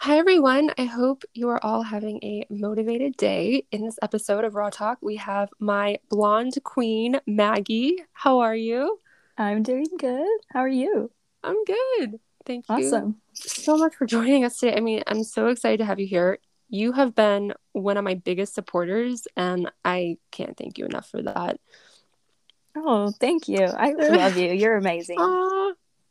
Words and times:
Hi, 0.00 0.16
everyone. 0.18 0.70
I 0.78 0.84
hope 0.84 1.24
you 1.34 1.48
are 1.48 1.62
all 1.64 1.82
having 1.82 2.18
a 2.22 2.46
motivated 2.50 3.16
day. 3.16 3.64
In 3.72 3.84
this 3.84 3.98
episode 4.00 4.44
of 4.44 4.54
Raw 4.54 4.70
Talk, 4.70 4.98
we 5.02 5.16
have 5.16 5.50
my 5.58 5.98
blonde 6.08 6.54
queen, 6.62 7.20
Maggie. 7.26 7.96
How 8.12 8.38
are 8.38 8.54
you? 8.54 9.00
I'm 9.36 9.64
doing 9.64 9.88
good. 9.98 10.38
How 10.52 10.60
are 10.60 10.68
you? 10.68 11.10
I'm 11.42 11.64
good. 11.64 12.20
Thank 12.46 12.66
you 12.68 12.76
Awesome. 12.76 13.16
so 13.34 13.76
much 13.76 13.96
for 13.96 14.06
joining 14.06 14.44
us 14.44 14.58
today. 14.58 14.76
I 14.76 14.80
mean, 14.80 15.02
I'm 15.08 15.24
so 15.24 15.48
excited 15.48 15.78
to 15.78 15.84
have 15.84 15.98
you 15.98 16.06
here. 16.06 16.38
You 16.70 16.92
have 16.92 17.14
been 17.16 17.54
one 17.72 17.96
of 17.96 18.04
my 18.04 18.14
biggest 18.14 18.54
supporters, 18.54 19.26
and 19.36 19.70
I 19.84 20.18
can't 20.30 20.56
thank 20.56 20.78
you 20.78 20.84
enough 20.86 21.08
for 21.10 21.22
that. 21.22 21.58
Oh, 22.76 23.10
thank 23.18 23.48
you. 23.48 23.64
I 23.64 23.92
love 23.92 24.36
you. 24.36 24.52
You're 24.52 24.76
amazing. 24.84 25.18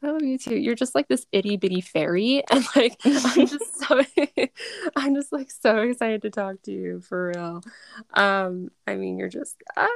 I 0.04 0.12
love 0.12 0.22
you 0.22 0.38
too. 0.38 0.56
You're 0.56 0.76
just 0.76 0.94
like 0.94 1.08
this 1.08 1.26
itty 1.32 1.58
bitty 1.58 1.82
fairy, 1.82 2.44
and 2.52 2.64
like 2.76 2.98
I'm 3.04 3.48
just 3.48 3.80
so 3.80 4.02
I'm 4.96 5.16
just 5.16 5.32
like 5.32 5.50
so 5.52 5.80
excited 5.80 6.22
to 6.24 6.30
talk 6.30 6.62
to 6.64 6.72
you 6.72 7.02
for 7.02 7.34
real. 7.36 7.64
Um, 8.14 8.70
I 8.86 8.96
mean, 8.96 9.18
you're 9.18 9.30
just 9.30 9.56
ah, 9.76 9.88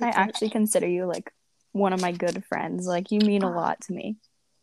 I 0.00 0.08
actually 0.08 0.50
consider 0.50 0.88
you 0.88 1.06
like 1.06 1.32
one 1.72 1.92
of 1.92 2.00
my 2.00 2.12
good 2.12 2.44
friends. 2.44 2.86
Like 2.86 3.10
you 3.10 3.20
mean 3.20 3.42
a 3.42 3.54
lot 3.54 3.80
to 3.82 3.92
me. 3.92 4.16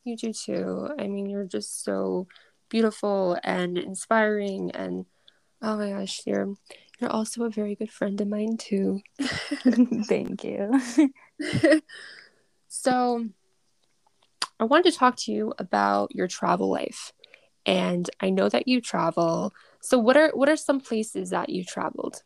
you 0.03 0.17
do 0.17 0.33
too. 0.33 0.89
I 0.99 1.07
mean, 1.07 1.27
you're 1.29 1.45
just 1.45 1.83
so 1.83 2.27
beautiful 2.69 3.37
and 3.43 3.77
inspiring, 3.77 4.71
and 4.71 5.05
oh 5.61 5.77
my 5.77 5.91
gosh, 5.91 6.21
you're 6.25 6.53
you're 6.99 7.11
also 7.11 7.45
a 7.45 7.49
very 7.49 7.75
good 7.75 7.91
friend 7.91 8.19
of 8.19 8.27
mine 8.27 8.57
too. 8.57 9.01
thank 10.07 10.43
you. 10.43 10.81
So, 12.73 13.27
I 14.61 14.65
wanted 14.65 14.91
to 14.91 14.97
talk 14.97 15.15
to 15.17 15.31
you 15.31 15.53
about 15.57 16.15
your 16.15 16.27
travel 16.27 16.69
life. 16.69 17.11
And 17.65 18.07
I 18.19 18.29
know 18.29 18.47
that 18.47 18.67
you 18.67 18.79
travel. 18.79 19.53
So 19.81 19.97
what 19.97 20.15
are 20.15 20.29
what 20.29 20.49
are 20.49 20.55
some 20.55 20.79
places 20.79 21.31
that 21.31 21.49
you 21.49 21.65
traveled? 21.65 22.21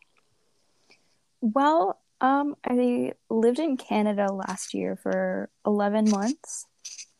Well, 1.39 2.01
um, 2.19 2.55
I 2.65 3.13
lived 3.29 3.59
in 3.59 3.77
Canada 3.77 4.31
last 4.31 4.73
year 4.73 4.97
for 4.97 5.49
11 5.65 6.09
months. 6.09 6.67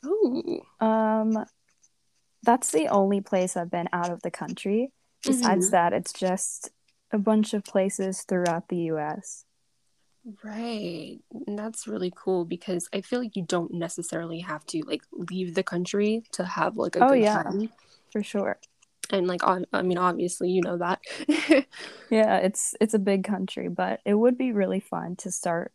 Oh, 0.04 0.62
Um, 0.80 1.46
that's 2.44 2.72
the 2.72 2.90
only 2.90 3.22
place 3.22 3.58
I've 3.58 3.72
been 3.72 3.90
out 3.94 4.12
of 4.12 4.22
the 4.22 4.32
country. 4.32 4.92
Besides 5.24 5.72
that, 5.72 5.94
it's 5.94 6.14
just 6.14 6.70
a 7.12 7.18
bunch 7.18 7.54
of 7.54 7.64
places 7.64 8.22
throughout 8.22 8.68
the 8.68 8.92
US. 8.92 9.46
Right. 10.44 11.20
And 11.48 11.58
that's 11.58 11.88
really 11.88 12.12
cool 12.16 12.46
because 12.46 12.90
I 12.94 13.02
feel 13.02 13.20
like 13.20 13.36
you 13.36 13.44
don't 13.44 13.74
necessarily 13.74 14.40
have 14.40 14.66
to 14.68 14.84
like 14.86 15.02
leave 15.12 15.56
the 15.56 15.64
country 15.64 16.24
to 16.34 16.46
have 16.46 16.78
like 16.78 16.96
a 16.96 17.02
Oh, 17.02 17.14
good 17.14 17.22
yeah. 17.22 17.44
time. 17.44 17.70
For 18.12 18.24
sure. 18.24 18.58
And 19.12 19.28
like 19.28 19.44
on, 19.46 19.66
I 19.72 19.82
mean, 19.84 19.98
obviously 19.98 20.50
you 20.50 20.62
know 20.62 20.78
that. 20.78 21.00
Yeah, 22.10 22.38
it's 22.38 22.76
it's 22.80 22.94
a 22.94 23.00
big 23.00 23.24
country, 23.24 23.68
but 23.68 24.00
it 24.06 24.14
would 24.14 24.38
be 24.38 24.52
really 24.52 24.80
fun 24.80 25.16
to 25.18 25.32
start 25.32 25.74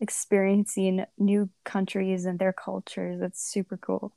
experiencing 0.00 1.04
new 1.18 1.50
countries 1.64 2.24
and 2.26 2.38
their 2.38 2.52
cultures. 2.52 3.20
It's 3.20 3.42
super 3.42 3.76
cool. 3.76 4.12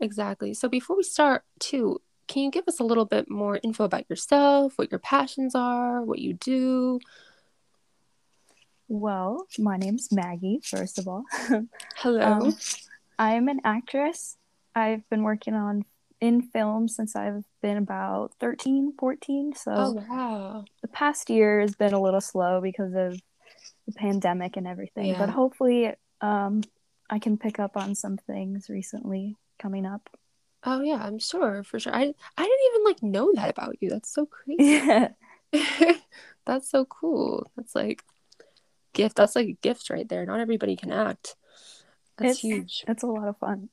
Exactly. 0.00 0.54
So 0.54 0.68
before 0.68 0.96
we 0.96 1.02
start, 1.02 1.44
too, 1.60 2.00
can 2.26 2.42
you 2.42 2.50
give 2.50 2.66
us 2.66 2.80
a 2.80 2.84
little 2.84 3.04
bit 3.04 3.30
more 3.30 3.60
info 3.62 3.84
about 3.84 4.08
yourself, 4.10 4.76
what 4.76 4.90
your 4.90 4.98
passions 4.98 5.54
are, 5.54 6.02
what 6.02 6.18
you 6.18 6.34
do? 6.34 6.98
Well, 8.92 9.46
my 9.58 9.78
name's 9.78 10.12
Maggie, 10.12 10.60
first 10.62 10.98
of 10.98 11.08
all. 11.08 11.24
Hello. 11.96 12.20
Um, 12.20 12.56
I 13.18 13.36
am 13.36 13.48
an 13.48 13.62
actress. 13.64 14.36
I've 14.74 15.08
been 15.08 15.22
working 15.22 15.54
on 15.54 15.86
in 16.20 16.42
film 16.42 16.88
since 16.88 17.16
I've 17.16 17.42
been 17.62 17.78
about 17.78 18.34
13, 18.38 18.92
14. 18.98 19.54
So 19.54 19.72
oh 19.74 20.04
wow. 20.10 20.64
the 20.82 20.88
past 20.88 21.30
year 21.30 21.60
has 21.60 21.74
been 21.74 21.94
a 21.94 22.00
little 22.02 22.20
slow 22.20 22.60
because 22.60 22.92
of 22.92 23.18
the 23.86 23.92
pandemic 23.96 24.58
and 24.58 24.66
everything. 24.66 25.06
Yeah. 25.06 25.18
But 25.18 25.30
hopefully, 25.30 25.94
um, 26.20 26.60
I 27.08 27.18
can 27.18 27.38
pick 27.38 27.58
up 27.58 27.78
on 27.78 27.94
some 27.94 28.18
things 28.18 28.68
recently 28.68 29.38
coming 29.58 29.86
up. 29.86 30.10
Oh 30.64 30.82
yeah, 30.82 31.02
I'm 31.02 31.18
sure 31.18 31.64
for 31.64 31.80
sure. 31.80 31.94
I 31.96 32.12
I 32.36 32.42
didn't 32.42 32.74
even 32.74 32.84
like 32.84 33.02
know 33.02 33.32
that 33.36 33.48
about 33.48 33.76
you. 33.80 33.88
That's 33.88 34.12
so 34.12 34.26
crazy. 34.44 34.64
Yeah. 34.64 35.08
That's 36.44 36.68
so 36.68 36.84
cool. 36.84 37.50
That's 37.56 37.74
like 37.74 38.04
gift. 38.92 39.16
That's 39.16 39.36
like 39.36 39.48
a 39.48 39.58
gift 39.62 39.90
right 39.90 40.08
there. 40.08 40.24
Not 40.26 40.40
everybody 40.40 40.76
can 40.76 40.92
act. 40.92 41.36
That's 42.16 42.38
It's- 42.38 42.40
huge. 42.40 42.84
It's 42.88 43.02
a 43.02 43.06
lot 43.06 43.28
of 43.28 43.38
fun. 43.38 43.68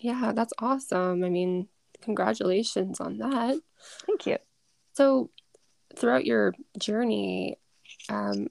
Yeah, 0.00 0.32
that's 0.34 0.52
awesome. 0.58 1.22
I 1.24 1.28
mean, 1.28 1.68
congratulations 2.02 3.00
on 3.00 3.18
that. 3.18 3.58
Thank 4.06 4.26
you. 4.26 4.38
So, 4.94 5.30
throughout 5.96 6.24
your 6.24 6.54
journey, 6.78 7.56
um, 8.08 8.48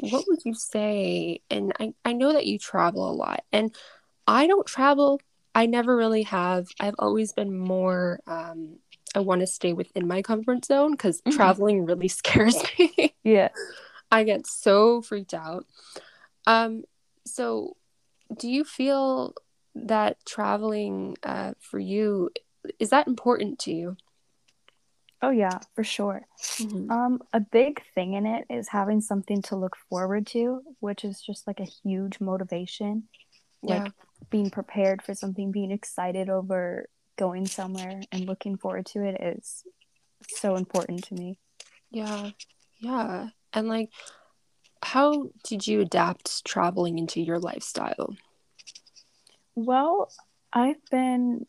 what 0.00 0.24
would 0.28 0.44
you 0.44 0.54
say? 0.54 1.40
And 1.50 1.72
I, 1.80 1.94
I 2.04 2.12
know 2.12 2.32
that 2.32 2.46
you 2.46 2.58
travel 2.58 3.10
a 3.10 3.12
lot, 3.12 3.44
and 3.52 3.74
I 4.26 4.46
don't 4.46 4.66
travel. 4.66 5.20
I 5.54 5.66
never 5.66 5.96
really 5.96 6.22
have. 6.22 6.68
I've 6.78 6.94
always 6.98 7.32
been 7.32 7.56
more, 7.58 8.20
um, 8.26 8.78
I 9.14 9.20
want 9.20 9.40
to 9.40 9.46
stay 9.46 9.72
within 9.72 10.06
my 10.06 10.22
comfort 10.22 10.64
zone 10.64 10.92
because 10.92 11.20
Mhm. 11.22 11.32
traveling 11.34 11.84
really 11.84 12.08
scares 12.20 12.56
me. 12.78 13.14
Yeah. 13.24 13.48
I 14.10 14.24
get 14.24 14.46
so 14.46 15.02
freaked 15.02 15.34
out. 15.34 15.66
Um, 16.46 16.84
so, 17.26 17.76
do 18.36 18.48
you 18.48 18.64
feel 18.64 19.34
that 19.74 20.16
traveling 20.24 21.16
uh, 21.22 21.52
for 21.60 21.78
you 21.78 22.30
is 22.78 22.90
that 22.90 23.06
important 23.06 23.58
to 23.60 23.72
you? 23.72 23.96
Oh 25.20 25.30
yeah, 25.30 25.58
for 25.74 25.82
sure. 25.82 26.26
Um, 26.90 27.20
a 27.32 27.40
big 27.40 27.82
thing 27.94 28.14
in 28.14 28.24
it 28.24 28.44
is 28.48 28.68
having 28.68 29.00
something 29.00 29.42
to 29.42 29.56
look 29.56 29.76
forward 29.88 30.26
to, 30.28 30.62
which 30.80 31.04
is 31.04 31.20
just 31.20 31.46
like 31.46 31.60
a 31.60 31.64
huge 31.64 32.20
motivation. 32.20 33.04
Yeah. 33.62 33.84
Like 33.84 33.92
being 34.30 34.50
prepared 34.50 35.02
for 35.02 35.14
something, 35.14 35.50
being 35.50 35.72
excited 35.72 36.28
over 36.28 36.88
going 37.16 37.46
somewhere 37.46 38.00
and 38.12 38.26
looking 38.26 38.56
forward 38.56 38.86
to 38.86 39.02
it 39.02 39.20
is 39.20 39.64
so 40.28 40.54
important 40.54 41.04
to 41.04 41.14
me. 41.14 41.38
Yeah, 41.90 42.30
yeah. 42.78 43.28
And 43.52 43.68
like, 43.68 43.90
how 44.82 45.30
did 45.44 45.66
you 45.66 45.80
adapt 45.80 46.44
traveling 46.44 46.98
into 46.98 47.20
your 47.20 47.38
lifestyle? 47.38 48.14
Well, 49.54 50.12
I've 50.52 50.84
been 50.90 51.46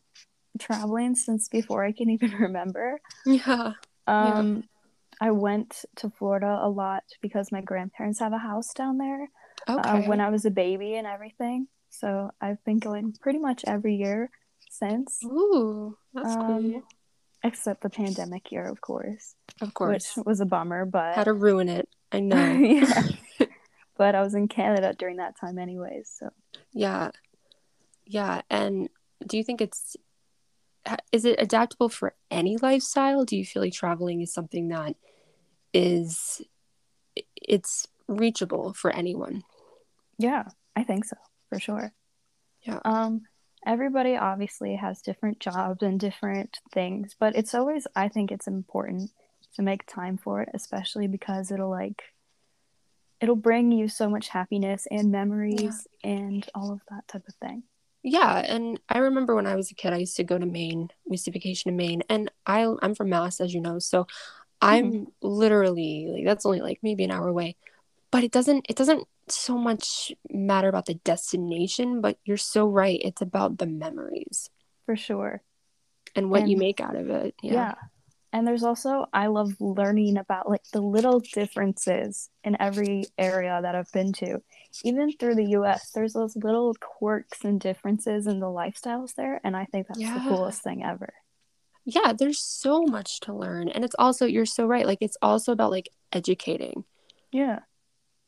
traveling 0.58 1.14
since 1.14 1.48
before 1.48 1.84
I 1.84 1.92
can 1.92 2.10
even 2.10 2.30
remember. 2.38 3.00
Yeah. 3.24 3.74
Um, 4.06 4.64
I 5.20 5.30
went 5.30 5.84
to 5.96 6.10
Florida 6.10 6.58
a 6.60 6.68
lot 6.68 7.04
because 7.20 7.52
my 7.52 7.60
grandparents 7.60 8.20
have 8.20 8.32
a 8.32 8.38
house 8.38 8.72
down 8.74 8.98
there. 8.98 9.28
Okay. 9.68 9.88
uh, 9.88 10.08
when 10.08 10.20
I 10.20 10.30
was 10.30 10.44
a 10.44 10.50
baby 10.50 10.94
and 10.94 11.06
everything. 11.06 11.68
So 11.90 12.30
I've 12.40 12.62
been 12.64 12.78
going 12.78 13.14
pretty 13.20 13.38
much 13.38 13.64
every 13.66 13.96
year 13.96 14.30
since, 14.70 15.20
Ooh, 15.24 15.96
that's 16.14 16.34
Um, 16.36 16.72
cool. 16.72 16.82
Except 17.42 17.82
the 17.82 17.90
pandemic 17.90 18.50
year, 18.52 18.64
of 18.66 18.80
course, 18.80 19.34
Of 19.60 19.74
course. 19.74 20.16
which 20.16 20.26
was 20.26 20.40
a 20.40 20.46
bummer. 20.46 20.84
But 20.84 21.14
How 21.14 21.24
to 21.24 21.32
ruin 21.32 21.68
it. 21.68 21.88
I 22.12 22.20
know. 22.20 22.52
yeah, 22.52 23.02
but 23.96 24.14
I 24.14 24.20
was 24.22 24.34
in 24.34 24.48
Canada 24.48 24.94
during 24.98 25.16
that 25.16 25.38
time, 25.38 25.58
anyways. 25.58 26.10
So 26.18 26.30
Yeah. 26.72 27.10
Yeah. 28.06 28.42
And 28.50 28.88
do 29.26 29.36
you 29.36 29.44
think 29.44 29.60
it's, 29.60 29.96
is 31.12 31.24
it 31.24 31.36
adaptable 31.40 31.88
for 31.88 32.14
any 32.30 32.56
lifestyle? 32.56 33.24
Do 33.24 33.36
you 33.36 33.44
feel 33.44 33.62
like 33.62 33.72
traveling 33.72 34.20
is 34.22 34.32
something 34.32 34.68
that 34.68 34.96
is, 35.72 36.42
it's 37.36 37.86
reachable 38.08 38.72
for 38.74 38.90
anyone? 38.90 39.42
yeah, 40.18 40.44
I 40.76 40.82
think 40.84 41.04
so 41.06 41.16
for 41.48 41.58
sure. 41.60 41.92
Yeah. 42.62 42.80
Um, 42.84 43.22
everybody 43.66 44.16
obviously 44.16 44.76
has 44.76 45.02
different 45.02 45.40
jobs 45.40 45.82
and 45.82 45.98
different 45.98 46.58
things, 46.72 47.14
but 47.18 47.36
it's 47.36 47.54
always 47.54 47.86
I 47.94 48.08
think 48.08 48.32
it's 48.32 48.46
important 48.46 49.10
to 49.56 49.62
make 49.62 49.86
time 49.86 50.16
for 50.16 50.42
it, 50.42 50.48
especially 50.54 51.06
because 51.06 51.50
it'll 51.50 51.70
like 51.70 52.02
it'll 53.20 53.36
bring 53.36 53.70
you 53.70 53.88
so 53.88 54.08
much 54.08 54.28
happiness 54.28 54.86
and 54.90 55.10
memories 55.12 55.86
and 56.02 56.48
all 56.54 56.72
of 56.72 56.80
that 56.90 57.06
type 57.06 57.26
of 57.28 57.34
thing. 57.34 57.62
Yeah, 58.02 58.38
and 58.38 58.80
I 58.88 58.98
remember 58.98 59.34
when 59.34 59.46
I 59.46 59.56
was 59.56 59.70
a 59.70 59.74
kid, 59.74 59.92
I 59.92 59.98
used 59.98 60.16
to 60.16 60.24
go 60.24 60.38
to 60.38 60.46
Maine. 60.46 60.88
We 61.04 61.14
used 61.14 61.26
to 61.26 61.30
vacation 61.30 61.68
in 61.68 61.76
Maine, 61.76 62.02
and 62.08 62.30
I 62.46 62.66
I'm 62.82 62.94
from 62.94 63.10
Mass, 63.10 63.40
as 63.40 63.52
you 63.52 63.60
know, 63.60 63.78
so 63.78 64.04
mm-hmm. 64.04 64.08
I'm 64.62 65.06
literally 65.20 66.08
like 66.08 66.24
that's 66.24 66.46
only 66.46 66.60
like 66.60 66.78
maybe 66.82 67.04
an 67.04 67.10
hour 67.10 67.28
away. 67.28 67.56
But 68.10 68.24
it 68.24 68.32
doesn't 68.32 68.66
it 68.68 68.76
doesn't 68.76 69.06
so 69.28 69.56
much 69.56 70.12
matter 70.30 70.68
about 70.68 70.86
the 70.86 70.94
destination, 70.94 72.00
but 72.00 72.18
you're 72.24 72.36
so 72.36 72.66
right. 72.66 73.00
It's 73.04 73.22
about 73.22 73.58
the 73.58 73.66
memories 73.66 74.50
For 74.86 74.96
sure. 74.96 75.42
and 76.16 76.30
what 76.30 76.48
you 76.48 76.56
make 76.56 76.80
out 76.80 76.96
of 76.96 77.08
it. 77.10 77.34
Yeah. 77.42 77.52
Yeah. 77.52 77.74
And 78.32 78.46
there's 78.46 78.62
also 78.62 79.06
I 79.12 79.26
love 79.26 79.52
learning 79.60 80.16
about 80.16 80.48
like 80.48 80.62
the 80.72 80.80
little 80.80 81.20
differences 81.20 82.28
in 82.44 82.56
every 82.60 83.04
area 83.18 83.58
that 83.62 83.74
I've 83.74 83.90
been 83.92 84.12
to. 84.14 84.40
Even 84.84 85.12
through 85.12 85.34
the 85.36 85.50
US, 85.58 85.90
there's 85.92 86.12
those 86.12 86.36
little 86.36 86.74
quirks 86.80 87.44
and 87.44 87.60
differences 87.60 88.26
in 88.28 88.38
the 88.40 88.46
lifestyles 88.46 89.14
there, 89.14 89.40
and 89.44 89.56
I 89.56 89.64
think 89.66 89.86
that's 89.88 90.00
Yeah. 90.00 90.14
the 90.14 90.28
coolest 90.30 90.62
thing 90.62 90.82
ever. 90.84 91.12
yeah, 91.84 92.12
there's 92.12 92.38
so 92.40 92.82
much 92.82 93.18
to 93.20 93.32
learn. 93.34 93.68
And 93.68 93.84
it's 93.84 93.96
also, 93.98 94.26
you're 94.26 94.46
so 94.46 94.66
right. 94.66 94.86
Like, 94.86 94.98
it's 95.00 95.16
also 95.22 95.50
about 95.50 95.70
like 95.72 95.88
educating. 96.12 96.84
Yeah. 97.32 97.60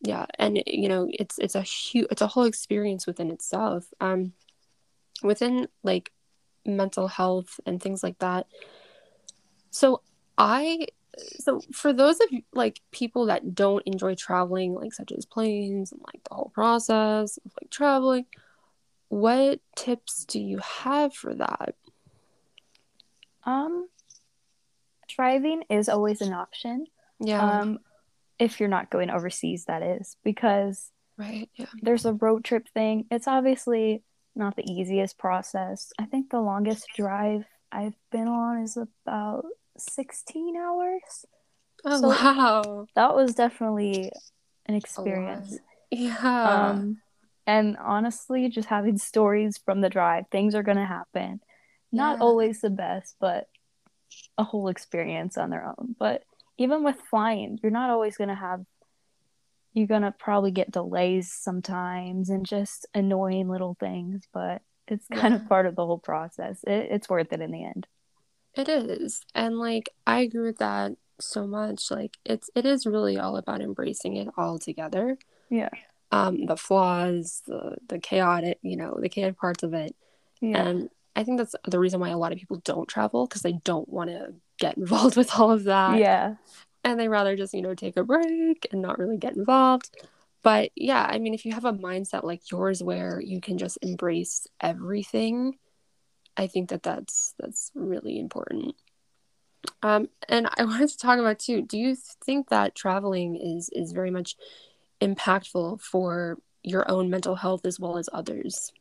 Yeah. 0.02 0.26
And, 0.38 0.62
you 0.66 0.88
know, 0.88 1.08
it's, 1.10 1.38
it's 1.38 1.54
a 1.54 1.62
huge, 1.62 2.08
it's 2.10 2.22
a 2.22 2.26
whole 2.26 2.44
experience 2.44 3.06
within 3.06 3.31
itself. 3.31 3.87
Um, 4.00 4.32
within 5.22 5.69
like 5.82 6.12
mental 6.66 7.08
health 7.08 7.60
and 7.66 7.81
things 7.81 8.02
like 8.02 8.19
that. 8.19 8.46
So 9.70 10.02
I, 10.37 10.87
so 11.38 11.60
for 11.72 11.93
those 11.93 12.20
of 12.20 12.28
like 12.52 12.81
people 12.90 13.26
that 13.26 13.54
don't 13.54 13.87
enjoy 13.87 14.14
traveling, 14.14 14.75
like 14.75 14.93
such 14.93 15.12
as 15.12 15.25
planes 15.25 15.93
and 15.93 16.00
like 16.12 16.22
the 16.25 16.34
whole 16.34 16.50
process 16.55 17.38
of 17.44 17.52
like 17.60 17.70
traveling, 17.70 18.26
what 19.08 19.60
tips 19.76 20.25
do 20.25 20.40
you 20.40 20.58
have 20.58 21.14
for 21.14 21.34
that? 21.34 21.75
Um, 23.44 23.88
driving 25.08 25.64
is 25.69 25.88
always 25.88 26.20
an 26.22 26.32
option. 26.32 26.87
Yeah. 27.20 27.60
Um, 27.60 27.81
if 28.42 28.60
you're 28.60 28.68
not 28.68 28.90
going 28.90 29.10
overseas, 29.10 29.64
that 29.66 29.82
is, 29.82 30.16
because 30.24 30.90
right. 31.18 31.48
Yeah. 31.56 31.66
there's 31.80 32.04
a 32.04 32.12
road 32.14 32.44
trip 32.44 32.68
thing. 32.74 33.06
It's 33.10 33.28
obviously 33.28 34.02
not 34.34 34.56
the 34.56 34.70
easiest 34.70 35.18
process. 35.18 35.92
I 35.98 36.04
think 36.06 36.30
the 36.30 36.40
longest 36.40 36.86
drive 36.96 37.44
I've 37.70 37.96
been 38.10 38.28
on 38.28 38.62
is 38.62 38.76
about 38.76 39.44
16 39.78 40.56
hours. 40.56 41.24
Oh, 41.84 42.00
so 42.00 42.08
wow. 42.08 42.86
That 42.94 43.14
was 43.14 43.34
definitely 43.34 44.10
an 44.66 44.74
experience. 44.74 45.58
Yeah. 45.90 46.70
Um, 46.70 46.98
and 47.46 47.76
honestly, 47.76 48.48
just 48.48 48.68
having 48.68 48.98
stories 49.10 49.58
from 49.58 49.80
the 49.80 49.90
drive, 49.90 50.24
things 50.30 50.54
are 50.54 50.62
going 50.62 50.78
to 50.78 50.86
happen 50.86 51.40
not 51.92 52.18
yeah. 52.18 52.24
always 52.24 52.60
the 52.60 52.70
best, 52.70 53.16
but 53.20 53.48
a 54.38 54.44
whole 54.44 54.68
experience 54.68 55.36
on 55.36 55.50
their 55.50 55.66
own. 55.66 55.94
But 55.98 56.24
even 56.62 56.84
with 56.84 56.96
flying, 57.10 57.58
you're 57.62 57.72
not 57.72 57.90
always 57.90 58.16
going 58.16 58.28
to 58.28 58.34
have, 58.34 58.64
you're 59.72 59.86
going 59.86 60.02
to 60.02 60.14
probably 60.18 60.50
get 60.50 60.70
delays 60.70 61.32
sometimes 61.32 62.30
and 62.30 62.44
just 62.46 62.86
annoying 62.94 63.48
little 63.48 63.76
things, 63.80 64.22
but 64.32 64.62
it's 64.88 65.06
kind 65.08 65.34
yeah. 65.34 65.40
of 65.40 65.48
part 65.48 65.66
of 65.66 65.76
the 65.76 65.86
whole 65.86 65.98
process. 65.98 66.62
It, 66.66 66.88
it's 66.90 67.08
worth 67.08 67.32
it 67.32 67.40
in 67.40 67.50
the 67.50 67.64
end. 67.64 67.86
It 68.54 68.68
is. 68.68 69.22
And 69.34 69.58
like, 69.58 69.90
I 70.06 70.20
agree 70.20 70.46
with 70.46 70.58
that 70.58 70.92
so 71.20 71.46
much. 71.46 71.90
Like, 71.90 72.18
it's, 72.24 72.50
it 72.54 72.66
is 72.66 72.86
really 72.86 73.18
all 73.18 73.36
about 73.36 73.62
embracing 73.62 74.16
it 74.16 74.28
all 74.36 74.58
together. 74.58 75.16
Yeah. 75.48 75.70
Um, 76.10 76.44
the 76.44 76.58
flaws, 76.58 77.42
the, 77.46 77.76
the 77.88 77.98
chaotic, 77.98 78.58
you 78.60 78.76
know, 78.76 78.98
the 79.00 79.08
chaotic 79.08 79.38
parts 79.38 79.62
of 79.62 79.72
it. 79.72 79.96
Yeah. 80.42 80.66
And 80.66 80.90
I 81.16 81.24
think 81.24 81.38
that's 81.38 81.54
the 81.66 81.78
reason 81.78 82.00
why 82.00 82.10
a 82.10 82.18
lot 82.18 82.32
of 82.32 82.38
people 82.38 82.60
don't 82.64 82.88
travel 82.88 83.26
because 83.26 83.42
they 83.42 83.52
don't 83.64 83.88
want 83.88 84.10
to 84.10 84.34
get 84.62 84.78
involved 84.78 85.16
with 85.20 85.38
all 85.38 85.50
of 85.50 85.64
that. 85.64 85.98
Yeah. 85.98 86.36
And 86.84 86.98
they 86.98 87.08
rather 87.08 87.36
just, 87.36 87.54
you 87.54 87.62
know, 87.62 87.74
take 87.74 87.96
a 87.96 88.04
break 88.04 88.66
and 88.72 88.80
not 88.80 88.98
really 88.98 89.18
get 89.18 89.36
involved. 89.36 89.90
But 90.42 90.70
yeah, 90.74 91.06
I 91.08 91.18
mean, 91.18 91.34
if 91.34 91.44
you 91.44 91.52
have 91.52 91.64
a 91.64 91.72
mindset 91.72 92.24
like 92.24 92.50
yours 92.50 92.82
where 92.82 93.20
you 93.20 93.40
can 93.40 93.58
just 93.58 93.78
embrace 93.82 94.46
everything, 94.60 95.58
I 96.36 96.46
think 96.48 96.70
that 96.70 96.82
that's 96.82 97.34
that's 97.38 97.70
really 97.74 98.18
important. 98.18 98.74
Um, 99.82 100.08
and 100.28 100.48
I 100.56 100.64
wanted 100.70 100.88
to 100.88 100.98
talk 100.98 101.18
about 101.18 101.38
too. 101.38 101.62
Do 101.62 101.78
you 101.78 101.96
think 102.24 102.48
that 102.48 102.74
traveling 102.74 103.36
is 103.36 103.70
is 103.72 103.92
very 103.92 104.10
much 104.10 104.36
impactful 105.00 105.80
for 105.80 106.38
your 106.64 106.90
own 106.90 107.10
mental 107.10 107.36
health 107.36 107.64
as 107.64 107.78
well 107.78 107.96
as 107.98 108.08
others? 108.12 108.72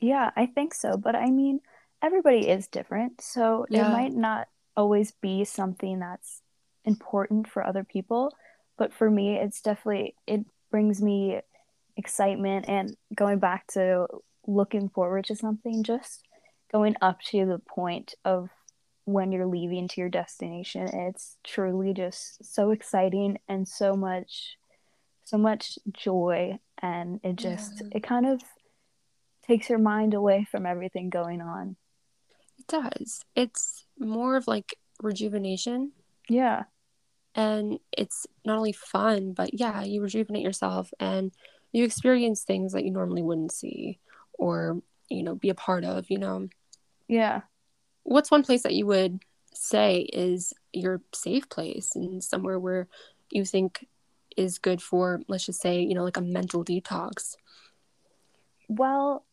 Yeah, 0.00 0.30
I 0.34 0.46
think 0.46 0.74
so. 0.74 0.96
But 0.96 1.14
I 1.14 1.30
mean, 1.30 1.60
everybody 2.02 2.48
is 2.48 2.66
different. 2.66 3.20
So 3.20 3.66
yeah. 3.70 3.88
it 3.88 3.92
might 3.92 4.12
not 4.12 4.48
always 4.76 5.12
be 5.12 5.44
something 5.44 6.00
that's 6.00 6.42
important 6.84 7.48
for 7.48 7.64
other 7.64 7.84
people. 7.84 8.34
But 8.76 8.92
for 8.92 9.10
me, 9.10 9.36
it's 9.36 9.60
definitely, 9.60 10.14
it 10.26 10.44
brings 10.70 11.00
me 11.00 11.40
excitement 11.96 12.68
and 12.68 12.96
going 13.14 13.38
back 13.38 13.66
to 13.68 14.06
looking 14.46 14.88
forward 14.88 15.26
to 15.26 15.36
something, 15.36 15.84
just 15.84 16.24
going 16.72 16.96
up 17.00 17.20
to 17.20 17.44
the 17.46 17.58
point 17.58 18.14
of 18.24 18.48
when 19.04 19.30
you're 19.30 19.46
leaving 19.46 19.88
to 19.88 20.00
your 20.00 20.08
destination. 20.08 20.88
It's 20.88 21.36
truly 21.44 21.92
just 21.92 22.44
so 22.44 22.70
exciting 22.70 23.38
and 23.48 23.68
so 23.68 23.94
much, 23.94 24.56
so 25.24 25.36
much 25.36 25.78
joy. 25.92 26.58
And 26.80 27.20
it 27.22 27.36
just, 27.36 27.82
yeah. 27.82 27.88
it 27.98 28.02
kind 28.02 28.26
of 28.26 28.42
takes 29.46 29.68
your 29.68 29.78
mind 29.78 30.14
away 30.14 30.46
from 30.50 30.66
everything 30.66 31.10
going 31.10 31.40
on. 31.40 31.76
It 32.58 32.66
does. 32.66 33.24
It's 33.34 33.86
more 33.98 34.36
of 34.36 34.46
like 34.46 34.78
rejuvenation. 35.02 35.92
Yeah. 36.28 36.64
And 37.34 37.78
it's 37.90 38.26
not 38.44 38.58
only 38.58 38.72
fun, 38.72 39.32
but 39.32 39.58
yeah, 39.58 39.82
you 39.82 40.02
rejuvenate 40.02 40.42
yourself 40.42 40.92
and 41.00 41.32
you 41.72 41.84
experience 41.84 42.42
things 42.42 42.72
that 42.72 42.84
you 42.84 42.90
normally 42.90 43.22
wouldn't 43.22 43.52
see 43.52 43.98
or, 44.34 44.82
you 45.08 45.22
know, 45.22 45.34
be 45.34 45.48
a 45.48 45.54
part 45.54 45.84
of, 45.84 46.10
you 46.10 46.18
know. 46.18 46.48
Yeah. 47.08 47.42
What's 48.02 48.30
one 48.30 48.42
place 48.42 48.62
that 48.62 48.74
you 48.74 48.86
would 48.86 49.20
say 49.54 50.00
is 50.12 50.52
your 50.72 51.00
safe 51.14 51.48
place 51.48 51.94
and 51.94 52.22
somewhere 52.22 52.58
where 52.58 52.88
you 53.30 53.44
think 53.44 53.86
is 54.36 54.58
good 54.58 54.82
for, 54.82 55.20
let's 55.28 55.46
just 55.46 55.60
say, 55.60 55.80
you 55.80 55.94
know, 55.94 56.04
like 56.04 56.16
a 56.16 56.22
mental 56.22 56.64
detox? 56.64 57.36
Well, 58.68 59.24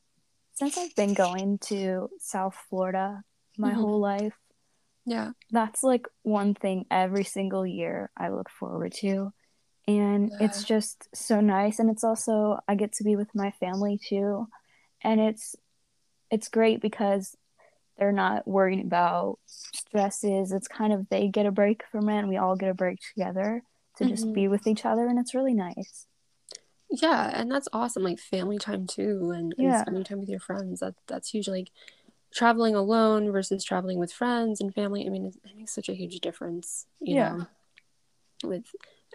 since 0.59 0.77
I've 0.77 0.95
been 0.95 1.13
going 1.13 1.57
to 1.67 2.09
South 2.19 2.55
Florida 2.69 3.23
my 3.57 3.71
mm-hmm. 3.71 3.79
whole 3.79 3.99
life, 3.99 4.35
yeah, 5.05 5.31
that's 5.51 5.83
like 5.83 6.05
one 6.23 6.53
thing 6.53 6.85
every 6.91 7.23
single 7.23 7.65
year 7.65 8.11
I 8.17 8.29
look 8.29 8.49
forward 8.49 8.93
to. 8.95 9.31
And 9.87 10.29
yeah. 10.29 10.45
it's 10.45 10.65
just 10.65 11.07
so 11.15 11.39
nice 11.39 11.79
and 11.79 11.89
it's 11.89 12.03
also 12.03 12.59
I 12.67 12.75
get 12.75 12.91
to 12.93 13.05
be 13.05 13.15
with 13.15 13.33
my 13.33 13.51
family 13.59 13.97
too. 13.97 14.47
And 15.01 15.21
it's 15.21 15.55
it's 16.29 16.49
great 16.49 16.81
because 16.81 17.35
they're 17.97 18.11
not 18.11 18.45
worrying 18.45 18.81
about 18.81 19.39
stresses. 19.45 20.51
It's 20.51 20.67
kind 20.67 20.91
of 20.91 21.07
they 21.09 21.29
get 21.29 21.45
a 21.45 21.51
break 21.51 21.83
from 21.89 22.09
it 22.09 22.19
and 22.19 22.29
we 22.29 22.37
all 22.37 22.57
get 22.57 22.69
a 22.69 22.73
break 22.73 22.99
together 23.13 23.63
to 23.95 24.03
mm-hmm. 24.03 24.11
just 24.11 24.31
be 24.33 24.41
mm-hmm. 24.41 24.51
with 24.51 24.67
each 24.67 24.85
other 24.85 25.07
and 25.07 25.17
it's 25.17 25.33
really 25.33 25.53
nice. 25.53 26.05
Yeah, 26.91 27.31
and 27.33 27.51
that's 27.51 27.67
awesome. 27.71 28.03
Like 28.03 28.19
family 28.19 28.57
time 28.57 28.87
too, 28.87 29.31
and, 29.35 29.53
and 29.57 29.67
yeah. 29.67 29.81
spending 29.81 30.03
time 30.03 30.19
with 30.19 30.29
your 30.29 30.39
friends. 30.39 30.79
That 30.79 30.95
that's 31.07 31.29
huge. 31.29 31.47
Like 31.47 31.69
traveling 32.33 32.75
alone 32.75 33.31
versus 33.31 33.63
traveling 33.63 33.99
with 33.99 34.11
friends 34.11 34.59
and 34.59 34.73
family. 34.73 35.05
I 35.05 35.09
mean, 35.09 35.25
it, 35.25 35.35
it 35.43 35.55
makes 35.55 35.73
such 35.73 35.89
a 35.89 35.93
huge 35.93 36.19
difference. 36.19 36.87
You 36.99 37.15
yeah. 37.15 37.29
know, 37.29 37.47
with 38.43 38.65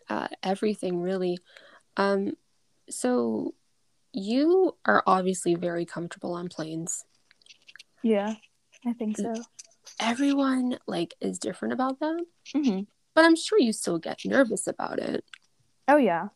uh, 0.09 0.29
everything 0.43 1.01
really. 1.01 1.39
Um, 1.97 2.37
so 2.89 3.55
you 4.13 4.77
are 4.85 5.03
obviously 5.07 5.55
very 5.55 5.85
comfortable 5.85 6.35
on 6.35 6.49
planes. 6.49 7.05
Yeah, 8.03 8.35
I 8.87 8.93
think 8.93 9.17
so. 9.17 9.35
Everyone 10.01 10.79
like 10.87 11.15
is 11.21 11.39
different 11.39 11.75
about 11.75 12.01
that, 12.01 12.25
mm-hmm. 12.55 12.81
but 13.15 13.25
I'm 13.25 13.37
sure 13.37 13.59
you 13.59 13.73
still 13.73 13.99
get 13.99 14.25
nervous 14.25 14.67
about 14.67 14.99
it. 14.99 15.25
Oh 15.89 15.97
yeah, 15.97 16.29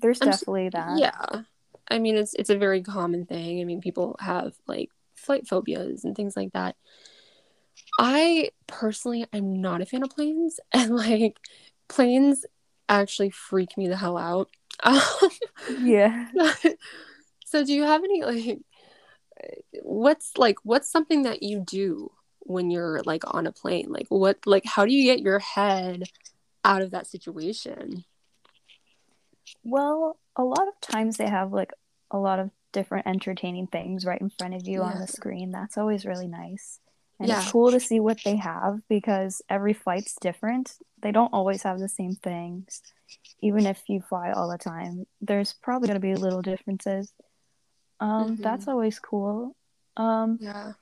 there's 0.00 0.20
I'm 0.20 0.30
definitely 0.30 0.70
that. 0.70 0.98
Yeah. 0.98 1.42
I 1.88 1.98
mean, 1.98 2.16
it's 2.16 2.34
it's 2.34 2.50
a 2.50 2.58
very 2.58 2.82
common 2.82 3.26
thing. 3.26 3.60
I 3.60 3.64
mean, 3.64 3.80
people 3.80 4.16
have 4.20 4.54
like 4.66 4.90
flight 5.14 5.46
phobias 5.46 6.04
and 6.04 6.16
things 6.16 6.36
like 6.36 6.52
that. 6.52 6.76
I 7.98 8.50
personally 8.66 9.26
I'm 9.32 9.60
not 9.60 9.80
a 9.80 9.86
fan 9.86 10.02
of 10.02 10.10
planes, 10.10 10.60
and 10.72 10.94
like 10.94 11.38
planes 11.88 12.44
actually 12.88 13.30
freak 13.30 13.76
me 13.76 13.88
the 13.88 13.96
hell 13.96 14.18
out. 14.18 14.50
yeah. 15.80 16.28
so, 17.46 17.64
do 17.64 17.72
you 17.72 17.84
have 17.84 18.02
any 18.02 18.22
like, 18.22 18.58
what's 19.82 20.36
like, 20.36 20.58
what's 20.62 20.90
something 20.90 21.22
that 21.22 21.42
you 21.42 21.60
do 21.60 22.10
when 22.40 22.70
you're 22.70 23.02
like 23.04 23.22
on 23.26 23.46
a 23.46 23.52
plane? 23.52 23.86
Like, 23.88 24.06
what, 24.08 24.38
like, 24.46 24.64
how 24.64 24.84
do 24.84 24.92
you 24.92 25.04
get 25.04 25.20
your 25.20 25.38
head 25.38 26.04
out 26.64 26.82
of 26.82 26.90
that 26.90 27.06
situation? 27.06 28.04
Well, 29.66 30.16
a 30.36 30.44
lot 30.44 30.68
of 30.68 30.80
times 30.80 31.16
they 31.16 31.26
have 31.26 31.52
like 31.52 31.72
a 32.10 32.18
lot 32.18 32.38
of 32.38 32.50
different 32.72 33.06
entertaining 33.06 33.66
things 33.66 34.04
right 34.04 34.20
in 34.20 34.30
front 34.30 34.54
of 34.54 34.66
you 34.66 34.80
yeah. 34.80 34.86
on 34.86 35.00
the 35.00 35.08
screen. 35.08 35.50
That's 35.50 35.76
always 35.76 36.06
really 36.06 36.28
nice. 36.28 36.78
And 37.18 37.28
yeah. 37.28 37.40
it's 37.40 37.50
cool 37.50 37.72
to 37.72 37.80
see 37.80 37.98
what 37.98 38.18
they 38.24 38.36
have 38.36 38.78
because 38.88 39.42
every 39.48 39.72
flight's 39.72 40.14
different. 40.20 40.74
They 41.02 41.10
don't 41.10 41.32
always 41.32 41.62
have 41.64 41.80
the 41.80 41.88
same 41.88 42.14
things. 42.14 42.80
Even 43.40 43.66
if 43.66 43.82
you 43.88 44.02
fly 44.02 44.30
all 44.30 44.50
the 44.50 44.58
time, 44.58 45.06
there's 45.20 45.54
probably 45.54 45.88
going 45.88 46.00
to 46.00 46.06
be 46.06 46.14
little 46.14 46.42
differences. 46.42 47.12
Um, 47.98 48.34
mm-hmm. 48.34 48.42
That's 48.42 48.68
always 48.68 49.00
cool. 49.00 49.56
Um, 49.96 50.38
yeah. 50.40 50.72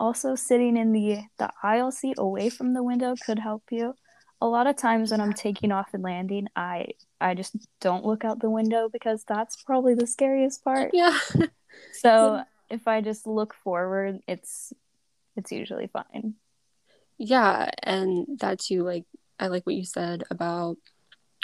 Also, 0.00 0.34
sitting 0.34 0.76
in 0.76 0.92
the 0.92 1.20
the 1.38 1.50
aisle 1.62 1.92
seat 1.92 2.16
away 2.18 2.48
from 2.48 2.74
the 2.74 2.82
window 2.82 3.14
could 3.24 3.38
help 3.38 3.62
you 3.70 3.94
a 4.42 4.46
lot 4.46 4.66
of 4.66 4.74
times 4.74 5.12
when 5.12 5.20
I'm 5.20 5.32
taking 5.32 5.70
off 5.70 5.94
and 5.94 6.02
landing, 6.02 6.48
I 6.56 6.88
I 7.20 7.34
just 7.34 7.54
don't 7.80 8.04
look 8.04 8.24
out 8.24 8.40
the 8.40 8.50
window 8.50 8.88
because 8.92 9.22
that's 9.22 9.62
probably 9.62 9.94
the 9.94 10.06
scariest 10.06 10.64
part. 10.64 10.90
Yeah. 10.92 11.16
so 11.92 12.42
if 12.68 12.88
I 12.88 13.02
just 13.02 13.24
look 13.24 13.54
forward, 13.54 14.18
it's 14.26 14.72
it's 15.36 15.52
usually 15.52 15.86
fine. 15.86 16.34
yeah, 17.18 17.70
and 17.84 18.26
that 18.40 18.58
too, 18.58 18.82
like 18.82 19.04
I 19.38 19.46
like 19.46 19.64
what 19.64 19.76
you 19.76 19.84
said 19.84 20.24
about 20.28 20.76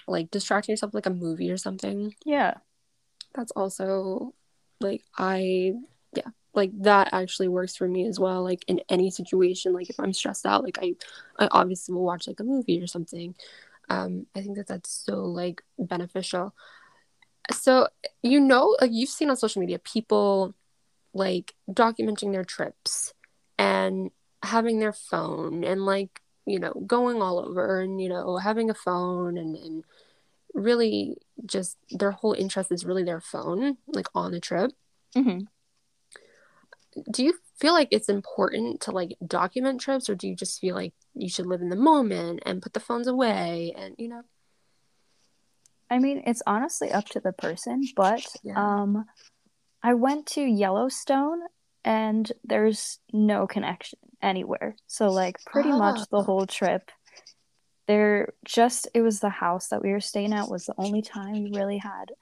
like 0.08 0.32
distracting 0.32 0.72
yourself 0.72 0.92
like 0.92 1.06
a 1.06 1.10
movie 1.10 1.52
or 1.52 1.56
something. 1.56 2.14
Yeah. 2.24 2.54
That's 3.32 3.52
also 3.52 4.34
like 4.80 5.04
I 5.16 5.74
yeah, 6.16 6.30
like 6.58 6.72
that 6.82 7.10
actually 7.12 7.48
works 7.48 7.76
for 7.76 7.88
me 7.88 8.06
as 8.06 8.20
well. 8.20 8.42
Like 8.44 8.64
in 8.68 8.80
any 8.90 9.10
situation, 9.10 9.72
like 9.72 9.90
if 9.90 9.98
I'm 10.00 10.12
stressed 10.12 10.46
out, 10.46 10.64
like 10.64 10.78
I 10.82 10.94
I 11.38 11.48
obviously 11.52 11.94
will 11.94 12.04
watch 12.04 12.28
like 12.28 12.40
a 12.40 12.44
movie 12.44 12.82
or 12.82 12.86
something. 12.86 13.34
Um, 13.90 14.26
I 14.36 14.42
think 14.42 14.56
that 14.56 14.68
that's 14.68 14.90
so 14.90 15.24
like 15.24 15.62
beneficial. 15.78 16.54
So 17.52 17.88
you 18.22 18.40
know, 18.40 18.76
like 18.80 18.90
you've 18.92 19.10
seen 19.10 19.30
on 19.30 19.36
social 19.36 19.60
media 19.60 19.78
people 19.78 20.54
like 21.14 21.54
documenting 21.70 22.32
their 22.32 22.44
trips 22.44 23.14
and 23.58 24.10
having 24.42 24.78
their 24.78 24.92
phone 24.92 25.64
and 25.64 25.84
like 25.86 26.20
you 26.46 26.58
know 26.58 26.72
going 26.86 27.22
all 27.22 27.38
over 27.40 27.80
and 27.80 28.00
you 28.00 28.08
know 28.08 28.36
having 28.38 28.70
a 28.70 28.74
phone 28.74 29.36
and, 29.38 29.56
and 29.56 29.84
really 30.54 31.16
just 31.46 31.76
their 31.90 32.12
whole 32.12 32.34
interest 32.34 32.72
is 32.72 32.84
really 32.84 33.04
their 33.04 33.20
phone 33.20 33.76
like 33.88 34.06
on 34.14 34.32
the 34.32 34.40
trip 34.40 34.72
hmm 35.14 35.40
do 37.10 37.24
you 37.24 37.34
feel 37.60 37.72
like 37.72 37.88
it's 37.90 38.08
important 38.08 38.80
to 38.82 38.90
like 38.92 39.10
document 39.26 39.80
trips 39.80 40.08
or 40.08 40.14
do 40.14 40.28
you 40.28 40.36
just 40.36 40.60
feel 40.60 40.74
like 40.74 40.92
you 41.14 41.28
should 41.28 41.46
live 41.46 41.60
in 41.60 41.68
the 41.68 41.76
moment 41.76 42.40
and 42.46 42.62
put 42.62 42.72
the 42.72 42.80
phones 42.80 43.06
away 43.06 43.72
and 43.76 43.94
you 43.98 44.08
know 44.08 44.22
I 45.90 45.98
mean, 45.98 46.22
it's 46.26 46.42
honestly 46.46 46.90
up 46.92 47.06
to 47.10 47.20
the 47.20 47.32
person, 47.32 47.82
but 47.96 48.20
Yeah. 48.42 48.58
um 48.58 49.06
I 49.82 49.94
went 49.94 50.26
to 50.28 50.42
Yellowstone 50.42 51.40
and 51.84 52.30
there's 52.44 52.98
no 53.12 53.46
connection 53.46 53.98
anywhere. 54.20 54.76
So 54.86 55.10
like 55.10 55.36
pretty 55.46 55.72
much 55.72 56.00
the 56.10 56.18
Oh. 56.18 56.22
whole 56.22 56.46
trip 56.46 56.90
there 57.86 58.34
just 58.44 58.86
it 58.92 59.00
was 59.00 59.20
the 59.20 59.30
house 59.30 59.68
that 59.68 59.82
we 59.82 59.90
were 59.92 60.00
staying 60.00 60.34
at 60.34 60.50
was 60.50 60.66
the 60.66 60.74
only 60.76 61.00
time 61.00 61.42
we 61.42 61.50
really 61.54 61.78
had 61.78 62.12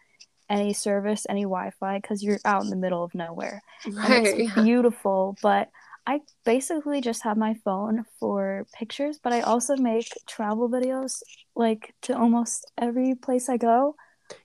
any 0.48 0.72
service, 0.72 1.26
any 1.28 1.42
Wi-Fi 1.42 2.00
cuz 2.00 2.22
you're 2.22 2.38
out 2.44 2.62
in 2.64 2.70
the 2.70 2.76
middle 2.76 3.02
of 3.04 3.14
nowhere. 3.14 3.62
And 3.84 3.96
right 3.96 4.26
it's 4.26 4.54
beautiful, 4.54 5.36
but 5.42 5.70
I 6.06 6.20
basically 6.44 7.00
just 7.00 7.24
have 7.24 7.36
my 7.36 7.54
phone 7.64 8.04
for 8.20 8.66
pictures, 8.72 9.18
but 9.22 9.32
I 9.32 9.40
also 9.40 9.76
make 9.76 10.08
travel 10.26 10.68
videos 10.68 11.22
like 11.56 11.94
to 12.02 12.16
almost 12.16 12.70
every 12.78 13.14
place 13.16 13.48
I 13.48 13.56
go. 13.56 13.96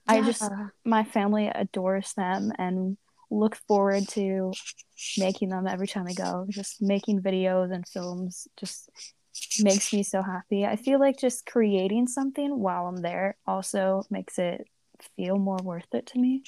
I 0.08 0.22
just 0.22 0.52
my 0.84 1.04
family 1.04 1.48
adores 1.48 2.14
them 2.14 2.52
and 2.58 2.98
look 3.30 3.56
forward 3.56 4.08
to 4.10 4.52
making 5.18 5.50
them 5.50 5.68
every 5.68 5.88
time 5.88 6.08
I 6.08 6.14
go. 6.14 6.48
Just 6.50 6.82
making 6.82 7.22
videos 7.22 7.72
and 7.74 7.88
films 7.88 8.48
just 8.58 8.90
makes 9.62 9.94
me 9.94 10.04
so 10.04 10.22
happy. 10.22 10.66
I 10.66 10.76
feel 10.76 11.00
like 11.00 11.18
just 11.18 11.46
creating 11.46 12.08
something 12.08 12.60
while 12.60 12.88
I'm 12.88 13.02
there 13.02 13.38
also 13.48 14.04
makes 14.10 14.40
it 14.40 14.68
feel 15.16 15.38
more 15.38 15.60
worth 15.64 15.94
it 15.94 16.06
to 16.08 16.20
me. 16.20 16.44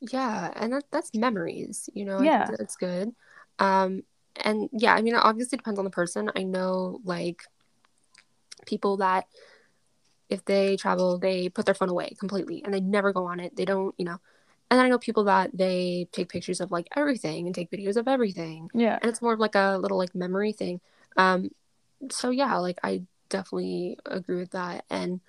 Yeah, 0.00 0.52
and 0.56 0.72
that, 0.72 0.84
that's 0.90 1.14
memories, 1.14 1.90
you 1.94 2.04
know, 2.04 2.22
Yeah. 2.22 2.46
that's 2.58 2.76
good. 2.76 3.14
Um, 3.58 4.02
and 4.36 4.70
yeah, 4.72 4.94
I 4.94 5.02
mean, 5.02 5.14
it 5.14 5.22
obviously 5.22 5.58
depends 5.58 5.78
on 5.78 5.84
the 5.84 5.90
person. 5.90 6.30
I 6.34 6.42
know 6.42 7.00
like 7.04 7.42
people 8.66 8.98
that 8.98 9.26
if 10.28 10.44
they 10.44 10.76
travel, 10.76 11.18
they 11.18 11.48
put 11.48 11.66
their 11.66 11.74
phone 11.74 11.88
away 11.90 12.16
completely 12.18 12.62
and 12.64 12.72
they 12.72 12.80
never 12.80 13.12
go 13.12 13.26
on 13.26 13.40
it. 13.40 13.56
They 13.56 13.64
don't, 13.64 13.94
you 13.98 14.04
know. 14.04 14.18
And 14.70 14.78
then 14.78 14.86
I 14.86 14.88
know 14.88 14.98
people 14.98 15.24
that 15.24 15.50
they 15.52 16.08
take 16.12 16.28
pictures 16.28 16.60
of 16.60 16.70
like 16.70 16.86
everything 16.96 17.46
and 17.46 17.54
take 17.54 17.70
videos 17.70 17.96
of 17.96 18.06
everything. 18.06 18.70
Yeah. 18.72 18.98
And 19.02 19.10
it's 19.10 19.20
more 19.20 19.32
of 19.32 19.40
like 19.40 19.56
a 19.56 19.76
little 19.78 19.98
like 19.98 20.14
memory 20.14 20.52
thing. 20.52 20.80
Um, 21.16 21.50
so 22.10 22.30
yeah, 22.30 22.56
like 22.58 22.78
I 22.84 23.02
definitely 23.28 23.98
agree 24.06 24.36
with 24.36 24.52
that. 24.52 24.84
And 24.88 25.20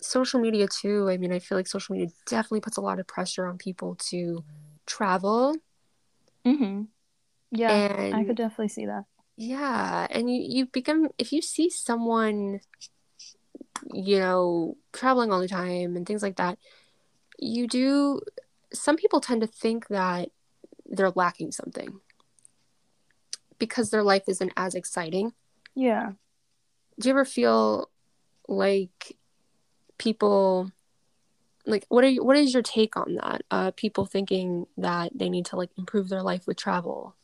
social 0.00 0.40
media 0.40 0.66
too. 0.68 1.08
I 1.08 1.16
mean, 1.16 1.32
I 1.32 1.38
feel 1.38 1.58
like 1.58 1.66
social 1.66 1.94
media 1.94 2.08
definitely 2.26 2.60
puts 2.60 2.76
a 2.76 2.80
lot 2.80 3.00
of 3.00 3.06
pressure 3.06 3.46
on 3.46 3.58
people 3.58 3.96
to 4.10 4.44
travel 4.86 5.56
Mhm. 6.44 6.88
Yeah. 7.50 8.10
I 8.14 8.24
could 8.24 8.36
definitely 8.36 8.68
see 8.68 8.86
that. 8.86 9.04
yeah, 9.36 10.06
and 10.10 10.30
you 10.30 10.40
you 10.42 10.66
become 10.66 11.08
if 11.18 11.32
you 11.32 11.42
see 11.42 11.68
someone, 11.70 12.60
you 13.92 14.18
know, 14.18 14.76
traveling 14.92 15.32
all 15.32 15.40
the 15.40 15.48
time 15.48 15.96
and 15.96 16.06
things 16.06 16.22
like 16.22 16.36
that, 16.36 16.58
you 17.38 17.66
do 17.66 18.20
some 18.72 18.96
people 18.96 19.20
tend 19.20 19.40
to 19.42 19.46
think 19.46 19.88
that 19.88 20.30
they're 20.86 21.10
lacking 21.10 21.52
something 21.52 22.00
because 23.58 23.90
their 23.90 24.02
life 24.02 24.24
isn't 24.28 24.52
as 24.56 24.74
exciting. 24.74 25.32
Yeah. 25.74 26.12
Do 26.98 27.08
you 27.08 27.12
ever 27.14 27.24
feel 27.24 27.90
like 28.48 29.17
people 29.98 30.70
like 31.66 31.84
what 31.88 32.04
are 32.04 32.08
you, 32.08 32.24
what 32.24 32.36
is 32.36 32.54
your 32.54 32.62
take 32.62 32.96
on 32.96 33.16
that? 33.16 33.42
Uh 33.50 33.70
people 33.72 34.06
thinking 34.06 34.66
that 34.76 35.12
they 35.14 35.28
need 35.28 35.46
to 35.46 35.56
like 35.56 35.70
improve 35.76 36.08
their 36.08 36.22
life 36.22 36.46
with 36.46 36.56
travel. 36.56 37.14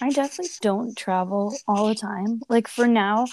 I 0.00 0.10
definitely 0.10 0.50
don't 0.60 0.96
travel 0.96 1.56
all 1.66 1.88
the 1.88 1.94
time. 1.94 2.40
Like 2.48 2.68
for 2.68 2.86
now, 2.86 3.26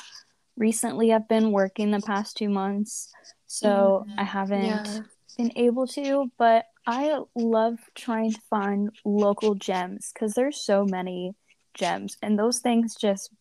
recently 0.57 1.13
I've 1.13 1.27
been 1.27 1.51
working 1.51 1.91
the 1.91 2.01
past 2.01 2.37
two 2.37 2.49
months, 2.49 3.11
so 3.47 4.07
I 4.17 4.23
haven't 4.23 4.63
Yeah. 4.65 5.01
been 5.37 5.51
able 5.55 5.85
to, 5.87 6.31
but 6.37 6.65
I 6.87 7.19
love 7.35 7.79
trying 7.93 8.31
to 8.33 8.41
find 8.49 8.89
local 9.03 9.55
gems 9.55 10.11
because 10.13 10.33
there's 10.33 10.59
so 10.61 10.85
many 10.85 11.35
gems, 11.73 12.17
and 12.21 12.39
those 12.39 12.59
things 12.59 12.95
just 12.95 13.31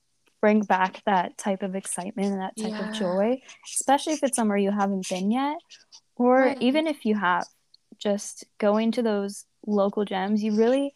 bring 0.45 0.61
back 0.61 1.03
that 1.07 1.39
type 1.39 1.63
of 1.63 1.75
excitement 1.75 2.33
and 2.33 2.41
that 2.43 2.55
type 2.59 2.75
Yeah. 2.79 2.85
of 2.85 2.93
joy, 2.93 3.41
especially 3.65 4.13
if 4.13 4.23
it's 4.23 4.37
somewhere 4.37 4.59
you 4.59 4.71
haven't 4.71 5.09
been 5.09 5.31
yet, 5.31 5.57
or 6.17 6.41
Right. 6.43 6.59
even 6.61 6.87
if 6.87 7.07
you 7.07 7.15
have. 7.15 7.47
Just 7.97 8.45
going 8.59 8.93
to 8.93 9.03
those 9.03 9.47
local 9.67 10.05
gems, 10.05 10.43
you 10.43 10.53
really 10.53 10.93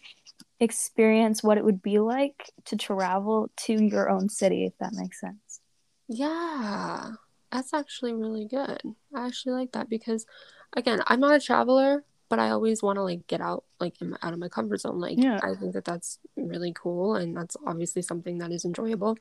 experience 0.61 1.43
what 1.43 1.57
it 1.57 1.64
would 1.64 1.81
be 1.81 1.99
like 1.99 2.52
to 2.67 2.76
travel 2.76 3.50
to 3.64 3.73
your 3.73 4.11
own 4.11 4.28
city, 4.28 4.67
if 4.67 4.76
that 4.81 4.93
makes 4.93 5.19
sense. 5.19 5.61
Yeah, 6.09 7.12
that's 7.50 7.73
actually 7.73 8.12
really 8.12 8.47
good. 8.47 8.83
I 9.14 9.26
actually 9.26 9.55
like 9.55 9.73
that 9.73 9.88
because, 9.88 10.26
again, 10.76 11.02
I'm 11.07 11.21
not 11.21 11.37
a 11.37 11.40
traveler, 11.40 12.05
but 12.28 12.38
I 12.38 12.50
always 12.50 12.82
want 12.82 12.97
to 12.97 13.02
like 13.02 13.26
get 13.26 13.40
out, 13.40 13.64
like 13.80 14.00
in 14.00 14.11
my, 14.11 14.16
out 14.23 14.32
of 14.32 14.38
my 14.38 14.49
comfort 14.49 14.80
zone. 14.80 15.00
Like, 15.00 15.18
Yeah. 15.18 15.40
I 15.42 15.54
think 15.54 15.73
that 15.73 15.85
that's 15.85 16.18
really 16.37 16.73
cool, 16.73 17.14
and 17.14 17.37
that's 17.37 17.56
obviously 17.66 18.02
something 18.02 18.38
that 18.38 18.52
is 18.52 18.64
enjoyable. 18.64 19.16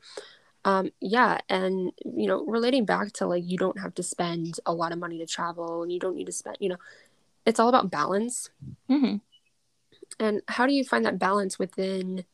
Um, 0.64 0.90
yeah, 1.00 1.38
and 1.48 1.92
you 2.04 2.26
know, 2.26 2.44
relating 2.44 2.84
back 2.84 3.12
to 3.14 3.26
like 3.26 3.44
you 3.46 3.56
don't 3.56 3.78
have 3.78 3.94
to 3.94 4.02
spend 4.02 4.60
a 4.66 4.74
lot 4.74 4.92
of 4.92 4.98
money 4.98 5.18
to 5.18 5.26
travel, 5.26 5.82
and 5.82 5.92
you 5.92 5.98
don't 5.98 6.16
need 6.16 6.26
to 6.26 6.32
spend, 6.32 6.56
you 6.60 6.68
know, 6.68 6.78
it's 7.46 7.60
all 7.60 7.68
about 7.68 7.90
balance. 7.90 8.50
Mm-hmm. 8.90 9.16
And 10.20 10.42
how 10.48 10.66
do 10.66 10.72
you 10.72 10.84
find 10.84 11.04
that 11.04 11.18
balance 11.18 11.58
within 11.58 12.24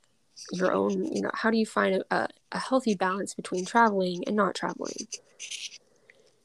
your 0.53 0.73
own, 0.73 1.05
you 1.15 1.23
know, 1.23 1.31
how 1.35 1.51
do 1.51 1.57
you 1.57 1.67
find 1.67 1.97
a, 1.97 2.15
a, 2.15 2.29
a 2.53 2.59
healthy 2.59 2.95
balance 2.95 3.35
between 3.35 3.65
traveling 3.65 4.25
and 4.27 4.37
not 4.37 4.55
traveling? 4.55 5.07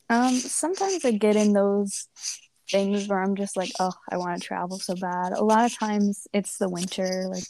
Um, 0.09 0.35
sometimes 0.35 1.05
I 1.05 1.11
get 1.11 1.35
in 1.35 1.53
those 1.53 2.07
things 2.71 3.07
where 3.07 3.21
I'm 3.21 3.35
just 3.35 3.57
like, 3.57 3.71
oh, 3.79 3.93
I 4.09 4.17
want 4.17 4.39
to 4.39 4.47
travel 4.47 4.79
so 4.79 4.95
bad. 4.95 5.33
A 5.33 5.43
lot 5.43 5.65
of 5.65 5.77
times 5.77 6.27
it's 6.33 6.57
the 6.57 6.69
winter, 6.69 7.25
like 7.27 7.43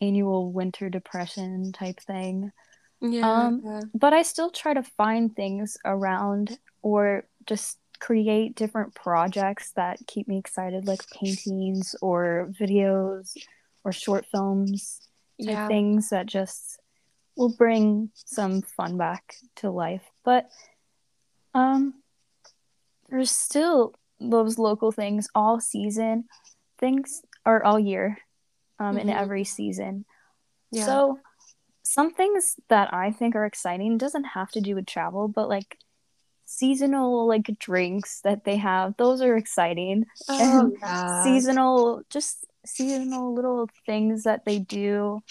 annual 0.00 0.52
winter 0.52 0.88
depression 0.88 1.72
type 1.72 2.00
thing. 2.00 2.52
Yeah. 3.00 3.30
Um, 3.30 3.90
But 3.94 4.12
I 4.12 4.22
still 4.22 4.50
try 4.50 4.74
to 4.74 4.82
find 4.82 5.34
things 5.34 5.76
around 5.84 6.58
or 6.82 7.26
just 7.46 7.78
create 8.00 8.54
different 8.54 8.94
projects 8.94 9.72
that 9.76 9.98
keep 10.06 10.28
me 10.28 10.38
excited, 10.38 10.86
like 10.86 11.08
paintings 11.10 11.94
or 12.00 12.50
videos 12.58 13.36
or 13.84 13.92
short 13.92 14.26
films 14.26 15.00
yeah. 15.38 15.68
things 15.68 16.10
that 16.10 16.26
just 16.26 16.78
will 17.36 17.54
bring 17.54 18.10
some 18.14 18.62
fun 18.62 18.96
back 18.96 19.36
to 19.56 19.70
life. 19.70 20.04
But 20.24 20.48
um 21.54 21.94
there's 23.08 23.30
still 23.30 23.94
those 24.20 24.58
local 24.58 24.92
things 24.92 25.28
all 25.34 25.60
season 25.60 26.24
things 26.78 27.22
or 27.44 27.64
all 27.64 27.78
year 27.78 28.18
um 28.78 28.96
in 28.98 29.08
Mhm. 29.08 29.16
every 29.16 29.44
season. 29.44 30.04
Yeah. 30.70 30.86
So 30.86 31.18
some 31.82 32.12
things 32.14 32.56
that 32.68 32.92
I 32.94 33.10
think 33.12 33.36
are 33.36 33.44
exciting 33.44 33.98
doesn't 33.98 34.24
have 34.24 34.50
to 34.52 34.60
do 34.60 34.74
with 34.74 34.86
travel, 34.86 35.28
but 35.28 35.48
like 35.48 35.78
seasonal 36.46 37.26
like 37.26 37.58
drinks 37.58 38.20
that 38.22 38.44
they 38.44 38.56
have, 38.56 38.96
those 38.96 39.20
are 39.22 39.36
exciting. 39.36 40.06
Oh, 40.28 40.38
and 40.40 40.72
yeah. 40.80 41.22
seasonal 41.22 42.02
just 42.10 42.46
seasonal 42.66 43.34
little 43.34 43.68
things 43.86 44.24
that 44.24 44.44
they 44.44 44.58
do 44.58 45.22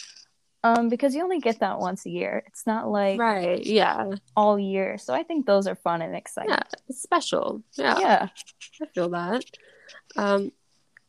um 0.64 0.90
because 0.90 1.14
you 1.16 1.22
only 1.24 1.40
get 1.40 1.60
that 1.60 1.80
once 1.80 2.06
a 2.06 2.10
year 2.10 2.44
it's 2.48 2.66
not 2.66 2.90
like 2.90 3.20
Right. 3.20 3.66
Yeah. 3.66 4.12
all 4.36 4.58
year 4.60 4.98
so 4.98 5.14
i 5.14 5.24
think 5.24 5.46
those 5.46 5.68
are 5.68 5.76
fun 5.76 6.02
and 6.02 6.16
exciting 6.16 6.52
Yeah. 6.52 6.64
It's 6.90 7.02
special. 7.02 7.62
Yeah. 7.76 8.00
yeah 8.00 8.28
I 8.82 8.86
feel 8.94 9.10
that. 9.10 9.44
Um, 10.16 10.52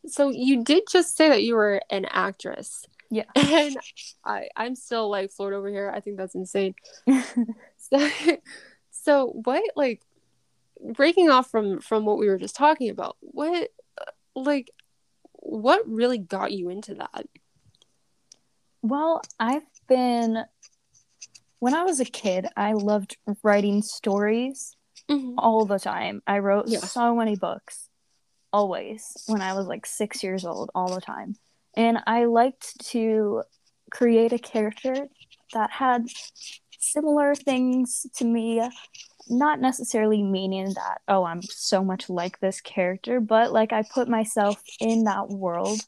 so 0.07 0.31
you 0.31 0.63
did 0.65 0.85
just 0.91 1.17
say 1.17 1.29
that 1.29 1.43
you 1.43 1.55
were 1.55 1.81
an 1.91 2.05
actress. 2.07 2.85
Yeah. 3.11 3.25
And 3.37 3.77
I 4.25 4.49
I'm 4.57 4.75
still 4.75 5.09
like 5.11 5.31
floored 5.31 5.55
over 5.55 5.69
here. 5.69 5.91
I 5.95 6.01
think 6.01 6.17
that's 6.19 6.35
insane. 6.35 6.75
so, 7.77 8.09
so 8.91 9.27
what 9.45 9.63
like 9.77 10.03
breaking 10.93 11.31
off 11.31 11.51
from 11.51 11.81
from 11.81 12.05
what 12.05 12.19
we 12.19 12.29
were 12.29 12.39
just 12.39 12.57
talking 12.57 12.91
about, 12.91 13.17
what 13.21 13.71
like 14.37 14.71
what 15.33 15.89
really 15.89 16.19
got 16.19 16.53
you 16.53 16.69
into 16.71 16.95
that? 16.95 17.27
Well, 18.85 19.23
I've 19.41 19.63
been 19.89 20.45
when 21.59 21.75
I 21.75 21.85
was 21.85 22.01
a 22.01 22.05
kid, 22.05 22.47
I 22.55 22.75
loved 22.75 23.17
writing 23.43 23.81
stories 23.81 24.77
Mhm. 25.09 25.37
all 25.39 25.65
the 25.65 25.79
time. 25.79 26.23
I 26.27 26.41
wrote 26.41 26.69
Yeah. 26.69 26.81
so 26.81 27.15
many 27.15 27.35
books 27.35 27.89
always 28.53 29.25
when 29.27 29.41
I 29.41 29.55
was 29.55 29.67
like 29.67 29.87
6 29.87 30.23
years 30.23 30.45
old 30.45 30.71
all 30.75 30.95
the 30.95 31.01
time. 31.01 31.37
And 31.73 32.03
I 32.07 32.27
liked 32.27 32.79
to 32.91 33.45
create 33.91 34.35
a 34.35 34.39
character 34.39 35.09
that 35.55 35.71
had 35.71 36.05
similar 36.79 37.35
things 37.35 38.07
to 38.17 38.27
me, 38.27 38.61
not 39.29 39.61
necessarily 39.61 40.23
meaning 40.23 40.75
that 40.75 41.01
oh, 41.09 41.25
I'm 41.25 41.43
so 41.43 41.83
much 41.85 42.09
like 42.11 42.41
this 42.41 42.61
character, 42.61 43.21
but 43.21 43.53
like 43.53 43.73
I 43.73 43.83
put 43.83 44.09
myself 44.09 44.63
in 44.81 45.05
that 45.05 45.31
world 45.31 45.83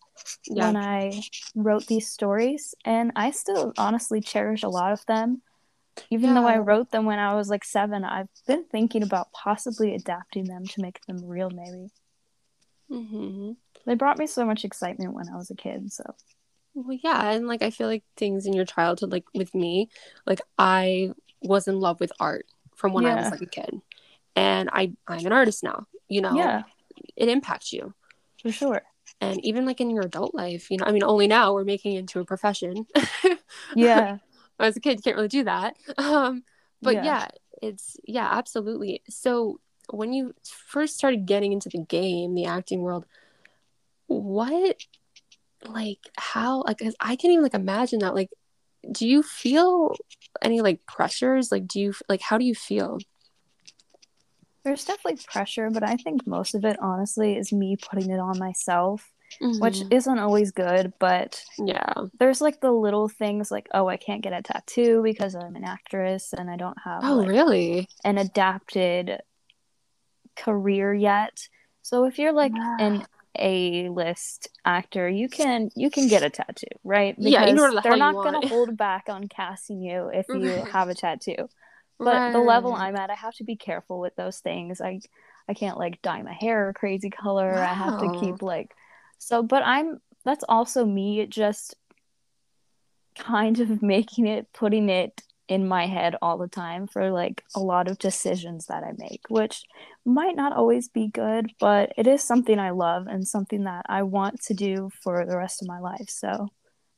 Yeah. 0.46 0.72
when 0.72 0.76
I 0.76 1.22
wrote 1.54 1.86
these 1.86 2.08
stories, 2.08 2.74
and 2.84 3.12
I 3.16 3.30
still 3.30 3.74
honestly 3.78 4.20
cherish 4.20 4.62
a 4.62 4.68
lot 4.68 4.92
of 4.92 5.04
them. 5.06 5.42
Even 6.10 6.34
though 6.34 6.46
I 6.46 6.58
wrote 6.58 6.90
them 6.90 7.06
when 7.06 7.18
I 7.18 7.34
was 7.34 7.48
like 7.48 7.64
seven, 7.64 8.04
I've 8.04 8.28
been 8.46 8.64
thinking 8.64 9.02
about 9.02 9.32
possibly 9.32 9.94
adapting 9.94 10.44
them 10.48 10.66
to 10.68 10.80
make 10.80 11.00
them 11.06 11.24
real, 11.24 11.50
maybe. 11.50 11.90
hmm 12.88 13.52
They 13.86 13.94
brought 13.94 14.18
me 14.18 14.26
so 14.26 14.44
much 14.44 14.64
excitement 14.64 15.14
when 15.14 15.28
I 15.28 15.36
was 15.36 15.50
a 15.50 15.54
kid, 15.54 15.92
so 15.92 16.14
Well, 16.74 16.98
yeah, 17.02 17.30
and 17.32 17.46
like 17.48 17.62
I 17.62 17.70
feel 17.70 17.86
like 17.88 18.04
things 18.16 18.46
in 18.46 18.52
your 18.52 18.66
childhood, 18.66 19.10
like 19.10 19.24
with 19.34 19.54
me, 19.54 19.88
like 20.26 20.40
I 20.58 21.12
was 21.42 21.68
in 21.68 21.80
love 21.80 22.00
with 22.00 22.12
art 22.20 22.46
from 22.76 22.92
when 22.92 23.04
I 23.06 23.16
was 23.16 23.30
like 23.32 23.42
a 23.42 23.46
kid, 23.46 23.80
and 24.36 24.70
I 24.72 24.92
I'm 25.08 25.26
an 25.26 25.32
artist 25.32 25.64
now. 25.64 25.86
You 26.08 26.22
know, 26.22 26.36
yeah, 26.36 26.62
it 27.16 27.28
impacts 27.28 27.72
you, 27.72 27.94
for 28.42 28.52
sure. 28.52 28.82
and 29.20 29.44
even 29.44 29.66
like 29.66 29.80
in 29.80 29.90
your 29.90 30.04
adult 30.04 30.34
life, 30.34 30.70
you 30.70 30.78
know, 30.78 30.84
I 30.86 30.92
mean, 30.92 31.02
only 31.04 31.26
now 31.26 31.52
we're 31.54 31.64
making 31.64 31.94
it 31.96 32.00
into 32.00 32.20
a 32.20 32.24
profession. 32.24 32.86
Yeah, 33.74 34.18
As 34.58 34.76
a 34.76 34.80
kid, 34.80 34.98
you 34.98 35.02
can't 35.02 35.16
really 35.16 35.28
do 35.28 35.44
that. 35.44 35.76
Um, 35.98 36.44
but 36.82 36.94
Yeah. 36.94 37.04
yeah, 37.04 37.28
it's 37.62 37.96
yeah, 38.04 38.28
absolutely. 38.30 39.02
So 39.08 39.60
when 39.90 40.12
you 40.12 40.34
first 40.44 40.96
started 40.96 41.26
getting 41.26 41.52
into 41.52 41.68
the 41.68 41.78
game, 41.84 42.34
the 42.34 42.46
acting 42.46 42.80
world, 42.82 43.06
what 44.08 44.76
like 45.66 46.00
how 46.16 46.62
like 46.62 46.80
I 47.00 47.16
can't 47.16 47.32
even 47.32 47.42
like 47.42 47.54
imagine 47.54 48.00
that 48.00 48.14
like 48.14 48.30
do 48.92 49.08
you 49.08 49.22
feel 49.22 49.96
any 50.42 50.60
like 50.60 50.84
pressures? 50.86 51.50
Like 51.52 51.66
do 51.66 51.80
you 51.80 51.94
like 52.08 52.20
how 52.20 52.38
do 52.38 52.44
you 52.44 52.54
feel? 52.54 52.98
There's 54.64 54.84
definitely 54.84 55.22
pressure, 55.32 55.70
but 55.70 55.84
I 55.84 55.96
think 55.96 56.26
most 56.26 56.54
of 56.56 56.64
it, 56.64 56.76
honestly, 56.80 57.36
is 57.36 57.52
me 57.52 57.76
putting 57.76 58.10
it 58.10 58.18
on 58.18 58.36
myself, 58.38 59.12
which 59.40 59.78
Mhm. 59.78 59.92
isn't 59.92 60.18
always 60.18 60.50
good, 60.50 60.92
but 60.98 61.40
yeah. 61.58 61.92
there's 62.18 62.40
like 62.40 62.60
the 62.60 62.72
little 62.72 63.08
things 63.08 63.50
like, 63.52 63.68
oh, 63.74 63.86
I 63.86 63.96
can't 63.96 64.22
get 64.22 64.32
a 64.32 64.42
tattoo 64.42 65.02
because 65.04 65.36
I'm 65.36 65.54
an 65.54 65.62
actress 65.62 66.32
and 66.32 66.50
I 66.50 66.56
don't 66.56 66.78
have 66.82 67.04
oh 67.04 67.18
like, 67.18 67.28
really? 67.28 67.88
an 68.02 68.18
adapted 68.18 69.20
career 70.34 70.92
yet. 70.92 71.48
So 71.82 72.04
if 72.04 72.18
you're 72.18 72.32
like 72.32 72.52
an 72.80 73.06
A 73.38 73.88
list 73.88 74.48
actor, 74.64 75.08
you 75.08 75.28
can 75.28 75.70
you 75.74 75.90
can 75.90 76.08
get 76.08 76.22
a 76.22 76.30
tattoo, 76.30 76.66
right? 76.84 77.14
Yeah, 77.18 77.46
you 77.46 77.54
Because 77.54 77.70
the 77.74 77.80
they're 77.82 77.96
not 77.96 78.22
gonna 78.22 78.40
hold 78.40 78.76
back 78.76 79.04
on 79.08 79.28
casting 79.28 79.80
you 79.82 80.10
if 80.12 80.26
you 80.34 80.64
have 80.70 80.88
a 80.88 80.94
tattoo. 80.94 81.48
But 81.98 82.30
the 82.32 82.40
level 82.40 82.74
I'm 82.74 82.96
at, 82.96 83.10
I 83.10 83.14
have 83.14 83.34
to 83.36 83.44
be 83.44 83.56
careful 83.56 84.00
with 84.00 84.14
those 84.16 84.38
things. 84.40 84.80
I 84.80 85.00
I 85.48 85.54
can't 85.54 85.78
like 85.78 86.02
dye 86.02 86.22
my 86.22 86.32
hair 86.32 86.68
a 86.68 86.74
crazy 86.74 87.10
color. 87.10 87.62
I 87.62 87.74
have 87.74 87.96
to 87.98 88.08
keep 88.08 88.42
like 88.42 88.74
so 89.18 89.42
but 89.42 89.62
I'm 89.64 90.00
that's 90.24 90.44
also 90.48 90.84
me 90.84 91.26
just 91.26 91.74
kind 93.18 93.60
of 93.60 93.82
making 93.82 94.26
it 94.26 94.52
putting 94.52 94.88
it 94.88 95.22
in 95.48 95.66
my 95.68 95.86
head 95.86 96.16
all 96.20 96.38
the 96.38 96.48
time 96.48 96.86
for 96.86 97.10
like 97.10 97.42
a 97.54 97.60
lot 97.60 97.88
of 97.88 97.98
decisions 97.98 98.66
that 98.66 98.82
I 98.82 98.92
make, 98.96 99.22
which 99.28 99.62
might 100.04 100.36
not 100.36 100.52
always 100.52 100.88
be 100.88 101.08
good, 101.08 101.52
but 101.60 101.92
it 101.96 102.06
is 102.06 102.22
something 102.22 102.58
I 102.58 102.70
love 102.70 103.06
and 103.06 103.26
something 103.26 103.64
that 103.64 103.86
I 103.88 104.02
want 104.02 104.40
to 104.42 104.54
do 104.54 104.90
for 105.02 105.24
the 105.24 105.36
rest 105.36 105.62
of 105.62 105.68
my 105.68 105.78
life. 105.78 106.08
So 106.08 106.48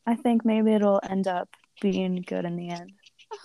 I 0.06 0.14
think 0.14 0.44
maybe 0.44 0.72
it'll 0.72 1.00
end 1.08 1.28
up 1.28 1.48
being 1.80 2.24
good 2.26 2.44
in 2.44 2.56
the 2.56 2.70
end. 2.70 2.92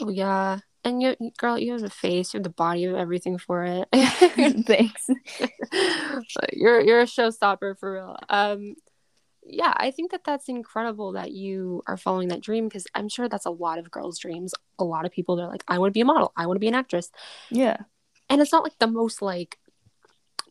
oh 0.02 0.10
yeah 0.10 0.60
and 0.86 1.02
you 1.02 1.16
girl 1.38 1.58
you 1.58 1.72
have 1.74 1.82
the 1.82 1.90
face 1.90 2.34
you 2.34 2.38
have 2.40 2.44
the 2.44 2.50
body 2.50 2.82
you 2.82 2.90
have 2.90 2.98
everything 2.98 3.38
for 3.38 3.64
it 3.64 3.88
Thanks. 4.66 5.08
you're 6.54 6.82
you're 6.82 7.02
a 7.02 7.06
showstopper 7.06 7.78
for 7.78 7.94
real. 7.94 8.18
Um, 8.30 8.76
yeah, 9.46 9.74
I 9.78 9.92
think 9.92 10.12
that 10.12 10.24
that's 10.24 10.48
incredible 10.50 11.12
that 11.14 11.32
you 11.32 11.84
are 11.88 11.98
following 11.98 12.30
that 12.30 12.42
dream 12.42 12.68
because 12.68 12.88
I'm 12.96 13.10
sure 13.10 13.28
that's 13.28 13.46
a 13.46 13.52
lot 13.52 13.78
of 13.80 13.92
girls' 13.92 14.20
dreams. 14.20 14.54
A 14.80 14.84
lot 14.84 15.06
of 15.06 15.12
people 15.12 15.36
they're 15.36 15.48
like, 15.48 15.64
I 15.68 15.78
want 15.80 15.90
to 15.90 15.94
be 15.94 16.02
a 16.02 16.06
model, 16.06 16.32
I 16.38 16.46
want 16.48 16.56
to 16.56 16.62
be 16.62 16.68
an 16.68 16.76
actress, 16.76 17.12
Yeah. 17.52 17.78
and 18.30 18.40
it's 18.42 18.52
not 18.52 18.64
like 18.64 18.78
the 18.80 18.88
most 18.88 19.22
like 19.22 19.58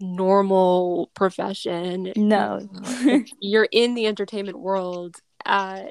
normal 0.01 1.11
profession. 1.15 2.13
No. 2.17 2.69
You're 3.41 3.69
in 3.71 3.95
the 3.95 4.07
entertainment 4.07 4.59
world. 4.59 5.17
Uh, 5.45 5.85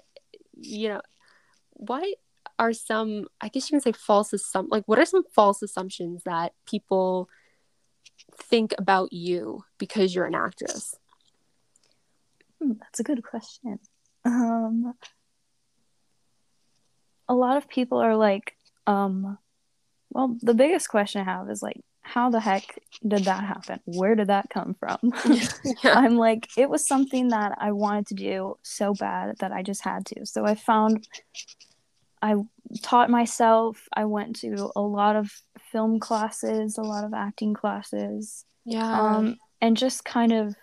you 0.54 0.90
know, 0.90 1.02
what 1.74 2.06
are 2.60 2.74
some? 2.74 3.28
I 3.40 3.48
guess 3.50 3.70
you 3.70 3.76
can 3.80 3.82
say 3.82 3.92
false 3.98 4.32
assump. 4.32 4.68
Like, 4.70 4.84
what 4.88 5.00
are 5.00 5.06
some 5.06 5.24
false 5.34 5.62
assumptions 5.62 6.24
that 6.24 6.54
people 6.66 7.30
think 8.38 8.74
about 8.78 9.12
you 9.12 9.64
because 9.78 10.14
you're 10.14 10.26
an 10.26 10.36
actress? 10.36 10.96
Hmm, 12.62 12.74
That's 12.80 13.00
a 13.00 13.04
good 13.04 13.24
question. 13.24 13.80
Um, 14.26 14.94
a 17.28 17.34
lot 17.34 17.58
of 17.58 17.68
people 17.70 17.98
are 18.00 18.16
like, 18.16 18.56
um, 18.88 19.38
well, 20.10 20.36
the 20.42 20.54
biggest 20.54 20.90
question 20.90 21.22
I 21.22 21.26
have 21.26 21.50
is 21.50 21.64
like, 21.64 21.82
how 22.02 22.30
the 22.30 22.40
heck 22.40 22.64
did 23.08 23.26
that 23.26 23.44
happen? 23.44 23.80
Where 23.86 24.16
did 24.16 24.28
that 24.28 24.50
come 24.50 24.76
from? 24.80 24.98
yeah. 25.26 25.48
I'm 25.96 26.18
like, 26.18 26.50
it 26.58 26.70
was 26.70 26.86
something 26.86 27.30
that 27.30 27.54
I 27.60 27.72
wanted 27.72 28.08
to 28.08 28.14
do 28.16 28.58
so 28.64 28.94
bad 28.94 29.38
that 29.40 29.52
I 29.52 29.64
just 29.64 29.84
had 29.84 30.06
to. 30.08 30.26
So 30.26 30.46
I 30.46 30.56
found, 30.56 31.08
I 32.22 32.36
taught 32.82 33.10
myself. 33.10 33.88
I 33.94 34.06
went 34.06 34.36
to 34.38 34.72
a 34.76 34.82
lot 34.82 35.16
of 35.16 35.32
film 35.72 36.00
classes, 36.00 36.78
a 36.78 36.82
lot 36.82 37.06
of 37.06 37.14
acting 37.14 37.54
classes 37.54 38.46
Yeah. 38.66 39.00
um, 39.00 39.38
and 39.62 39.78
just 39.78 40.04
kind 40.04 40.34
of 40.34 40.56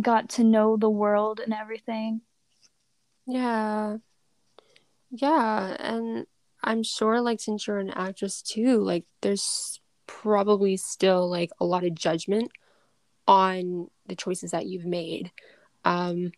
got 0.00 0.28
to 0.30 0.44
know 0.44 0.76
the 0.76 0.90
world 0.90 1.40
and 1.40 1.52
everything. 1.54 2.20
yeah. 3.26 3.96
Yeah. 5.10 5.76
And 5.78 6.26
I'm 6.62 6.82
sure, 6.82 7.20
like, 7.20 7.40
since 7.40 7.66
you're 7.66 7.78
an 7.78 7.90
actress 7.90 8.42
too, 8.42 8.80
like, 8.80 9.04
there's 9.20 9.80
probably 10.06 10.76
still, 10.76 11.28
like, 11.30 11.50
a 11.60 11.64
lot 11.64 11.84
of 11.84 11.94
judgment 11.94 12.50
on 13.28 13.88
the 14.06 14.16
choices 14.16 14.50
that 14.50 14.66
you've 14.66 14.86
made. 14.86 15.30
Um, 15.84 16.32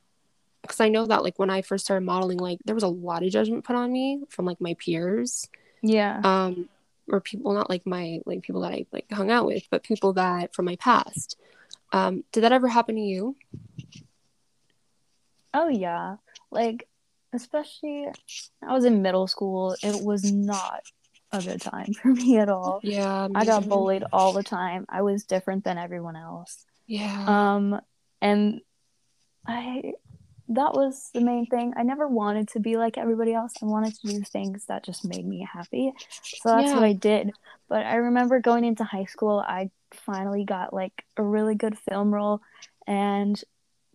because 0.62 0.80
I 0.80 0.88
know 0.88 1.06
that, 1.06 1.22
like, 1.22 1.38
when 1.38 1.48
I 1.50 1.62
first 1.62 1.84
started 1.84 2.04
modeling, 2.04 2.38
like, 2.38 2.58
there 2.64 2.74
was 2.74 2.84
a 2.84 2.88
lot 2.88 3.22
of 3.22 3.30
judgment 3.30 3.64
put 3.64 3.76
on 3.76 3.92
me 3.92 4.22
from, 4.28 4.44
like, 4.44 4.60
my 4.60 4.74
peers. 4.74 5.48
Yeah. 5.82 6.20
Um, 6.24 6.68
or 7.08 7.20
people, 7.20 7.52
not 7.54 7.70
like 7.70 7.86
my, 7.86 8.20
like, 8.26 8.42
people 8.42 8.62
that 8.62 8.72
I, 8.72 8.86
like, 8.92 9.10
hung 9.12 9.30
out 9.30 9.46
with, 9.46 9.62
but 9.70 9.84
people 9.84 10.12
that 10.14 10.54
from 10.54 10.64
my 10.64 10.76
past. 10.76 11.36
Um, 11.92 12.24
did 12.32 12.42
that 12.42 12.52
ever 12.52 12.68
happen 12.68 12.96
to 12.96 13.00
you? 13.00 13.36
Oh 15.54 15.68
yeah. 15.68 16.16
Like 16.50 16.88
especially 17.32 18.06
I 18.66 18.72
was 18.72 18.84
in 18.84 19.02
middle 19.02 19.26
school. 19.26 19.76
It 19.82 20.02
was 20.02 20.24
not 20.24 20.82
a 21.32 21.42
good 21.42 21.60
time 21.60 21.92
for 22.02 22.08
me 22.08 22.38
at 22.38 22.48
all. 22.48 22.80
Yeah. 22.82 23.28
I 23.34 23.44
got 23.44 23.68
bullied 23.68 24.04
all 24.12 24.32
the 24.32 24.42
time. 24.42 24.86
I 24.88 25.02
was 25.02 25.24
different 25.24 25.64
than 25.64 25.78
everyone 25.78 26.16
else. 26.16 26.64
Yeah. 26.86 27.24
Um 27.26 27.80
and 28.20 28.60
I 29.46 29.94
that 30.48 30.74
was 30.74 31.10
the 31.12 31.20
main 31.20 31.46
thing. 31.46 31.72
I 31.76 31.82
never 31.82 32.06
wanted 32.06 32.48
to 32.50 32.60
be 32.60 32.76
like 32.76 32.98
everybody 32.98 33.34
else. 33.34 33.52
I 33.60 33.66
wanted 33.66 33.94
to 33.94 34.06
do 34.06 34.22
things 34.22 34.66
that 34.66 34.84
just 34.84 35.04
made 35.04 35.26
me 35.26 35.46
happy. 35.50 35.92
So 36.22 36.50
that's 36.50 36.72
what 36.72 36.84
I 36.84 36.92
did. 36.92 37.32
But 37.68 37.84
I 37.84 37.96
remember 37.96 38.38
going 38.40 38.64
into 38.64 38.84
high 38.84 39.06
school, 39.06 39.40
I 39.40 39.70
finally 39.92 40.44
got 40.44 40.72
like 40.74 41.04
a 41.16 41.22
really 41.22 41.54
good 41.54 41.78
film 41.78 42.12
role 42.14 42.40
and 42.86 43.42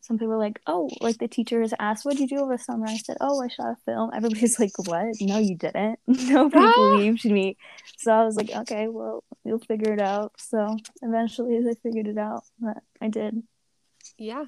some 0.04 0.18
people 0.18 0.30
were 0.30 0.38
like, 0.40 0.60
"Oh, 0.66 0.90
like 1.00 1.20
the 1.20 1.28
teachers 1.28 1.76
asked, 1.80 2.06
what 2.06 2.18
did 2.18 2.32
you 2.32 2.38
do 2.38 2.44
over 2.44 2.58
summer?" 2.58 2.88
I 2.88 2.98
said, 2.98 3.18
"Oh, 3.22 3.40
I 3.40 3.48
shot 3.50 3.68
a 3.68 3.78
film." 3.86 4.10
Everybody's 4.16 4.60
like, 4.60 4.72
"What? 4.88 5.06
No, 5.22 5.38
you 5.38 5.56
didn't." 5.56 6.00
Nobody 6.08 6.66
Ah. 6.66 6.74
believed 6.76 7.24
me. 7.26 7.56
So 7.98 8.12
I 8.12 8.26
was 8.26 8.36
like, 8.36 8.50
"Okay, 8.52 8.88
well, 8.88 9.24
you'll 9.44 9.60
figure 9.60 9.94
it 9.94 10.00
out." 10.02 10.34
So 10.40 10.76
eventually, 11.04 11.62
they 11.62 11.76
figured 11.84 12.08
it 12.08 12.18
out. 12.18 12.44
But 12.60 12.78
I 13.00 13.10
did. 13.10 13.44
Yeah. 14.18 14.46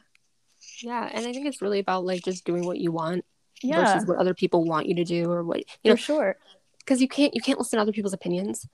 Yeah, 0.81 1.07
and 1.13 1.25
I 1.27 1.31
think 1.33 1.45
it's 1.45 1.61
really 1.61 1.79
about 1.79 2.03
like 2.03 2.23
just 2.23 2.45
doing 2.45 2.65
what 2.65 2.79
you 2.79 2.91
want 2.91 3.23
Yeah, 3.61 3.83
versus 3.93 4.07
what 4.07 4.17
other 4.17 4.33
people 4.33 4.65
want 4.65 4.87
you 4.87 4.95
to 4.95 5.03
do 5.03 5.29
or 5.31 5.43
what 5.43 5.59
you 5.59 5.91
know 5.91 5.95
for 5.95 6.01
sure. 6.01 6.35
because 6.79 6.99
you 6.99 7.07
can't 7.07 7.35
you 7.35 7.41
can't 7.41 7.59
listen 7.59 7.77
to 7.77 7.81
other 7.81 7.91
people's 7.91 8.13
opinions 8.13 8.67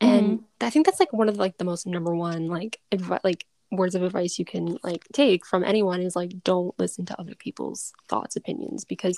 and 0.00 0.38
mm-hmm. 0.40 0.44
i 0.66 0.70
think 0.70 0.86
that's 0.86 1.00
like 1.00 1.12
one 1.12 1.28
of 1.28 1.36
like 1.36 1.58
the 1.58 1.64
most 1.64 1.86
number 1.86 2.14
one 2.14 2.46
like 2.48 2.80
advi- 2.92 3.20
like 3.24 3.44
words 3.72 3.94
of 3.94 4.02
advice 4.02 4.38
you 4.38 4.44
can 4.44 4.76
like 4.82 5.04
take 5.12 5.46
from 5.46 5.62
anyone 5.62 6.00
is 6.00 6.16
like 6.16 6.32
don't 6.42 6.78
listen 6.78 7.04
to 7.06 7.18
other 7.20 7.34
people's 7.36 7.92
thoughts 8.08 8.34
opinions 8.36 8.84
because 8.84 9.16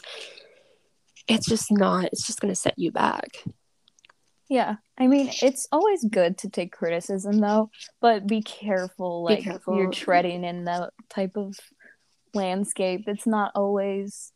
it's 1.28 1.48
just 1.48 1.70
not 1.72 2.04
it's 2.06 2.26
just 2.26 2.40
going 2.40 2.52
to 2.52 2.60
set 2.60 2.78
you 2.78 2.90
back 2.90 3.28
Yeah. 4.48 4.76
I 4.98 5.06
mean, 5.06 5.30
it's 5.40 5.66
always 5.72 6.04
good 6.04 6.36
to 6.38 6.50
take 6.50 6.72
criticism 6.72 7.38
though, 7.40 7.70
but 8.02 8.26
be 8.26 8.42
careful 8.42 9.26
Be 9.26 9.34
like 9.36 9.44
careful. 9.44 9.76
you're 9.76 9.90
treading 9.90 10.44
in 10.44 10.64
that 10.64 10.92
type 11.08 11.36
of 11.38 11.56
landscape. 12.34 13.04
It's 13.06 13.26
not 13.26 13.52
always 13.54 14.30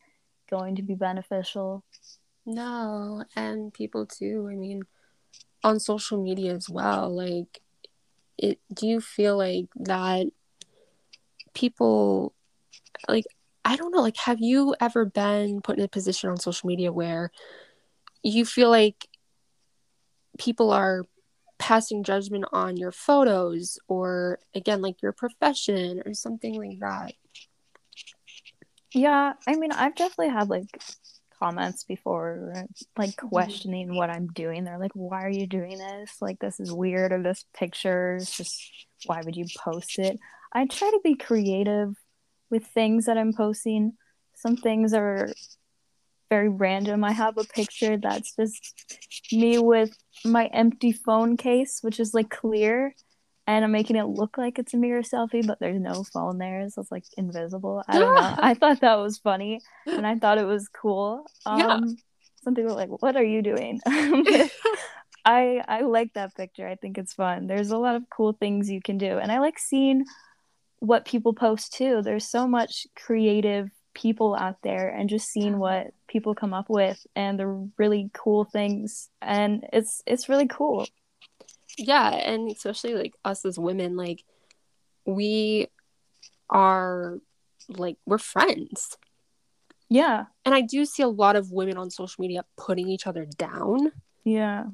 going 0.48 0.76
to 0.76 0.82
be 0.82 0.94
beneficial. 0.94 1.84
no 2.46 3.24
and 3.34 3.74
people 3.74 4.06
too 4.06 4.48
i 4.50 4.54
mean 4.54 4.80
on 5.64 5.80
social 5.80 6.22
media 6.22 6.54
as 6.54 6.68
well 6.68 7.14
like 7.14 7.60
it 8.38 8.58
do 8.72 8.86
you 8.86 9.00
feel 9.00 9.36
like 9.36 9.66
that 9.76 10.26
people 11.54 12.34
like 13.08 13.24
I 13.64 13.74
don't 13.74 13.90
know, 13.90 14.00
like 14.00 14.16
have 14.18 14.40
you 14.40 14.76
ever 14.80 15.04
been 15.04 15.60
put 15.60 15.76
in 15.76 15.84
a 15.84 15.88
position 15.88 16.30
on 16.30 16.36
social 16.36 16.68
media 16.68 16.92
where 16.92 17.32
you 18.22 18.44
feel 18.44 18.70
like 18.70 19.08
people 20.38 20.70
are 20.70 21.02
passing 21.58 22.04
judgment 22.04 22.44
on 22.52 22.76
your 22.76 22.92
photos 22.92 23.78
or 23.88 24.38
again 24.54 24.82
like 24.82 25.02
your 25.02 25.12
profession 25.12 26.00
or 26.06 26.14
something 26.14 26.54
like 26.54 26.78
that? 26.78 27.14
Yeah, 28.92 29.32
I 29.48 29.56
mean, 29.56 29.72
I've 29.72 29.96
definitely 29.96 30.28
had 30.28 30.48
like 30.48 30.80
comments 31.38 31.84
before, 31.84 32.66
like 32.96 33.10
mm-hmm. 33.10 33.28
questioning 33.28 33.94
what 33.94 34.10
I'm 34.10 34.28
doing. 34.28 34.64
They're 34.64 34.78
like, 34.78 34.92
"Why 34.94 35.22
are 35.24 35.30
you 35.30 35.46
doing 35.46 35.78
this? 35.78 36.16
Like, 36.20 36.38
this 36.38 36.60
is 36.60 36.72
weird, 36.72 37.12
or 37.12 37.22
this 37.22 37.44
picture 37.54 38.16
is 38.16 38.30
just 38.30 38.86
why 39.06 39.22
would 39.24 39.36
you 39.36 39.46
post 39.58 39.98
it?" 39.98 40.18
I 40.52 40.66
try 40.66 40.90
to 40.90 41.00
be 41.02 41.16
creative 41.16 41.94
with 42.50 42.66
things 42.66 43.06
that 43.06 43.18
I'm 43.18 43.32
posting. 43.32 43.92
Some 44.34 44.56
things 44.56 44.94
are 44.94 45.32
very 46.28 46.48
random. 46.48 47.04
I 47.04 47.12
have 47.12 47.38
a 47.38 47.44
picture 47.44 47.96
that's 47.96 48.34
just 48.34 49.32
me 49.32 49.58
with 49.58 49.96
my 50.24 50.46
empty 50.46 50.92
phone 50.92 51.36
case, 51.36 51.78
which 51.82 52.00
is 52.00 52.14
like 52.14 52.30
clear, 52.30 52.94
and 53.46 53.64
I'm 53.64 53.72
making 53.72 53.96
it 53.96 54.04
look 54.04 54.38
like 54.38 54.58
it's 54.58 54.74
a 54.74 54.76
mirror 54.76 55.02
selfie, 55.02 55.46
but 55.46 55.58
there's 55.60 55.80
no 55.80 56.04
phone 56.04 56.38
there, 56.38 56.68
so 56.70 56.82
it's 56.82 56.92
like 56.92 57.04
invisible. 57.16 57.82
I 57.88 57.98
don't 57.98 58.14
know. 58.14 58.34
I 58.38 58.54
thought 58.54 58.80
that 58.80 58.96
was 58.96 59.18
funny, 59.18 59.60
and 59.86 60.06
I 60.06 60.16
thought 60.16 60.38
it 60.38 60.46
was 60.46 60.68
cool. 60.68 61.26
Um, 61.46 61.58
Yeah. 61.58 61.80
Some 62.44 62.54
people 62.54 62.72
are 62.72 62.76
like, 62.76 63.02
"What 63.02 63.16
are 63.16 63.24
you 63.24 63.42
doing?" 63.42 63.80
I 65.24 65.62
I 65.68 65.80
like 65.82 66.14
that 66.14 66.34
picture. 66.36 66.68
I 66.68 66.76
think 66.76 66.98
it's 66.98 67.14
fun. 67.14 67.46
There's 67.48 67.70
a 67.70 67.78
lot 67.78 67.96
of 67.96 68.08
cool 68.10 68.32
things 68.34 68.70
you 68.70 68.80
can 68.80 68.98
do, 68.98 69.18
and 69.18 69.32
I 69.32 69.40
like 69.40 69.58
seeing 69.58 70.04
what 70.80 71.04
people 71.06 71.34
post 71.34 71.72
too. 71.74 72.02
There's 72.02 72.28
so 72.28 72.46
much 72.46 72.86
creative 72.96 73.70
people 73.94 74.34
out 74.36 74.58
there, 74.62 74.88
and 74.88 75.08
just 75.08 75.28
seeing 75.28 75.58
what 75.58 75.88
people 76.08 76.34
come 76.34 76.54
up 76.54 76.68
with 76.70 77.04
and 77.16 77.38
the 77.38 77.46
really 77.78 78.10
cool 78.14 78.44
things, 78.44 79.08
and 79.22 79.66
it's 79.72 80.02
it's 80.06 80.28
really 80.28 80.46
cool. 80.48 80.86
Yeah, 81.76 82.10
and 82.10 82.50
especially 82.50 82.94
like 82.94 83.14
us 83.24 83.44
as 83.44 83.58
women, 83.58 83.96
like 83.96 84.24
we 85.04 85.68
are 86.50 87.18
like 87.68 87.96
we're 88.06 88.18
friends. 88.18 88.96
Yeah, 89.88 90.24
And 90.44 90.52
I 90.52 90.62
do 90.62 90.84
see 90.84 91.04
a 91.04 91.08
lot 91.08 91.36
of 91.36 91.52
women 91.52 91.76
on 91.76 91.90
social 91.90 92.20
media 92.20 92.44
putting 92.56 92.88
each 92.88 93.06
other 93.06 93.24
down. 93.24 93.92
yeah, 94.24 94.64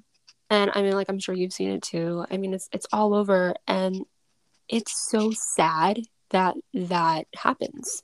And 0.48 0.70
I 0.74 0.80
mean, 0.80 0.92
like, 0.94 1.10
I'm 1.10 1.18
sure 1.18 1.34
you've 1.34 1.52
seen 1.52 1.68
it 1.70 1.82
too. 1.82 2.24
I 2.30 2.38
mean, 2.38 2.54
it's 2.54 2.68
it's 2.72 2.86
all 2.94 3.12
over, 3.14 3.54
and 3.66 4.06
it's 4.70 5.10
so 5.10 5.30
sad 5.30 6.00
that 6.30 6.56
that 6.72 7.26
happens. 7.36 8.02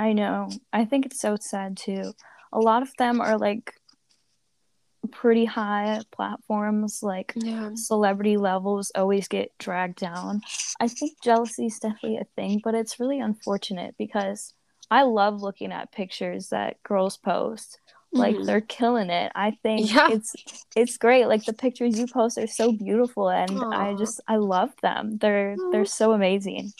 I 0.00 0.12
know. 0.12 0.48
I 0.72 0.84
think 0.84 1.06
it's 1.06 1.20
so 1.20 1.36
sad 1.40 1.76
too. 1.76 2.12
A 2.52 2.58
lot 2.58 2.82
of 2.82 2.90
them 2.98 3.20
are 3.20 3.38
like 3.38 3.77
pretty 5.12 5.44
high 5.44 6.02
platforms, 6.12 7.00
like 7.02 7.34
Yeah, 7.36 7.70
celebrity 7.74 8.36
levels 8.36 8.92
always 8.94 9.28
get 9.28 9.56
dragged 9.58 9.98
down. 9.98 10.42
I 10.80 10.88
think 10.88 11.20
jealousy 11.22 11.66
is 11.66 11.78
definitely 11.78 12.18
a 12.18 12.24
thing, 12.36 12.60
but 12.62 12.74
it's 12.74 13.00
really 13.00 13.20
unfortunate 13.20 13.96
because 13.98 14.54
I 14.90 15.02
love 15.02 15.40
looking 15.42 15.72
at 15.72 15.92
pictures 15.92 16.48
that 16.48 16.82
girls 16.82 17.16
post. 17.16 17.80
Like 18.12 18.36
Mhm. 18.36 18.46
they're 18.46 18.60
killing 18.62 19.10
it. 19.10 19.32
I 19.34 19.52
think 19.62 19.94
Yeah. 19.94 20.08
it's 20.10 20.34
it's 20.76 20.96
great. 20.96 21.26
Like 21.26 21.44
the 21.44 21.52
pictures 21.52 21.98
you 21.98 22.06
post 22.06 22.38
are 22.38 22.46
so 22.46 22.72
beautiful 22.72 23.28
and 23.30 23.62
I 23.72 23.94
just 23.94 24.20
I 24.26 24.36
love 24.36 24.70
them. 24.82 25.18
They're 25.18 25.56
Aw. 25.58 25.70
they're 25.72 25.84
so 25.84 26.12
amazing. 26.12 26.72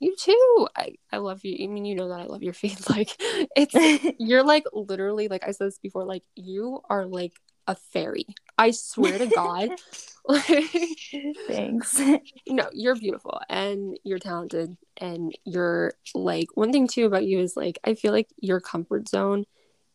you 0.00 0.14
too. 0.16 0.68
I 0.76 0.94
I 1.12 1.18
love 1.18 1.40
you. 1.44 1.64
I 1.64 1.66
mean, 1.72 1.84
you 1.84 1.94
know 1.96 2.08
that 2.08 2.20
I 2.20 2.24
love 2.24 2.42
your 2.42 2.52
feed. 2.60 2.78
Like, 2.88 3.10
it's 3.56 3.74
you're 4.18 4.44
like 4.44 4.64
literally 4.72 5.28
like 5.28 5.42
I 5.46 5.50
said 5.52 5.68
this 5.68 5.78
before. 5.78 6.04
Like, 6.04 6.22
you 6.34 6.80
are 6.88 7.06
like 7.06 7.32
a 7.68 7.76
fairy. 7.76 8.26
I 8.58 8.72
swear 8.72 9.18
to 9.18 9.26
God. 9.26 9.70
Thanks. 11.46 12.00
no, 12.48 12.68
you're 12.72 12.96
beautiful 12.96 13.40
and 13.48 13.98
you're 14.04 14.18
talented 14.18 14.76
and 14.98 15.32
you're 15.44 15.94
like 16.14 16.48
one 16.54 16.70
thing 16.72 16.86
too 16.86 17.06
about 17.06 17.24
you 17.24 17.38
is 17.38 17.56
like 17.56 17.78
I 17.84 17.94
feel 17.94 18.12
like 18.12 18.28
your 18.38 18.60
comfort 18.60 19.08
zone 19.08 19.44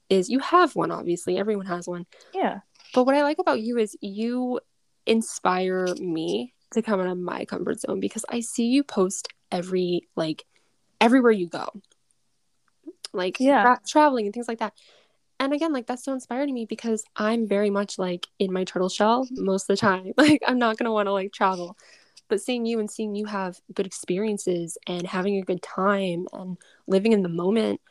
is 0.10 0.30
you 0.30 0.40
have 0.40 0.76
one 0.76 0.90
obviously 0.92 1.38
everyone 1.38 1.68
has 1.68 1.88
one 1.88 2.06
Yeah. 2.34 2.62
but 2.96 3.04
what 3.06 3.16
I 3.16 3.22
like 3.24 3.38
about 3.40 3.62
you 3.62 3.78
is 3.78 3.96
you 4.02 4.60
inspire 5.06 5.88
me 6.00 6.54
to 6.74 6.82
come 6.82 7.00
out 7.00 7.08
of 7.08 7.18
my 7.20 7.46
comfort 7.46 7.80
zone 7.82 8.00
because 8.00 8.26
I 8.30 8.40
see 8.40 8.66
you 8.68 8.84
post 8.84 9.28
every 9.52 10.08
like 10.16 10.46
everywhere 11.00 11.32
you 11.32 11.48
go 11.48 11.68
like 13.14 13.40
Yeah. 13.40 13.62
tra- 13.64 13.82
traveling 13.88 14.26
and 14.26 14.34
things 14.34 14.48
like 14.48 14.60
that 14.60 14.74
and 15.44 15.54
again 15.54 15.74
like 15.74 15.86
that's 15.86 16.04
so 16.04 16.14
inspiring 16.14 16.48
to 16.48 16.54
me 16.54 16.66
because 16.66 17.04
i'm 17.16 17.48
very 17.48 17.70
much 17.70 17.98
like 17.98 18.28
in 18.40 18.52
my 18.52 18.64
turtle 18.64 18.90
shell 18.90 19.28
most 19.32 19.64
of 19.64 19.76
the 19.76 19.80
time 19.80 20.12
like 20.18 20.42
i'm 20.48 20.60
not 20.60 20.78
going 20.78 20.86
to 20.86 20.92
want 20.92 21.08
to 21.08 21.12
like 21.12 21.32
travel 21.32 21.78
but 22.30 22.42
seeing 22.42 22.66
you 22.66 22.80
and 22.80 22.90
seeing 22.90 23.16
you 23.16 23.26
have 23.26 23.60
good 23.74 23.86
experiences 23.86 24.78
and 24.88 25.06
having 25.06 25.38
a 25.38 25.44
good 25.44 25.62
time 25.62 26.26
and 26.34 26.58
living 26.88 27.12
in 27.12 27.22
the 27.22 27.30
moment 27.30 27.82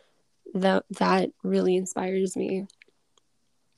that 0.55 0.85
that 0.91 1.31
really 1.43 1.77
inspires 1.77 2.37
me 2.37 2.67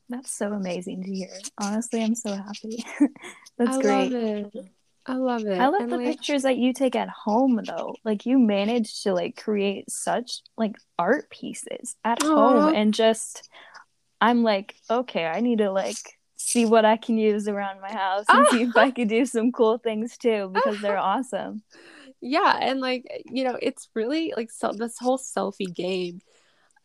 That's 0.09 0.33
so 0.33 0.53
amazing 0.53 1.03
to 1.05 1.11
hear. 1.11 1.31
Honestly, 1.59 2.03
I'm 2.03 2.15
so 2.15 2.35
happy. 2.35 2.85
That's 3.59 3.79
I 3.79 3.81
great. 3.81 4.71
I 5.07 5.15
love 5.15 5.45
it 5.47 5.61
I 5.61 5.69
love 5.69 5.83
And, 5.83 5.93
the 5.93 5.97
like, 5.99 6.07
pictures 6.07 6.43
that 6.43 6.57
you 6.57 6.73
take 6.73 6.97
at 6.97 7.09
home 7.09 7.61
though. 7.67 7.95
Like 8.05 8.25
you 8.27 8.39
manage 8.39 9.03
to 9.03 9.13
like 9.13 9.37
create 9.37 9.91
such 9.91 10.41
like 10.57 10.77
art 10.99 11.29
pieces 11.31 11.97
at 12.05 12.23
Aw. 12.23 12.27
home 12.27 12.75
and 12.75 12.95
just 12.95 13.49
I'm 14.21 14.43
like, 14.43 14.75
okay, 14.91 15.27
I 15.27 15.41
need 15.41 15.59
to 15.59 15.71
like 15.71 15.97
see 16.37 16.65
what 16.65 16.85
I 16.87 16.97
can 16.97 17.19
use 17.19 17.49
around 17.49 17.81
my 17.83 17.93
house 17.93 18.25
and 18.33 18.47
ah. 18.47 18.51
see 18.51 18.63
if 18.63 18.77
I 18.77 18.91
could 18.91 19.09
do 19.09 19.27
some 19.27 19.53
cool 19.53 19.79
things 19.79 20.17
too 20.17 20.51
because 20.55 20.81
they're 20.81 20.99
awesome. 20.99 21.63
yeah 22.21 22.57
and 22.61 22.81
like 22.81 23.05
you 23.31 23.45
know 23.45 23.59
it's 23.61 23.89
really 23.95 24.33
like 24.37 24.51
so 24.51 24.73
this 24.73 24.97
whole 24.99 25.19
selfie 25.19 25.73
game 25.75 26.21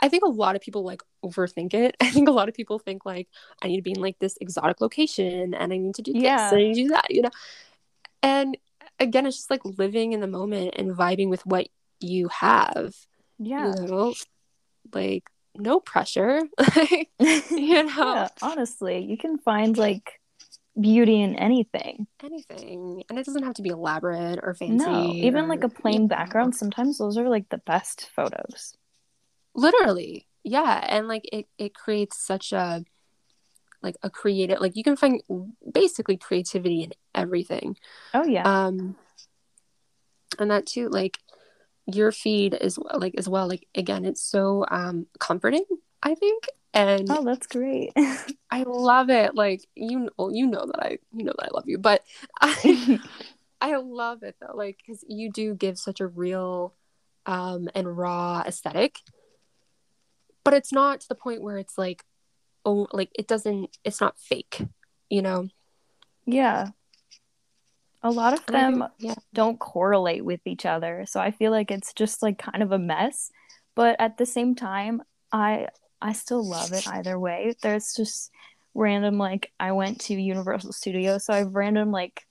i 0.01 0.09
think 0.09 0.23
a 0.25 0.29
lot 0.29 0.55
of 0.55 0.61
people 0.61 0.83
like 0.83 1.01
overthink 1.23 1.73
it 1.73 1.95
i 2.01 2.09
think 2.09 2.27
a 2.27 2.31
lot 2.31 2.49
of 2.49 2.55
people 2.55 2.79
think 2.79 3.05
like 3.05 3.27
i 3.61 3.67
need 3.67 3.77
to 3.77 3.81
be 3.81 3.91
in 3.91 4.01
like 4.01 4.19
this 4.19 4.37
exotic 4.41 4.81
location 4.81 5.53
and 5.53 5.71
i 5.73 5.77
need 5.77 5.95
to 5.95 6.01
do 6.01 6.13
this 6.13 6.23
Yeah. 6.23 6.49
and 6.49 6.57
I 6.57 6.61
need 6.63 6.75
to 6.75 6.83
do 6.83 6.89
that 6.89 7.07
you 7.09 7.21
know 7.21 7.29
and 8.23 8.57
again 8.99 9.25
it's 9.25 9.37
just 9.37 9.49
like 9.51 9.63
living 9.63 10.13
in 10.13 10.19
the 10.21 10.27
moment 10.27 10.73
and 10.77 10.91
vibing 10.95 11.29
with 11.29 11.45
what 11.45 11.67
you 11.99 12.27
have 12.29 12.93
Yeah. 13.37 13.73
you 13.75 13.87
know 13.87 14.13
like 14.93 15.29
no 15.55 15.79
pressure 15.79 16.43
you 16.89 17.03
know 17.19 18.13
yeah, 18.13 18.27
honestly, 18.41 18.99
you 19.03 19.17
can 19.17 19.37
find 19.37 19.77
like 19.77 20.19
beauty 20.79 21.21
in 21.21 21.35
anything. 21.35 22.07
anything 22.23 23.03
and 23.09 23.19
it 23.19 23.25
doesn't 23.25 23.43
have 23.43 23.55
to 23.55 23.61
be 23.61 23.69
elaborate 23.69 24.39
or 24.41 24.53
fancy 24.53 24.75
No, 24.85 25.13
even 25.17 25.45
or- 25.45 25.47
like 25.47 25.63
a 25.63 25.69
plain 25.69 26.03
know. 26.03 26.07
background, 26.07 26.55
sometimes 26.55 26.97
those 26.97 27.17
are 27.17 27.27
like 27.27 27.49
the 27.49 27.57
best 27.65 28.09
photos. 28.15 28.73
literally 29.55 30.25
yeah 30.43 30.85
and 30.87 31.07
like 31.07 31.23
it, 31.33 31.47
it 31.57 31.73
creates 31.73 32.25
such 32.25 32.53
a 32.53 32.83
like 33.81 33.95
a 34.03 34.09
creative 34.09 34.59
like 34.59 34.75
you 34.75 34.83
can 34.83 34.95
find 34.95 35.21
basically 35.73 36.17
creativity 36.17 36.83
in 36.83 36.91
everything 37.15 37.77
Oh 38.13 38.25
yeah. 38.25 38.43
um 38.43 38.95
and 40.37 40.51
that 40.51 40.65
too 40.65 40.89
like 40.89 41.17
your 41.85 42.11
feed 42.11 42.57
is 42.59 42.77
like 42.93 43.15
as 43.17 43.27
well 43.27 43.47
like 43.47 43.67
again 43.75 44.05
it's 44.05 44.21
so 44.21 44.65
um 44.69 45.07
comforting 45.19 45.65
i 46.03 46.13
think 46.15 46.45
and 46.71 47.09
oh, 47.09 47.23
that's 47.23 47.47
great. 47.47 47.91
i 48.51 48.63
love 48.63 49.09
it 49.09 49.33
like 49.33 49.65
you 49.75 50.07
know 50.17 50.29
you 50.29 50.45
know 50.45 50.65
that 50.67 50.83
i 50.83 50.97
you 51.13 51.23
know 51.23 51.33
that 51.37 51.47
i 51.47 51.49
love 51.53 51.63
you 51.65 51.77
but 51.77 52.03
i 52.41 52.99
i 53.61 53.75
love 53.77 54.21
it 54.23 54.35
though 54.39 54.55
like 54.55 54.77
because 54.77 55.03
you 55.07 55.31
do 55.31 55.55
give 55.55 55.79
such 55.79 55.99
a 55.99 56.07
real 56.07 56.75
um, 57.29 57.69
and 57.75 57.97
raw 57.97 58.41
aesthetic. 58.45 58.99
But 60.43 60.53
it's 60.55 60.73
not 60.73 61.01
to 61.01 61.07
the 61.07 61.15
point 61.15 61.43
where 61.43 61.57
it's 61.57 61.77
like, 61.77 62.03
oh, 62.65 62.87
like 62.91 63.09
it 63.17 63.27
doesn't, 63.27 63.75
it's 63.83 64.01
not 64.01 64.19
fake, 64.19 64.61
you 65.09 65.21
know? 65.21 65.47
Yeah. 66.25 66.67
A 68.01 68.11
lot 68.11 68.33
of 68.33 68.41
I 68.47 68.51
them 68.51 68.85
yeah. 68.99 69.15
don't 69.33 69.59
correlate 69.59 70.23
with 70.23 70.41
each 70.45 70.65
other. 70.65 71.05
So 71.07 71.19
I 71.19 71.31
feel 71.31 71.51
like 71.51 71.71
it's 71.71 71.93
just 71.93 72.21
like 72.21 72.37
kind 72.37 72.63
of 72.63 72.71
a 72.71 72.79
mess. 72.79 73.31
But 73.75 73.97
at 73.99 74.17
the 74.17 74.25
same 74.25 74.55
time, 74.55 75.01
I 75.31 75.67
I 76.01 76.13
still 76.13 76.47
love 76.47 76.71
it 76.71 76.87
either 76.87 77.19
way. 77.19 77.55
There's 77.61 77.93
just 77.93 78.31
random 78.73 79.17
like 79.17 79.51
I 79.59 79.73
went 79.73 80.01
to 80.01 80.13
Universal 80.13 80.73
Studios, 80.73 81.25
so 81.25 81.33
I 81.33 81.37
have 81.37 81.55
random 81.55 81.91
like 81.91 82.23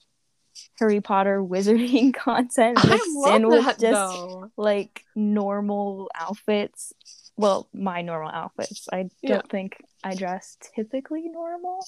Harry 0.79 1.01
Potter 1.01 1.41
wizarding 1.43 2.13
content 2.13 2.77
mixed 2.87 3.27
in 3.27 3.47
with 3.47 3.65
that 3.65 3.79
just 3.79 3.93
though. 3.93 4.51
like 4.57 5.03
normal 5.15 6.09
outfits. 6.15 6.93
Well, 7.39 7.69
my 7.73 8.01
normal 8.01 8.29
outfits. 8.29 8.87
I 8.91 9.03
don't 9.03 9.11
Yeah. 9.21 9.41
think 9.49 9.77
I 10.03 10.13
dress 10.13 10.57
typically 10.75 11.29
normal. 11.29 11.79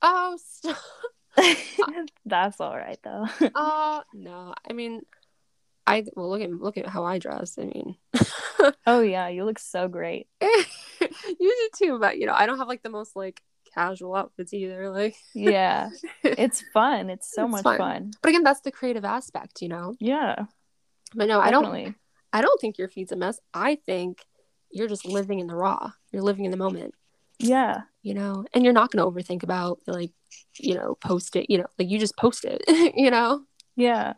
Oh, 0.00 0.38
stop. 0.42 0.78
That's 2.24 2.60
all 2.62 2.74
right 2.76 2.98
though. 3.04 3.26
Uh, 3.54 4.00
no. 4.14 4.54
I 4.68 4.72
mean, 4.72 5.02
I 5.86 6.04
well 6.16 6.30
look 6.30 6.40
at 6.40 6.50
look 6.50 6.78
at 6.78 6.86
how 6.88 7.04
I 7.04 7.18
dress. 7.18 7.58
I 7.58 7.64
mean, 7.66 7.96
oh 8.86 9.02
yeah, 9.02 9.28
you 9.28 9.44
look 9.44 9.58
so 9.58 9.86
great. 9.86 10.28
you 10.40 10.64
do 11.38 11.68
too, 11.76 11.98
but 11.98 12.16
you 12.18 12.24
know, 12.26 12.32
I 12.34 12.46
don't 12.46 12.56
have 12.58 12.68
like 12.68 12.82
the 12.82 12.88
most 12.88 13.14
like 13.14 13.42
casual 13.74 14.14
outfits 14.16 14.54
either. 14.54 14.88
Like, 14.90 15.14
Yeah. 15.34 15.90
It's 16.24 16.62
fun. 16.72 17.10
It's 17.10 17.30
so 17.34 17.44
It's 17.44 17.52
much 17.52 17.62
fun. 17.64 17.76
fun. 17.78 18.10
but 18.22 18.30
again, 18.30 18.42
that's 18.44 18.62
the 18.62 18.72
creative 18.72 19.04
aspect, 19.04 19.60
you 19.60 19.68
know. 19.68 19.94
Yeah. 20.00 20.46
But 21.14 21.28
no, 21.28 21.38
I 21.40 21.50
don't. 21.50 21.64
definitely. 21.64 21.94
I 22.32 22.40
don't 22.40 22.60
think 22.62 22.78
your 22.78 22.88
feed's 22.88 23.12
a 23.12 23.16
mess. 23.16 23.38
I 23.52 23.76
think 23.86 24.24
you're 24.70 24.88
just 24.88 25.04
living 25.06 25.38
in 25.40 25.46
the 25.46 25.54
raw. 25.54 25.90
You're 26.12 26.22
living 26.22 26.44
in 26.44 26.50
the 26.50 26.56
moment, 26.56 26.94
Yeah. 27.38 27.82
you 28.02 28.14
know, 28.14 28.44
and 28.52 28.64
you're 28.64 28.72
not 28.72 28.90
going 28.90 29.04
to 29.04 29.10
overthink 29.10 29.42
about 29.42 29.80
like, 29.86 30.12
you 30.58 30.74
know, 30.74 30.94
post 30.96 31.36
it. 31.36 31.50
You 31.50 31.58
know, 31.58 31.66
like 31.78 31.88
you 31.88 31.98
just 31.98 32.16
post 32.16 32.44
it. 32.44 32.62
you 32.96 33.10
know. 33.10 33.42
Yeah. 33.76 34.14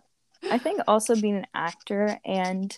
I 0.51 0.59
think 0.59 0.81
also 0.87 1.15
being 1.21 1.37
an 1.37 1.47
actor 1.55 2.19
and 2.25 2.77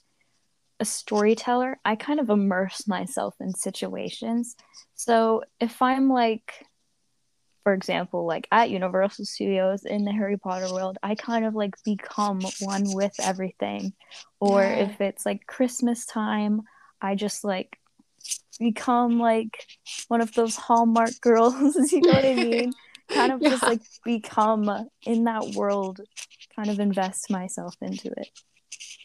a 0.81 0.85
storyteller, 0.85 1.79
I 1.85 1.95
kind 1.97 2.21
of 2.21 2.31
immerse 2.31 2.89
myself 2.89 3.35
in 3.41 3.53
situations. 3.55 4.57
So 4.95 5.43
if 5.61 5.83
I'm 5.83 6.09
like, 6.09 6.67
for 7.65 7.75
example, 7.75 8.25
like 8.25 8.49
at 8.51 8.71
Universal 8.71 9.27
Studios 9.27 9.85
in 9.85 10.07
the 10.07 10.13
Harry 10.13 10.39
Potter 10.39 10.73
world, 10.73 10.97
I 11.03 11.15
kind 11.15 11.45
of 11.45 11.55
like 11.55 11.75
become 11.85 12.41
one 12.61 12.85
with 12.95 13.13
everything. 13.21 13.93
Or 14.41 14.63
Yeah. 14.63 14.85
if 14.85 15.01
it's 15.03 15.27
like 15.27 15.47
Christmas 15.47 16.07
time, 16.07 16.63
I 17.01 17.15
just 17.15 17.45
like 17.45 17.79
become 18.59 19.19
like 19.19 19.67
one 20.09 20.21
of 20.21 20.35
those 20.35 20.57
Hallmark 20.57 21.21
girls. 21.21 21.55
you 21.93 22.01
know 22.01 22.13
what 22.13 22.25
I 22.25 22.35
mean? 22.35 22.73
kind 23.09 23.33
of 23.33 23.41
just 23.43 23.63
like 23.63 23.81
become 24.05 24.89
in 25.05 25.25
that 25.25 25.55
world, 25.55 26.01
kind 26.55 26.71
of 26.71 26.81
invest 26.81 27.31
myself 27.31 27.77
into 27.81 28.11
it. 28.17 28.29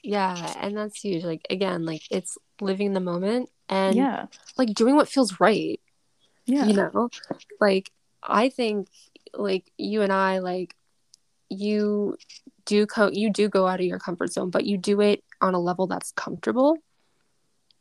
Yeah, 0.03 0.53
and 0.59 0.77
that's 0.77 1.01
huge. 1.01 1.23
Like 1.23 1.45
again, 1.49 1.85
like 1.85 2.03
it's 2.11 2.37
living 2.61 2.93
the 2.93 2.99
moment 2.99 3.49
and 3.67 3.95
yeah. 3.95 4.27
like 4.57 4.73
doing 4.73 4.95
what 4.95 5.09
feels 5.09 5.39
right. 5.39 5.79
Yeah. 6.47 6.65
you 6.67 6.73
know 6.73 7.09
like 7.59 7.91
i 8.21 8.49
think 8.49 8.87
like 9.33 9.65
you 9.79 10.03
and 10.03 10.13
i 10.13 10.37
like 10.39 10.75
you 11.49 12.17
do 12.65 12.85
co- 12.85 13.09
you 13.11 13.31
do 13.31 13.49
go 13.49 13.67
out 13.67 13.79
of 13.79 13.85
your 13.85 13.97
comfort 13.97 14.31
zone 14.31 14.51
but 14.51 14.65
you 14.65 14.77
do 14.77 15.01
it 15.01 15.23
on 15.41 15.55
a 15.55 15.59
level 15.59 15.87
that's 15.87 16.11
comfortable 16.11 16.77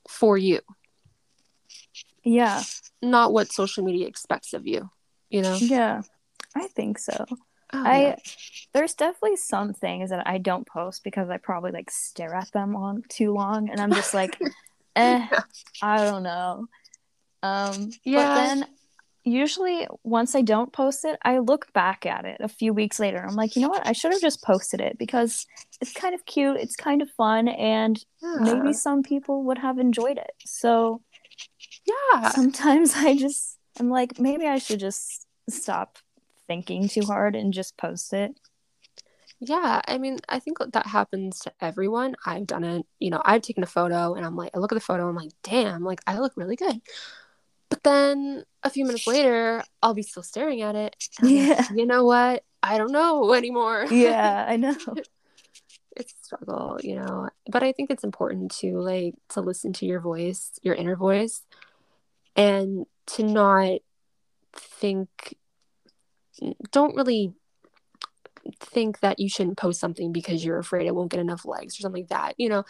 for 0.08 0.36
you 0.38 0.60
yeah. 2.22 2.62
not 3.02 3.32
what 3.32 3.52
social 3.52 3.84
media 3.84 4.06
expects 4.06 4.52
of 4.54 4.66
you 4.66 4.90
you 5.30 5.42
know 5.42 5.56
Yeah. 5.60 6.02
I 6.56 6.68
think 6.68 6.98
so. 6.98 7.26
Oh, 7.72 7.82
I 7.84 8.02
yeah. 8.02 8.16
there's 8.72 8.94
definitely 8.94 9.36
some 9.36 9.72
things 9.72 10.10
that 10.10 10.26
I 10.26 10.38
don't 10.38 10.66
post 10.66 11.02
because 11.02 11.28
I 11.30 11.38
probably 11.38 11.72
like 11.72 11.90
stare 11.90 12.34
at 12.34 12.50
them 12.52 12.76
on 12.76 13.02
too 13.08 13.32
long 13.32 13.68
and 13.70 13.80
I'm 13.80 13.92
just 13.92 14.14
like 14.14 14.38
eh, 14.96 15.26
I 15.82 16.04
don't 16.04 16.22
know. 16.22 16.66
Um 17.42 17.90
Yeah. 18.04 18.28
but 18.28 18.34
then 18.34 18.66
usually 19.24 19.86
once 20.02 20.34
I 20.34 20.42
don't 20.42 20.72
post 20.72 21.04
it, 21.04 21.18
I 21.22 21.38
look 21.38 21.72
back 21.72 22.06
at 22.06 22.24
it 22.24 22.38
a 22.40 22.48
few 22.48 22.72
weeks 22.72 23.00
later. 23.00 23.24
I'm 23.26 23.34
like, 23.36 23.56
you 23.56 23.62
know 23.62 23.68
what? 23.68 23.86
I 23.86 23.92
should 23.92 24.12
have 24.12 24.20
just 24.20 24.42
posted 24.42 24.80
it 24.80 24.98
because 24.98 25.46
it's 25.80 25.92
kind 25.92 26.14
of 26.14 26.24
cute, 26.26 26.58
it's 26.58 26.76
kind 26.76 27.02
of 27.02 27.10
fun, 27.10 27.48
and 27.48 28.02
yeah. 28.22 28.36
maybe 28.40 28.72
some 28.72 29.02
people 29.02 29.44
would 29.44 29.58
have 29.58 29.78
enjoyed 29.78 30.18
it. 30.18 30.32
So 30.44 31.02
yeah 31.86 32.30
sometimes 32.30 32.92
I 32.96 33.16
just 33.16 33.58
I'm 33.78 33.90
like, 33.90 34.18
maybe 34.18 34.46
I 34.46 34.58
should 34.58 34.80
just 34.80 35.26
stop 35.48 35.98
thinking 36.46 36.88
too 36.88 37.02
hard 37.02 37.34
and 37.36 37.52
just 37.52 37.76
post 37.76 38.12
it. 38.12 38.38
yeah 39.40 39.80
i 39.88 39.98
mean 39.98 40.18
i 40.28 40.38
think 40.38 40.58
that 40.72 40.86
happens 40.86 41.40
to 41.40 41.52
everyone 41.60 42.14
i've 42.24 42.46
done 42.46 42.64
it 42.64 42.86
you 43.00 43.10
know 43.10 43.20
i've 43.24 43.42
taken 43.42 43.62
a 43.62 43.66
photo 43.66 44.14
and 44.14 44.24
i'm 44.24 44.36
like 44.36 44.50
i 44.54 44.58
look 44.58 44.72
at 44.72 44.76
the 44.76 44.80
photo 44.80 45.08
i'm 45.08 45.16
like 45.16 45.32
damn 45.42 45.82
like 45.82 46.00
i 46.06 46.18
look 46.18 46.32
really 46.36 46.56
good 46.56 46.80
but 47.74 47.82
then 47.82 48.44
a 48.62 48.70
few 48.70 48.84
minutes 48.84 49.06
later 49.06 49.62
i'll 49.82 49.94
be 49.94 50.02
still 50.02 50.22
staring 50.22 50.62
at 50.62 50.74
it 50.76 50.94
I'm 51.20 51.26
like, 51.26 51.34
Yeah. 51.34 51.66
you 51.74 51.86
know 51.86 52.04
what 52.04 52.44
i 52.62 52.78
don't 52.78 52.92
know 52.92 53.32
anymore 53.40 53.86
Yeah, 53.90 54.44
I 54.48 54.56
know. 54.56 54.76
it's 55.96 56.12
a 56.12 56.24
struggle 56.24 56.78
you 56.82 56.96
know 56.96 57.28
but 57.50 57.62
i 57.62 57.72
think 57.72 57.90
it's 57.90 58.04
important 58.04 58.50
to 58.56 58.78
like 58.80 59.14
to 59.28 59.40
listen 59.40 59.72
to 59.72 59.86
your 59.86 60.00
voice 60.00 60.52
your 60.62 60.74
inner 60.74 60.96
voice 60.96 61.42
and 62.36 62.86
to 63.06 63.22
not 63.22 63.78
think 64.52 65.36
don't 66.72 66.96
really 66.96 67.32
think 68.60 69.00
that 69.00 69.20
you 69.20 69.28
shouldn't 69.28 69.56
post 69.56 69.78
something 69.80 70.12
because 70.12 70.44
you're 70.44 70.58
afraid 70.58 70.86
it 70.86 70.94
won't 70.94 71.10
get 71.10 71.20
enough 71.20 71.44
likes 71.44 71.78
or 71.78 71.82
something 71.82 72.02
like 72.02 72.08
that 72.10 72.34
you 72.38 72.48
know 72.48 72.64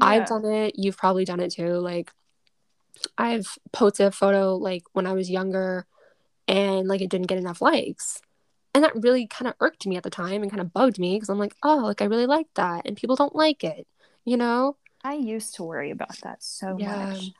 I've 0.00 0.26
done 0.26 0.44
it. 0.44 0.74
You've 0.78 0.96
probably 0.96 1.24
done 1.24 1.40
it 1.40 1.50
too. 1.50 1.74
Like, 1.74 2.12
I've 3.18 3.58
posted 3.72 4.06
a 4.06 4.10
photo 4.12 4.56
like 4.56 4.82
when 4.92 5.06
I 5.06 5.12
was 5.12 5.30
younger 5.30 5.86
and 6.48 6.88
like 6.88 7.00
it 7.00 7.10
didn't 7.10 7.26
get 7.28 7.38
enough 7.38 7.60
likes. 7.62 8.20
And 8.74 8.84
that 8.84 8.94
really 9.02 9.26
kind 9.26 9.48
of 9.48 9.54
irked 9.60 9.86
me 9.86 9.96
at 9.96 10.02
the 10.04 10.10
time 10.10 10.42
and 10.42 10.50
kind 10.50 10.60
of 10.60 10.72
bugged 10.72 10.98
me 10.98 11.16
because 11.16 11.28
I'm 11.28 11.38
like, 11.38 11.54
oh, 11.62 11.78
like 11.78 12.02
I 12.02 12.06
really 12.06 12.26
like 12.26 12.46
that. 12.54 12.86
And 12.86 12.96
people 12.96 13.16
don't 13.16 13.34
like 13.34 13.64
it, 13.64 13.86
you 14.24 14.36
know? 14.36 14.76
I 15.02 15.14
used 15.14 15.54
to 15.56 15.64
worry 15.64 15.90
about 15.90 16.16
that 16.22 16.42
so 16.42 16.76
Yeah. 16.78 17.06
much. 17.06 17.32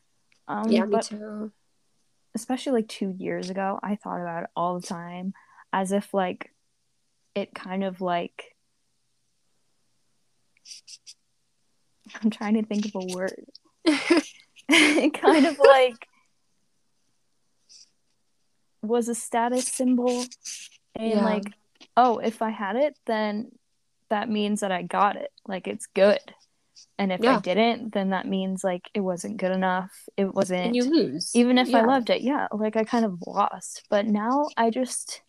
Um, 0.49 0.71
yeah, 0.71 0.85
me 0.87 1.01
too. 1.03 1.53
especially 2.35 2.73
like 2.73 2.89
two 2.89 3.15
years 3.17 3.51
ago, 3.51 3.79
I 3.83 3.97
thought 3.97 4.21
about 4.21 4.45
it 4.45 4.51
all 4.57 4.81
the 4.81 4.87
time 4.87 5.35
as 5.73 5.93
if 5.93 6.13
like 6.13 6.53
it 7.37 7.55
kind 7.55 7.85
of 7.85 8.01
like 8.01 8.57
I'm 12.23 12.31
trying 12.31 12.55
to 12.55 12.65
think 12.65 12.87
of 12.87 12.95
a 12.97 13.01
word. 13.01 13.45
it 14.73 15.15
kind 15.21 15.47
of 15.47 15.59
like 15.59 16.07
was 18.83 19.09
a 19.09 19.15
status 19.15 19.67
symbol 19.67 20.25
and 20.97 21.11
Yeah. 21.11 21.25
like 21.25 21.53
oh 21.97 22.19
if 22.19 22.41
i 22.43 22.51
had 22.51 22.77
it 22.77 22.97
then 23.07 23.51
that 24.09 24.29
means 24.29 24.61
that 24.61 24.73
i 24.73 24.83
got 24.83 25.15
it. 25.17 25.31
Like 25.47 25.69
it's 25.69 25.87
good. 25.87 26.19
And 26.99 27.13
if 27.13 27.21
Yeah. 27.23 27.37
i 27.37 27.41
didn't 27.41 27.93
then 27.93 28.11
that 28.11 28.27
means 28.27 28.65
like 28.65 28.89
it 28.95 29.01
wasn't 29.01 29.37
good 29.37 29.53
enough. 29.53 29.93
It 30.17 30.35
wasn't 30.35 30.63
and 30.67 30.77
you 30.77 30.85
lose. 30.85 31.31
even 31.35 31.59
if 31.59 31.73
i 31.75 31.83
loved 31.83 32.11
it. 32.11 32.23
Yeah 32.23 32.49
like 32.53 32.77
i 32.77 32.85
kind 32.85 33.05
of 33.05 33.23
lost. 33.27 33.85
But 33.91 34.07
now 34.07 34.49
i 34.57 34.71
just 34.71 35.23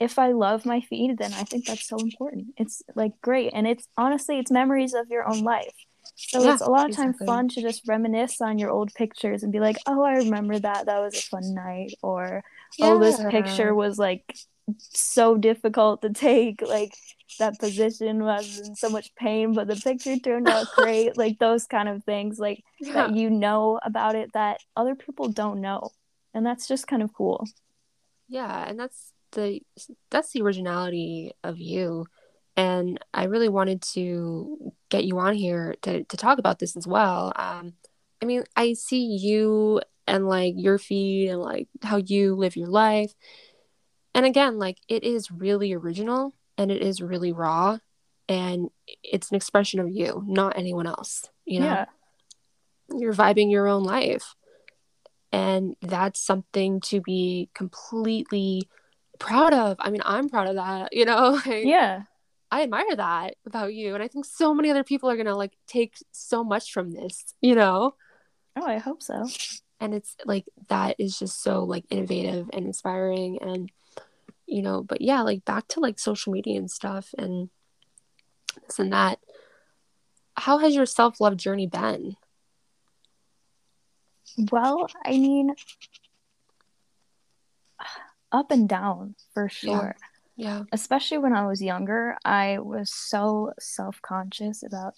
if 0.00 0.18
i 0.18 0.32
love 0.32 0.66
my 0.66 0.80
feed 0.82 1.16
then 1.16 1.32
i 1.32 1.44
think 1.44 1.64
that's 1.66 1.88
so 1.88 1.96
important. 1.98 2.48
It's 2.58 2.82
like 2.94 3.12
great. 3.22 3.52
And 3.54 3.66
it's 3.66 3.86
honestly 3.96 4.38
it's 4.38 4.50
memories 4.50 4.92
of 4.94 5.08
your 5.08 5.26
own 5.26 5.42
life 5.44 5.74
so 6.16 6.42
Yeah, 6.42 6.48
it's 6.48 6.60
a 6.60 6.66
lot 6.70 6.86
of 6.86 6.92
time 6.92 7.12
exactly. 7.12 7.26
fun 7.26 7.48
to 7.48 7.62
just 7.62 7.82
reminisce 7.86 8.40
on 8.40 8.58
your 8.58 8.70
old 8.70 8.92
pictures 8.94 9.42
and 9.42 9.52
be 9.52 9.60
like 9.60 9.78
oh 9.86 10.02
i 10.02 10.12
remember 10.14 10.58
that. 10.58 10.86
That 10.86 11.00
was 11.00 11.14
a 11.16 11.22
fun 11.22 11.54
night 11.54 11.94
or 12.02 12.42
oh 12.80 12.98
this 12.98 13.20
picture 13.28 13.74
was 13.74 13.98
like 13.98 14.36
so 14.78 15.36
difficult 15.36 16.02
to 16.02 16.10
take. 16.12 16.62
Like 16.62 16.96
that 17.38 17.58
position 17.58 18.22
was 18.24 18.58
in 18.58 18.74
so 18.76 18.88
much 18.90 19.14
pain 19.16 19.54
but 19.54 19.66
the 19.68 19.76
picture 19.76 20.16
turned 20.18 20.48
out 20.48 20.70
great. 20.72 21.16
Like 21.16 21.38
those 21.38 21.66
kind 21.66 21.88
of 21.88 22.04
things 22.04 22.38
like 22.38 22.62
Yeah. 22.78 22.94
that 22.94 23.08
you 23.10 23.30
know 23.30 23.80
about 23.84 24.14
it 24.14 24.32
that 24.34 24.60
other 24.76 24.94
people 24.94 25.28
don't 25.28 25.60
know 25.60 25.92
and 26.32 26.44
that's 26.46 26.68
just 26.68 26.86
kind 26.86 27.02
of 27.02 27.12
cool. 27.12 27.50
Yeah 28.28 28.68
and 28.68 28.78
that's 28.78 29.12
the 29.32 29.60
that's 30.10 30.32
the 30.32 30.42
originality 30.42 31.32
of 31.42 31.58
you 31.58 32.06
and 32.56 32.98
i 33.12 33.24
really 33.24 33.48
wanted 33.48 33.82
to 33.82 34.72
get 34.88 35.04
you 35.04 35.18
on 35.18 35.34
here 35.34 35.74
to, 35.82 36.04
to 36.04 36.16
talk 36.16 36.38
about 36.38 36.58
this 36.58 36.76
as 36.76 36.86
well. 36.86 37.32
Um 37.36 37.74
i 38.22 38.26
mean 38.26 38.44
i 38.56 38.72
see 38.74 39.04
you 39.04 39.80
and 40.06 40.28
like 40.28 40.54
your 40.56 40.78
feed 40.78 41.30
and 41.30 41.40
like 41.40 41.66
how 41.82 41.96
you 41.96 42.34
live 42.34 42.56
your 42.56 42.68
life. 42.68 43.12
And 44.14 44.24
again 44.26 44.58
like 44.58 44.78
it 44.88 45.02
is 45.02 45.30
really 45.30 45.72
original 45.72 46.34
and 46.56 46.70
it 46.70 46.80
is 46.82 47.02
really 47.02 47.32
raw 47.32 47.78
and 48.28 48.70
it's 49.02 49.30
an 49.30 49.36
expression 49.36 49.80
of 49.80 49.90
you 49.90 50.22
not 50.26 50.56
anyone 50.56 50.86
else 50.86 51.28
you 51.44 51.60
know? 51.60 51.66
Yeah. 51.66 51.84
you're 52.96 53.12
vibing 53.12 53.50
your 53.50 53.66
own 53.66 53.82
life. 53.82 54.34
And 55.32 55.74
that's 55.82 56.20
something 56.20 56.80
to 56.82 57.00
be 57.00 57.50
completely 57.54 58.68
proud 59.18 59.52
of. 59.52 59.76
I 59.80 59.90
mean 59.90 60.02
i'm 60.04 60.28
proud 60.28 60.46
of 60.46 60.54
that 60.56 60.92
you 60.92 61.04
know? 61.04 61.40
Like, 61.46 61.64
Yeah. 61.64 62.02
I 62.54 62.62
admire 62.62 62.94
that 62.96 63.34
about 63.46 63.74
you 63.74 63.94
and 63.94 64.02
i 64.02 64.08
think 64.08 64.24
so 64.24 64.54
many 64.54 64.70
other 64.70 64.84
people 64.84 65.10
are 65.10 65.16
gonna 65.16 65.34
like 65.36 65.52
take 65.66 65.94
so 66.12 66.44
much 66.44 66.72
from 66.72 66.90
this 66.92 67.34
you 67.40 67.54
know 67.54 67.94
Oh, 68.56 68.64
I 68.64 68.78
hope 68.78 69.02
so. 69.02 69.26
and 69.80 69.92
it's 69.92 70.16
like 70.24 70.44
that 70.68 70.94
is 71.00 71.18
just 71.18 71.42
so 71.42 71.64
like 71.64 71.84
innovative 71.90 72.48
and 72.52 72.66
inspiring 72.66 73.38
and 73.42 73.70
you 74.46 74.62
know 74.62 74.82
but 74.82 75.00
yeah 75.00 75.22
like 75.22 75.44
back 75.44 75.66
to 75.68 75.80
like 75.80 75.98
social 75.98 76.32
media 76.32 76.56
and 76.58 76.70
stuff 76.70 77.12
and 77.18 77.50
this 78.66 78.78
and 78.78 78.92
that 78.92 79.18
how 80.36 80.58
has 80.58 80.74
your 80.76 80.86
self-love 80.86 81.36
journey 81.36 81.66
been 81.66 82.14
Well, 84.50 84.86
I 85.04 85.10
mean, 85.18 85.54
up 88.32 88.50
and 88.50 88.68
down 88.68 89.14
for 89.32 89.48
sure. 89.48 89.96
yeah 89.96 90.06
Especially 90.72 91.18
when 91.18 91.34
I 91.34 91.46
was 91.46 91.62
younger, 91.62 92.16
I 92.24 92.58
was 92.58 92.92
so 92.92 93.52
self 93.58 94.00
conscious 94.02 94.62
about 94.62 94.94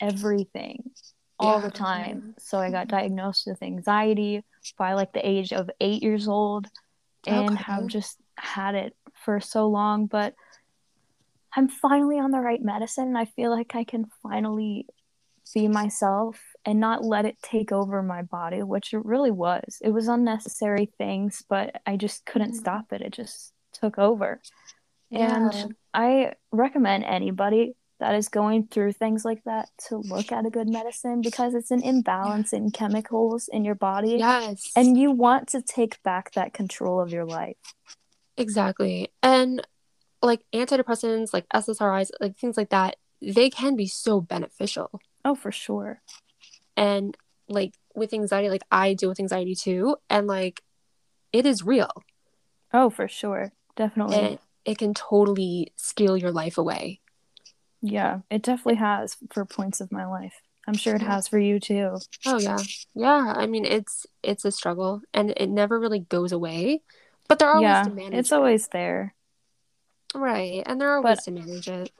everything 0.00 0.90
all 1.38 1.60
Yeah. 1.60 1.60
the 1.60 1.70
time. 1.70 2.34
So 2.38 2.58
I 2.58 2.70
got 2.70 2.88
diagnosed 2.88 3.44
with 3.46 3.62
anxiety 3.62 4.42
by 4.78 4.94
like 4.94 5.12
the 5.12 5.26
age 5.26 5.52
of 5.52 5.70
eight 5.80 6.02
years 6.02 6.28
old 6.28 6.66
and 7.26 7.58
Okay. 7.58 7.64
have 7.64 7.86
just 7.88 8.18
had 8.38 8.74
it 8.74 8.96
for 9.24 9.40
so 9.40 9.68
long. 9.68 10.06
But 10.06 10.34
I'm 11.56 11.68
finally 11.68 12.18
on 12.18 12.30
the 12.30 12.40
right 12.40 12.62
medicine, 12.62 13.08
and 13.08 13.18
I 13.18 13.26
feel 13.26 13.50
like 13.50 13.74
I 13.74 13.84
can 13.84 14.06
finally 14.22 14.86
be 15.54 15.68
myself 15.68 16.40
and 16.64 16.80
not 16.80 17.04
let 17.04 17.26
it 17.26 17.36
take 17.42 17.72
over 17.72 18.02
my 18.02 18.22
body, 18.22 18.62
which 18.62 18.94
it 18.94 19.04
really 19.04 19.30
was. 19.30 19.78
It 19.82 19.90
was 19.90 20.08
unnecessary 20.08 20.92
things, 20.98 21.42
but 21.48 21.80
I 21.86 21.96
just 21.96 22.24
couldn't 22.24 22.52
Mhm. 22.52 22.56
stop 22.56 22.92
it. 22.92 23.02
It 23.02 23.12
just 23.12 23.52
took 23.82 23.98
over. 23.98 24.40
Yeah. 25.10 25.50
And 25.64 25.74
I 25.92 26.32
recommend 26.52 27.04
anybody 27.04 27.74
that 28.00 28.14
is 28.14 28.28
going 28.28 28.66
through 28.66 28.92
things 28.92 29.24
like 29.24 29.42
that 29.44 29.68
to 29.88 29.96
look 29.98 30.32
at 30.32 30.46
a 30.46 30.50
good 30.50 30.68
medicine 30.68 31.20
because 31.22 31.54
it's 31.54 31.70
an 31.70 31.82
imbalance 31.82 32.52
in 32.52 32.70
chemicals 32.70 33.48
in 33.52 33.64
your 33.64 33.74
body. 33.76 34.16
yes 34.18 34.72
And 34.74 34.96
you 34.98 35.10
want 35.12 35.48
to 35.48 35.62
take 35.62 36.02
back 36.02 36.32
that 36.32 36.52
control 36.52 37.00
of 37.00 37.12
your 37.12 37.24
life. 37.24 37.56
exactly 38.36 39.08
and 39.22 39.60
like 40.22 40.40
antidepressants 40.54 41.32
like 41.34 41.46
ssris 41.54 42.10
like 42.20 42.36
things 42.38 42.56
like 42.56 42.70
that 42.70 42.96
they 43.20 43.50
can 43.50 43.76
be 43.76 43.86
so 43.86 44.20
beneficial 44.20 44.90
Oh, 45.24 45.34
for 45.36 45.52
sure. 45.52 46.00
and 46.76 47.16
like 47.48 47.74
with 47.94 48.12
anxiety 48.14 48.48
like 48.48 48.62
i 48.72 48.94
deal 48.94 49.10
with 49.10 49.20
anxiety 49.20 49.54
too 49.54 49.96
and 50.08 50.26
like 50.26 50.62
it 51.32 51.44
is 51.46 51.62
real 51.62 51.90
Oh, 52.74 52.88
for 52.88 53.06
sure. 53.06 53.52
Definitely. 53.76 54.16
and 54.16 54.38
it 54.64 54.78
can 54.78 54.94
totally 54.94 55.72
steal 55.76 56.16
your 56.16 56.30
life 56.32 56.58
away 56.58 57.00
Yeah, 57.80 58.20
it 58.30 58.42
definitely 58.42 58.76
has 58.76 59.16
for 59.32 59.44
points 59.44 59.80
of 59.80 59.90
my 59.90 60.06
life. 60.06 60.34
I'm 60.68 60.74
sure 60.74 60.94
it 60.94 61.02
has 61.02 61.26
for 61.26 61.38
you 61.38 61.58
too. 61.58 61.96
oh 62.26 62.38
yeah 62.38 62.58
yeah 62.94 63.34
i 63.36 63.46
mean 63.46 63.64
it's 63.64 64.06
it's 64.22 64.44
a 64.44 64.52
struggle 64.52 65.02
and 65.12 65.32
it 65.36 65.48
never 65.50 65.80
really 65.80 65.98
goes 65.98 66.30
away 66.30 66.82
but 67.28 67.38
there 67.40 67.48
are 67.48 67.60
ways 67.60 67.86
to 67.86 67.92
manage 67.92 68.12
it. 68.14 68.18
it's 68.18 68.30
it. 68.32 68.34
always 68.36 68.68
there. 68.68 69.14
right 70.14 70.62
and 70.66 70.80
there 70.80 70.90
are 70.90 71.02
But- 71.02 71.08
ways 71.18 71.24
to 71.24 71.30
manage 71.32 71.68
it 71.68 71.90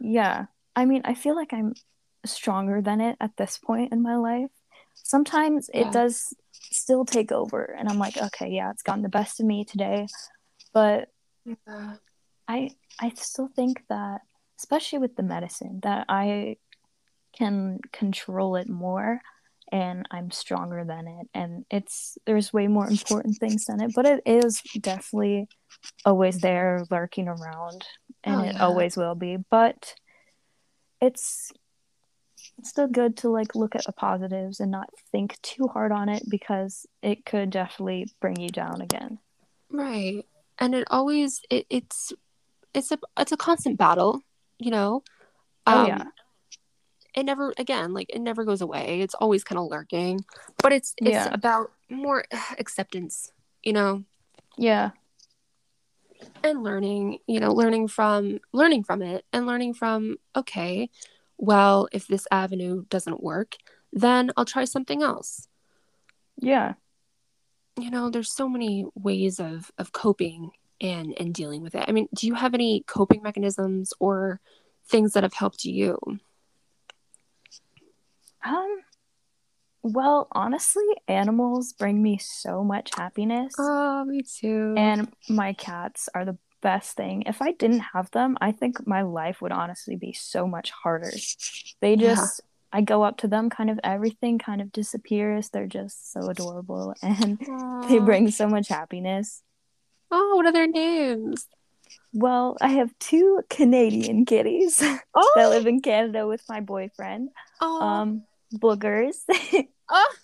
Yeah. 0.00 0.46
I 0.76 0.84
mean, 0.86 1.02
I 1.04 1.14
feel 1.14 1.34
like 1.36 1.52
I'm 1.52 1.74
stronger 2.24 2.80
than 2.80 3.00
it 3.00 3.16
at 3.20 3.36
this 3.36 3.58
point 3.58 3.92
in 3.92 4.00
my 4.02 4.16
life. 4.16 4.50
Sometimes 4.94 5.68
Yeah. 5.72 5.88
it 5.88 5.92
does 5.92 6.32
still 6.52 7.04
take 7.04 7.32
over, 7.32 7.64
and 7.78 7.88
I'm 7.88 7.98
like, 7.98 8.16
okay, 8.16 8.48
yeah, 8.48 8.70
it's 8.70 8.82
gotten 8.82 9.02
the 9.02 9.08
best 9.10 9.40
of 9.40 9.46
me 9.46 9.64
today. 9.64 10.06
But 10.72 11.08
yeah 11.66 11.94
I 12.48 12.70
I 13.00 13.12
still 13.14 13.48
think 13.54 13.84
that, 13.88 14.22
especially 14.58 14.98
with 14.98 15.16
the 15.16 15.22
medicine, 15.22 15.80
that 15.84 16.06
I 16.08 16.56
can 17.32 17.78
control 17.92 18.56
it 18.56 18.68
more 18.68 19.20
and 19.72 20.06
I'm 20.10 20.30
stronger 20.32 20.84
than 20.84 21.06
it. 21.06 21.28
And 21.32 21.64
it's 21.70 22.18
there's 22.26 22.52
way 22.52 22.66
more 22.66 22.88
important 22.88 23.38
things 23.38 23.66
than 23.66 23.80
it, 23.80 23.92
but 23.94 24.04
it 24.04 24.22
is 24.26 24.60
definitely 24.80 25.48
always 26.04 26.40
there 26.40 26.84
lurking 26.90 27.28
around 27.28 27.86
and 28.24 28.40
Oh, 28.40 28.44
it 28.44 28.60
always 28.60 28.96
will 28.96 29.14
be. 29.14 29.36
But 29.50 29.94
it's 31.00 31.52
still 32.64 32.88
good 32.88 33.16
to 33.18 33.28
like 33.28 33.54
look 33.54 33.74
at 33.74 33.84
the 33.86 33.92
positives 33.92 34.60
and 34.60 34.70
not 34.70 34.90
think 35.12 35.40
too 35.42 35.68
hard 35.68 35.92
on 35.92 36.08
it 36.08 36.28
because 36.28 36.86
it 37.02 37.24
could 37.24 37.50
definitely 37.50 38.10
bring 38.20 38.40
you 38.40 38.48
down 38.48 38.80
again. 38.80 39.18
Right. 39.70 40.24
And 40.60 40.74
it 40.74 40.86
always 40.90 41.40
it, 41.50 41.66
it's 41.70 42.12
it's 42.74 42.92
a 42.92 42.98
it's 43.18 43.32
a 43.32 43.36
constant 43.36 43.78
battle, 43.78 44.20
you 44.58 44.70
know. 44.70 45.02
Oh, 45.66 45.80
Um, 45.80 45.86
yeah. 45.86 46.02
It 47.16 47.24
never 47.24 47.52
again, 47.58 47.92
like 47.92 48.08
it 48.10 48.20
never 48.20 48.44
goes 48.44 48.60
away. 48.60 49.00
It's 49.00 49.14
always 49.14 49.42
kind 49.42 49.58
of 49.58 49.66
lurking. 49.66 50.20
But 50.62 50.72
it's 50.72 50.94
it's 50.98 51.10
Yeah. 51.10 51.28
about 51.32 51.72
more 51.88 52.24
acceptance, 52.58 53.32
you 53.62 53.72
know, 53.72 54.04
Yeah. 54.56 54.90
and 56.44 56.62
learning, 56.62 57.18
you 57.26 57.40
know, 57.40 57.52
learning 57.52 57.88
from 57.88 58.38
learning 58.52 58.84
from 58.84 59.02
it 59.02 59.24
and 59.32 59.46
learning 59.46 59.74
from 59.74 60.16
okay, 60.36 60.88
well, 61.38 61.88
if 61.90 62.06
this 62.06 62.26
avenue 62.30 62.84
doesn't 62.90 63.22
work, 63.22 63.56
then 63.92 64.30
I'll 64.36 64.44
try 64.44 64.64
something 64.64 65.02
else. 65.02 65.48
Yeah. 66.36 66.74
You 67.80 67.90
know, 67.90 68.10
there's 68.10 68.30
so 68.32 68.48
many 68.48 68.84
ways 68.94 69.40
of 69.40 69.70
of 69.78 69.92
coping 69.92 70.50
and 70.80 71.14
and 71.18 71.34
dealing 71.34 71.62
with 71.62 71.74
it. 71.74 71.84
I 71.88 71.92
mean, 71.92 72.08
do 72.14 72.26
you 72.26 72.34
have 72.34 72.54
any 72.54 72.84
coping 72.86 73.22
mechanisms 73.22 73.92
or 74.00 74.40
things 74.88 75.12
that 75.12 75.22
have 75.22 75.34
helped 75.34 75.64
you? 75.64 75.98
Um, 78.44 78.78
well, 79.82 80.28
honestly, 80.32 80.84
animals 81.08 81.72
bring 81.72 82.02
me 82.02 82.18
so 82.18 82.64
much 82.64 82.90
happiness, 82.96 83.54
Oh, 83.58 84.04
me 84.04 84.22
too. 84.22 84.74
and 84.76 85.12
my 85.28 85.52
cats 85.52 86.08
are 86.14 86.24
the 86.24 86.38
best 86.62 86.96
thing. 86.96 87.22
If 87.26 87.40
I 87.40 87.52
didn't 87.52 87.80
have 87.94 88.10
them, 88.10 88.36
I 88.40 88.52
think 88.52 88.86
my 88.86 89.02
life 89.02 89.40
would 89.40 89.52
honestly 89.52 89.96
be 89.96 90.12
so 90.12 90.46
much 90.46 90.70
harder. 90.70 91.10
They 91.80 91.96
just, 91.96 92.42
I 92.72 92.80
go 92.82 93.02
up 93.02 93.18
to 93.18 93.28
them, 93.28 93.50
kind 93.50 93.68
of 93.70 93.80
everything 93.82 94.38
kind 94.38 94.60
of 94.60 94.70
disappears. 94.72 95.48
They're 95.50 95.66
just 95.66 96.12
so 96.12 96.20
adorable, 96.28 96.94
and 97.02 97.38
they 97.88 97.98
bring 97.98 98.30
so 98.30 98.46
much 98.48 98.68
happiness. 98.68 99.42
Oh, 100.10 100.36
what 100.36 100.46
are 100.46 100.52
their 100.52 100.66
names? 100.68 101.46
Well, 102.12 102.56
I 102.60 102.68
have 102.68 102.96
two 102.98 103.42
Canadian 103.50 104.24
kitties 104.24 104.76
that 104.78 105.02
Oh, 105.14 105.32
live 105.36 105.66
in 105.66 105.80
Canada 105.80 106.26
with 106.26 106.42
my 106.48 106.60
boyfriend. 106.60 107.30
oh, 107.60 107.80
Um, 107.80 108.24
Boogers. 108.54 109.16
oh. 109.88 110.14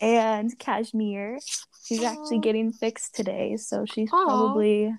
and 0.00 0.58
Cashmere. 0.58 1.38
She's 1.84 2.02
actually 2.02 2.38
getting 2.38 2.72
fixed 2.72 3.14
today, 3.14 3.56
so 3.56 3.84
she's 3.84 4.10
Aw. 4.12 4.24
probably, 4.24 4.94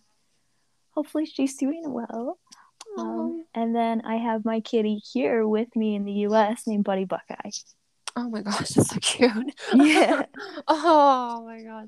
hopefully, 0.91 1.25
she's 1.25 1.55
doing 1.55 1.83
well. 1.85 2.37
Um, 2.97 3.45
and 3.53 3.75
then 3.75 4.01
I 4.05 4.15
have 4.17 4.43
my 4.45 4.59
kitty 4.59 4.95
here 5.13 5.47
with 5.47 5.75
me 5.75 5.95
in 5.95 6.05
the 6.05 6.11
U.S. 6.29 6.67
named 6.67 6.83
Buddy 6.83 7.05
Buckeye. 7.05 7.51
oh 8.15 8.29
my 8.29 8.41
gosh, 8.41 8.69
that's 8.69 8.89
so 8.89 8.97
cute. 8.99 9.53
Yeah, 9.73 10.23
oh 10.67 11.43
my 11.45 11.61
gosh. 11.63 11.87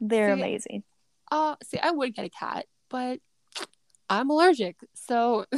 they're 0.00 0.34
See, 0.36 0.40
amazing. 0.40 0.82
Uh, 1.30 1.56
see, 1.64 1.78
I 1.78 1.90
would 1.90 2.14
get 2.14 2.26
a 2.26 2.30
cat, 2.30 2.66
but 2.90 3.18
I'm 4.08 4.30
allergic, 4.30 4.76
so 4.94 5.46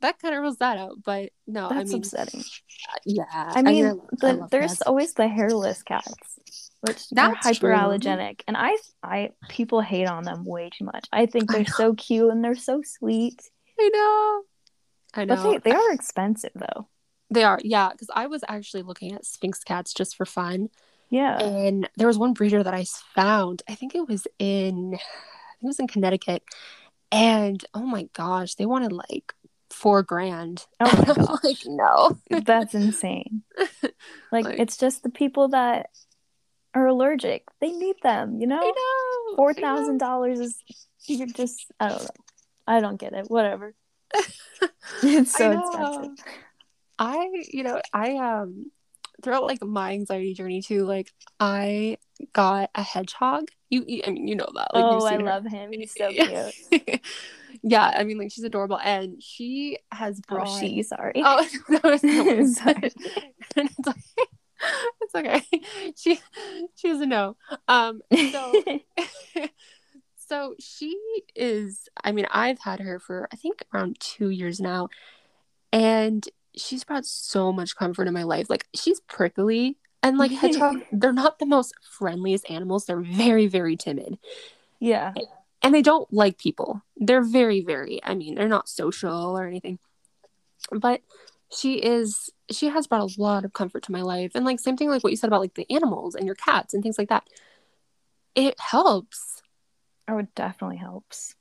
that 0.00 0.18
kind 0.20 0.34
of 0.34 0.40
rules 0.40 0.58
that 0.58 0.78
out. 0.78 1.02
But 1.04 1.30
no, 1.46 1.68
That's 1.68 1.90
I 1.90 1.94
mean, 1.94 1.96
upsetting. 1.98 2.44
yeah. 3.04 3.24
I 3.30 3.62
mean, 3.62 3.86
I 3.86 3.92
the, 4.20 4.32
love 4.34 4.50
there's 4.50 4.70
cats. 4.70 4.82
always 4.82 5.14
the 5.14 5.28
hairless 5.28 5.82
cats, 5.82 6.40
which 6.80 6.96
are 6.96 7.04
That's 7.12 7.58
true. 7.58 7.70
and 8.46 8.56
I, 8.56 8.76
I, 9.02 9.30
people 9.48 9.80
hate 9.80 10.06
on 10.06 10.22
them 10.24 10.44
way 10.44 10.70
too 10.76 10.84
much. 10.84 11.06
I 11.12 11.26
think 11.26 11.50
they're 11.50 11.66
so 11.66 11.94
cute 11.94 12.30
and 12.30 12.42
they're 12.44 12.54
so 12.54 12.82
sweet, 12.84 13.40
I 13.80 13.88
know. 13.92 14.42
I 15.14 15.24
know. 15.24 15.36
but 15.36 15.64
they, 15.64 15.70
they 15.70 15.76
are 15.76 15.92
expensive 15.92 16.52
though. 16.54 16.88
They 17.30 17.42
are, 17.44 17.58
yeah. 17.64 17.90
Because 17.90 18.10
I 18.14 18.26
was 18.26 18.44
actually 18.48 18.82
looking 18.82 19.12
at 19.12 19.24
Sphynx 19.24 19.64
cats 19.64 19.92
just 19.92 20.14
for 20.16 20.24
fun, 20.26 20.68
Yeah. 21.10 21.38
and 21.42 21.88
there 21.96 22.06
was 22.06 22.18
one 22.18 22.34
breeder 22.34 22.62
that 22.62 22.74
I 22.74 22.84
found. 23.14 23.62
I 23.68 23.74
think 23.74 23.94
it 23.94 24.08
was 24.08 24.26
in, 24.38 24.94
I 24.94 24.98
think 24.98 25.62
it 25.62 25.66
was 25.66 25.78
in 25.80 25.88
Connecticut, 25.88 26.42
and 27.10 27.64
oh 27.74 27.80
my 27.86 28.08
gosh, 28.12 28.54
they 28.54 28.66
wanted 28.66 28.92
like 28.92 29.32
four 29.70 30.02
grand. 30.04 30.66
Oh 30.80 31.04
my 31.06 31.14
gosh. 31.26 31.42
like, 31.44 31.58
no. 31.66 32.18
That's 32.30 32.74
insane. 32.74 33.42
Like, 34.32 34.44
Like- 34.44 34.58
it's 34.60 34.76
just 34.76 35.02
the 35.02 35.10
people 35.10 35.48
that 35.48 35.90
are 36.74 36.86
allergic. 36.86 37.44
They 37.60 37.72
need 37.72 37.96
them, 38.02 38.38
you 38.40 38.46
know? 38.46 38.60
know. 38.60 39.36
Four 39.36 39.50
I 39.56 39.60
know. 39.60 39.66
thousand 39.66 39.98
dollars 39.98 40.38
is 40.40 40.62
you're 41.06 41.26
just 41.28 41.66
I 41.80 41.88
don't 41.88 42.02
know. 42.02 42.08
I 42.66 42.80
don't 42.80 42.98
get 42.98 43.12
it. 43.12 43.26
Whatever. 43.28 43.74
It's 45.02 45.36
so 45.36 45.52
know. 45.52 45.58
expensive. 45.58 46.24
I, 46.98 47.28
you 47.52 47.62
know, 47.62 47.80
I 47.92 48.16
um 48.16 48.70
throughout 49.22 49.44
like 49.44 49.62
my 49.62 49.92
anxiety 49.92 50.34
journey 50.34 50.62
too, 50.62 50.84
like 50.84 51.12
I 51.40 51.98
got 52.32 52.70
a 52.74 52.82
hedgehog. 52.82 53.48
You, 53.68 53.84
you 53.86 54.02
I 54.06 54.10
mean, 54.10 54.28
you 54.28 54.36
know 54.36 54.48
that. 54.54 54.74
Like, 54.74 54.84
oh, 54.84 55.04
I 55.04 55.16
her. 55.16 55.22
love 55.22 55.44
him. 55.46 55.72
He's 55.72 55.92
so 55.92 56.08
cute. 56.70 57.00
yeah, 57.62 57.92
I 57.96 58.04
mean, 58.04 58.18
like 58.18 58.30
she's 58.30 58.44
adorable, 58.44 58.78
and 58.78 59.22
she 59.22 59.78
has 59.92 60.20
brought. 60.20 60.48
Oh, 60.48 60.60
she, 60.60 60.82
sorry. 60.82 61.14
Oh, 61.16 61.46
no, 61.68 61.96
sorry. 62.46 62.92
it's, 63.56 63.86
like, 63.86 63.96
it's 65.02 65.14
okay. 65.14 65.42
She, 65.96 66.20
she 66.76 66.88
doesn't 66.88 67.08
know. 67.08 67.36
Um, 67.68 68.02
so, 68.32 68.62
so 70.28 70.54
she 70.58 70.98
is. 71.34 71.88
I 72.02 72.12
mean, 72.12 72.26
I've 72.30 72.60
had 72.60 72.80
her 72.80 72.98
for 72.98 73.28
I 73.32 73.36
think 73.36 73.64
around 73.72 73.98
two 74.00 74.30
years 74.30 74.60
now, 74.60 74.88
and 75.72 76.26
she's 76.56 76.84
brought 76.84 77.06
so 77.06 77.52
much 77.52 77.76
comfort 77.76 78.08
in 78.08 78.14
my 78.14 78.22
life. 78.22 78.48
Like 78.50 78.66
she's 78.74 79.00
prickly 79.00 79.76
and 80.02 80.18
like 80.18 80.30
hedgehogs, 80.30 80.82
they're 80.92 81.12
not 81.12 81.38
the 81.38 81.46
most 81.46 81.74
friendliest 81.82 82.50
animals. 82.50 82.86
They're 82.86 83.00
very, 83.00 83.46
very 83.46 83.76
timid. 83.76 84.18
Yeah. 84.78 85.14
And 85.62 85.74
they 85.74 85.82
don't 85.82 86.12
like 86.12 86.38
people. 86.38 86.82
They're 86.96 87.24
very, 87.24 87.60
very, 87.60 88.00
I 88.04 88.14
mean, 88.14 88.36
they're 88.36 88.48
not 88.48 88.68
social 88.68 89.36
or 89.36 89.46
anything. 89.46 89.78
But 90.70 91.00
she 91.50 91.82
is 91.82 92.30
she 92.50 92.68
has 92.68 92.86
brought 92.86 93.16
a 93.16 93.20
lot 93.20 93.44
of 93.44 93.52
comfort 93.52 93.82
to 93.84 93.92
my 93.92 94.02
life. 94.02 94.32
And 94.34 94.44
like 94.44 94.60
same 94.60 94.76
thing 94.76 94.90
like 94.90 95.02
what 95.02 95.10
you 95.10 95.16
said 95.16 95.28
about 95.28 95.40
like 95.40 95.54
the 95.54 95.70
animals 95.70 96.14
and 96.14 96.26
your 96.26 96.34
cats 96.34 96.74
and 96.74 96.82
things 96.82 96.98
like 96.98 97.08
that. 97.08 97.24
It 98.34 98.58
helps. 98.60 99.42
Oh, 100.08 100.18
it 100.18 100.34
definitely 100.34 100.76
helps. 100.76 101.34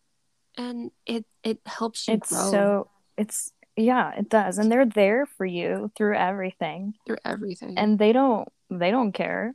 And 0.57 0.91
it 1.05 1.25
it 1.43 1.59
helps 1.65 2.07
you 2.07 2.15
it's 2.15 2.29
grow. 2.29 2.51
so 2.51 2.89
it's 3.17 3.51
yeah, 3.75 4.13
it 4.17 4.29
does. 4.29 4.57
And 4.57 4.71
they're 4.71 4.85
there 4.85 5.25
for 5.25 5.45
you 5.45 5.91
through 5.97 6.15
everything. 6.15 6.93
Through 7.05 7.17
everything. 7.25 7.77
And 7.77 7.99
they 7.99 8.13
don't 8.13 8.47
they 8.69 8.91
don't 8.91 9.11
care. 9.11 9.53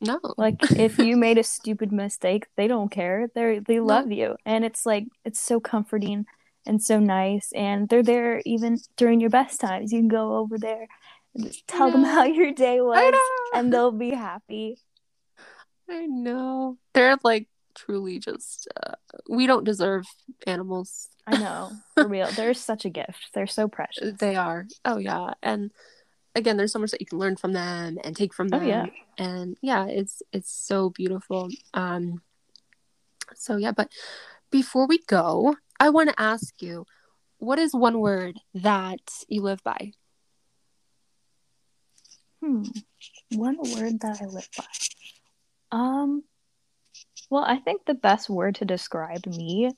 No. 0.00 0.18
Like 0.36 0.56
if 0.72 0.98
you 0.98 1.16
made 1.16 1.38
a 1.38 1.42
stupid 1.44 1.92
mistake, 1.92 2.46
they 2.56 2.66
don't 2.66 2.90
care. 2.90 3.28
They 3.34 3.60
they 3.60 3.76
no. 3.76 3.84
love 3.84 4.10
you. 4.10 4.36
And 4.44 4.64
it's 4.64 4.84
like 4.84 5.06
it's 5.24 5.40
so 5.40 5.60
comforting 5.60 6.26
and 6.66 6.82
so 6.82 6.98
nice 6.98 7.52
and 7.52 7.88
they're 7.88 8.02
there 8.02 8.42
even 8.44 8.78
during 8.96 9.20
your 9.20 9.30
best 9.30 9.60
times. 9.60 9.92
You 9.92 10.00
can 10.00 10.08
go 10.08 10.36
over 10.36 10.58
there 10.58 10.88
and 11.34 11.44
just 11.46 11.66
tell 11.66 11.90
them 11.90 12.04
how 12.04 12.24
your 12.24 12.52
day 12.52 12.80
was 12.80 13.14
and 13.54 13.72
they'll 13.72 13.92
be 13.92 14.10
happy. 14.10 14.78
I 15.88 16.06
know. 16.06 16.76
They're 16.94 17.16
like 17.22 17.48
truly 17.74 18.18
just 18.18 18.68
uh, 18.82 18.94
we 19.28 19.46
don't 19.46 19.64
deserve 19.64 20.06
animals. 20.46 21.08
I 21.26 21.38
know. 21.38 21.70
For 21.94 22.08
real. 22.08 22.30
They're 22.36 22.54
such 22.54 22.84
a 22.84 22.90
gift. 22.90 23.30
They're 23.34 23.46
so 23.46 23.68
precious. 23.68 24.18
They 24.18 24.36
are. 24.36 24.66
Oh 24.84 24.98
yeah. 24.98 25.34
And 25.42 25.70
again, 26.34 26.56
there's 26.56 26.72
so 26.72 26.78
much 26.78 26.90
that 26.90 27.00
you 27.00 27.06
can 27.06 27.18
learn 27.18 27.36
from 27.36 27.52
them 27.52 27.98
and 28.04 28.16
take 28.16 28.34
from 28.34 28.48
them. 28.48 28.62
Oh, 28.62 28.66
yeah. 28.66 28.86
And 29.18 29.56
yeah, 29.62 29.86
it's 29.86 30.22
it's 30.32 30.50
so 30.50 30.90
beautiful. 30.90 31.48
Um 31.74 32.22
so 33.34 33.56
yeah, 33.56 33.72
but 33.72 33.90
before 34.50 34.86
we 34.86 34.98
go, 35.06 35.56
I 35.78 35.90
want 35.90 36.10
to 36.10 36.20
ask 36.20 36.60
you, 36.60 36.84
what 37.38 37.58
is 37.58 37.72
one 37.72 38.00
word 38.00 38.38
that 38.54 39.00
you 39.28 39.42
live 39.42 39.62
by? 39.62 39.92
Hmm. 42.40 42.64
One 43.32 43.56
word 43.58 44.00
that 44.00 44.20
I 44.20 44.26
live 44.26 44.48
by. 44.56 44.64
Um 45.70 46.24
well, 47.30 47.44
I 47.44 47.58
think 47.58 47.84
the 47.86 47.94
best 47.94 48.28
word 48.28 48.56
to 48.56 48.64
describe 48.64 49.24
me 49.26 49.70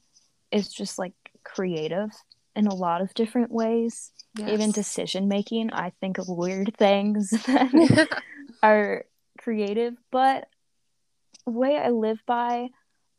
is 0.50 0.72
just 0.72 0.98
like 0.98 1.12
creative 1.44 2.10
in 2.56 2.66
a 2.66 2.74
lot 2.74 3.02
of 3.02 3.14
different 3.14 3.50
ways. 3.50 4.10
Yes. 4.36 4.50
Even 4.50 4.72
decision 4.72 5.28
making, 5.28 5.72
I 5.72 5.92
think 6.00 6.18
of 6.18 6.28
weird 6.28 6.74
things 6.78 7.30
that 7.46 8.08
are 8.62 9.04
creative, 9.38 9.94
but 10.10 10.48
the 11.44 11.52
way 11.52 11.76
I 11.76 11.90
live 11.90 12.22
by, 12.26 12.68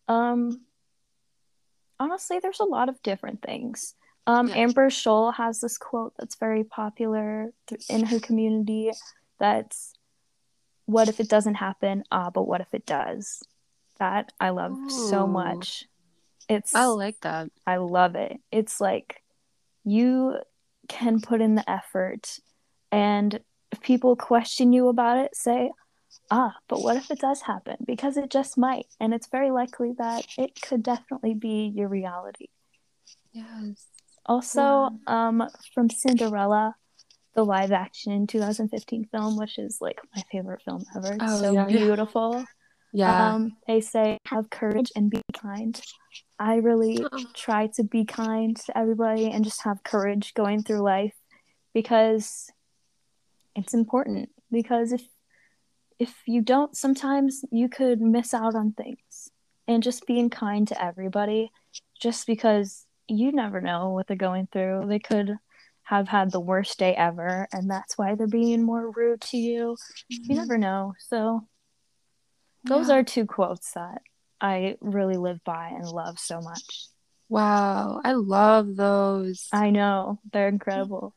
um, 0.07 0.61
honestly, 1.99 2.39
there's 2.39 2.59
a 2.59 2.65
lot 2.65 2.89
of 2.89 3.01
different 3.03 3.41
things. 3.41 3.95
Um. 4.25 4.49
Amber 4.53 4.89
Scholl 4.89 5.33
has 5.33 5.59
this 5.59 5.77
quote 5.77 6.13
that's 6.17 6.35
very 6.35 6.63
popular 6.63 7.51
in 7.89 8.05
her 8.05 8.21
community. 8.21 8.89
That's, 9.37 9.93
"What 10.85 11.09
if 11.09 11.19
it 11.19 11.27
doesn't 11.27 11.55
happen? 11.55 12.05
Ah, 12.09 12.29
but 12.29 12.47
what 12.47 12.61
if 12.61 12.73
it 12.73 12.85
does?" 12.85 13.43
That 13.99 14.31
I 14.39 14.49
love 14.49 14.73
Ooh. 14.73 14.89
so 14.89 15.27
much. 15.27 15.85
It's 16.49 16.75
I 16.75 16.85
like 16.85 17.19
that. 17.21 17.49
I 17.65 17.77
love 17.77 18.15
it. 18.15 18.37
It's 18.51 18.81
like 18.81 19.21
you 19.83 20.37
can 20.87 21.21
put 21.21 21.41
in 21.41 21.55
the 21.55 21.69
effort 21.69 22.39
and 22.91 23.39
if 23.71 23.81
people 23.81 24.15
question 24.15 24.71
you 24.71 24.87
about 24.87 25.17
it, 25.17 25.35
say, 25.35 25.71
ah, 26.29 26.55
but 26.67 26.83
what 26.83 26.95
if 26.95 27.09
it 27.09 27.19
does 27.19 27.41
happen? 27.41 27.77
Because 27.85 28.17
it 28.17 28.29
just 28.29 28.55
might. 28.55 28.85
And 28.99 29.15
it's 29.15 29.27
very 29.27 29.49
likely 29.49 29.93
that 29.97 30.25
it 30.37 30.61
could 30.61 30.83
definitely 30.83 31.33
be 31.33 31.71
your 31.75 31.87
reality. 31.87 32.49
Yes. 33.31 33.87
Also, 34.27 34.61
yeah. 34.61 35.27
um, 35.27 35.49
from 35.73 35.89
Cinderella, 35.89 36.75
the 37.33 37.43
live 37.43 37.71
action 37.71 38.27
2015 38.27 39.05
film, 39.11 39.37
which 39.37 39.57
is 39.57 39.79
like 39.81 39.99
my 40.15 40.21
favorite 40.31 40.61
film 40.61 40.83
ever. 40.95 41.13
It's 41.13 41.23
oh, 41.27 41.41
so 41.41 41.51
yeah. 41.51 41.65
beautiful. 41.65 42.45
Yeah. 42.93 43.33
Um, 43.33 43.57
they 43.67 43.81
say 43.81 44.19
have 44.27 44.51
courage 44.51 44.91
and 44.95 45.09
be 45.09 45.21
kind. 45.33 45.79
I 46.39 46.55
really 46.55 47.03
try 47.33 47.67
to 47.75 47.83
be 47.83 48.05
kind 48.05 48.55
to 48.55 48.77
everybody 48.77 49.31
and 49.31 49.43
just 49.43 49.63
have 49.63 49.83
courage 49.83 50.33
going 50.35 50.61
through 50.61 50.81
life 50.81 51.15
because 51.73 52.51
it's 53.55 53.73
important. 53.73 54.29
Because 54.51 54.91
if 54.91 55.01
if 55.99 56.13
you 56.27 56.41
don't, 56.41 56.75
sometimes 56.75 57.43
you 57.51 57.67
could 57.67 57.99
miss 57.99 58.33
out 58.33 58.55
on 58.55 58.73
things. 58.73 59.29
And 59.67 59.81
just 59.81 60.05
being 60.05 60.29
kind 60.29 60.67
to 60.67 60.83
everybody, 60.83 61.49
just 61.99 62.27
because 62.27 62.85
you 63.07 63.31
never 63.31 63.61
know 63.61 63.89
what 63.91 64.07
they're 64.07 64.17
going 64.17 64.47
through. 64.51 64.85
They 64.87 64.99
could 64.99 65.37
have 65.83 66.07
had 66.07 66.31
the 66.31 66.39
worst 66.39 66.79
day 66.79 66.93
ever, 66.95 67.47
and 67.53 67.69
that's 67.69 67.97
why 67.97 68.15
they're 68.15 68.27
being 68.27 68.61
more 68.61 68.91
rude 68.91 69.21
to 69.21 69.37
you. 69.37 69.77
Mm-hmm. 70.11 70.31
You 70.31 70.37
never 70.37 70.57
know. 70.57 70.93
So 70.99 71.47
those 72.63 72.89
yeah. 72.89 72.95
are 72.95 73.03
two 73.03 73.25
quotes 73.25 73.71
that 73.73 74.01
I 74.39 74.75
really 74.81 75.17
live 75.17 75.43
by 75.43 75.69
and 75.69 75.87
love 75.87 76.19
so 76.19 76.41
much. 76.41 76.87
Wow, 77.29 78.01
I 78.03 78.13
love 78.13 78.75
those. 78.75 79.47
I 79.51 79.69
know. 79.69 80.19
They're 80.31 80.49
incredible. 80.49 81.15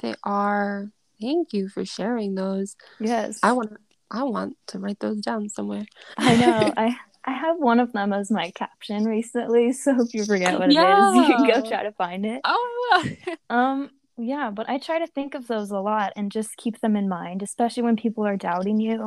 They 0.00 0.14
are. 0.22 0.90
Thank 1.20 1.52
you 1.54 1.68
for 1.68 1.84
sharing 1.84 2.34
those. 2.34 2.76
Yes. 3.00 3.40
I 3.42 3.52
want 3.52 3.72
I 4.10 4.22
want 4.24 4.56
to 4.68 4.78
write 4.78 5.00
those 5.00 5.20
down 5.22 5.48
somewhere. 5.48 5.86
I 6.16 6.36
know. 6.36 6.72
I 6.76 6.96
I 7.24 7.32
have 7.32 7.58
one 7.58 7.80
of 7.80 7.92
them 7.92 8.12
as 8.12 8.30
my 8.30 8.50
caption 8.52 9.04
recently, 9.04 9.72
so 9.72 10.02
if 10.02 10.14
you 10.14 10.24
forget 10.24 10.58
what 10.58 10.70
yeah. 10.70 11.14
it 11.14 11.20
is, 11.22 11.28
you 11.28 11.36
can 11.36 11.46
go 11.46 11.68
try 11.68 11.82
to 11.82 11.92
find 11.92 12.24
it. 12.24 12.40
Oh. 12.44 13.04
um 13.50 13.90
yeah, 14.18 14.50
but 14.50 14.68
I 14.68 14.78
try 14.78 14.98
to 14.98 15.06
think 15.06 15.34
of 15.34 15.46
those 15.46 15.70
a 15.70 15.78
lot 15.78 16.12
and 16.16 16.32
just 16.32 16.56
keep 16.56 16.80
them 16.80 16.96
in 16.96 17.08
mind, 17.08 17.42
especially 17.42 17.82
when 17.82 17.96
people 17.96 18.24
are 18.26 18.36
doubting 18.36 18.80
you. 18.80 19.06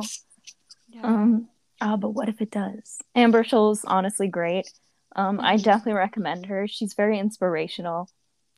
Yeah. 0.88 1.02
Um 1.02 1.48
Ah, 1.80 1.96
but 1.96 2.10
what 2.10 2.28
if 2.28 2.40
it 2.40 2.50
does? 2.50 2.98
Amber 3.14 3.42
Scholl's 3.42 3.84
honestly 3.84 4.28
great. 4.28 4.70
Um, 5.16 5.36
mm-hmm. 5.36 5.46
I 5.46 5.56
definitely 5.56 5.94
recommend 5.94 6.46
her. 6.46 6.68
She's 6.68 6.94
very 6.94 7.18
inspirational. 7.18 8.08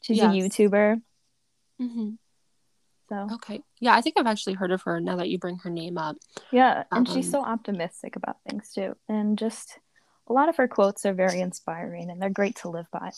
She's 0.03 0.19
yes. 0.19 0.27
a 0.27 0.37
YouTuber. 0.37 1.01
Mm-hmm. 1.81 2.11
So 3.09 3.29
okay, 3.35 3.61
yeah, 3.79 3.95
I 3.95 4.01
think 4.01 4.17
I've 4.19 4.27
actually 4.27 4.55
heard 4.55 4.73
of 4.73 4.83
her 4.83 5.01
now 5.01 5.17
that 5.17 5.29
you 5.29 5.39
bring 5.39 5.59
her 5.59 5.71
name 5.71 5.99
up. 5.99 6.17
Yeah, 6.51 6.85
and 6.91 7.07
um, 7.07 7.15
she's 7.15 7.31
so 7.31 7.45
optimistic 7.45 8.17
about 8.17 8.39
things 8.49 8.73
too, 8.75 8.97
and 9.09 9.37
just 9.37 9.79
a 10.27 10.33
lot 10.33 10.49
of 10.49 10.57
her 10.57 10.67
quotes 10.67 11.05
are 11.05 11.13
very 11.13 11.41
inspiring, 11.41 12.11
and 12.11 12.23
they're 12.23 12.31
great 12.31 12.57
to 12.57 12.71
live 12.71 12.87
by. 12.91 13.11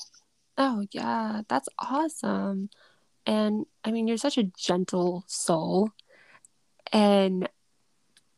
Oh 0.59 0.85
yeah, 0.91 1.43
that's 1.49 1.69
awesome. 1.79 2.71
And 3.25 3.67
I 3.85 3.93
mean, 3.93 4.09
you're 4.09 4.17
such 4.17 4.37
a 4.37 4.51
gentle 4.59 5.25
soul, 5.29 5.91
and 6.93 7.49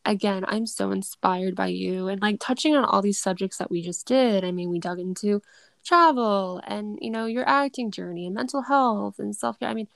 again, 0.07 0.45
I'm 0.49 0.67
so 0.67 0.91
inspired 0.91 1.55
by 1.55 1.67
you 1.69 2.09
and 2.09 2.21
like 2.23 2.39
touching 2.41 2.75
on 2.77 2.85
all 2.85 3.03
these 3.03 3.19
subjects 3.21 3.59
that 3.59 3.71
we 3.71 3.83
just 3.83 4.07
did. 4.07 4.45
I 4.45 4.53
mean, 4.53 4.71
we 4.71 4.79
dug 4.79 4.99
into 4.99 5.43
travel 5.85 6.61
and, 6.67 6.99
you 7.03 7.11
know, 7.11 7.27
your 7.27 7.49
acting 7.49 7.91
journey 7.91 8.27
and 8.27 8.35
mental 8.35 8.63
health 8.63 9.19
and 9.19 9.35
self 9.35 9.59
care. 9.59 9.69
I 9.69 9.75
mean, 9.75 9.89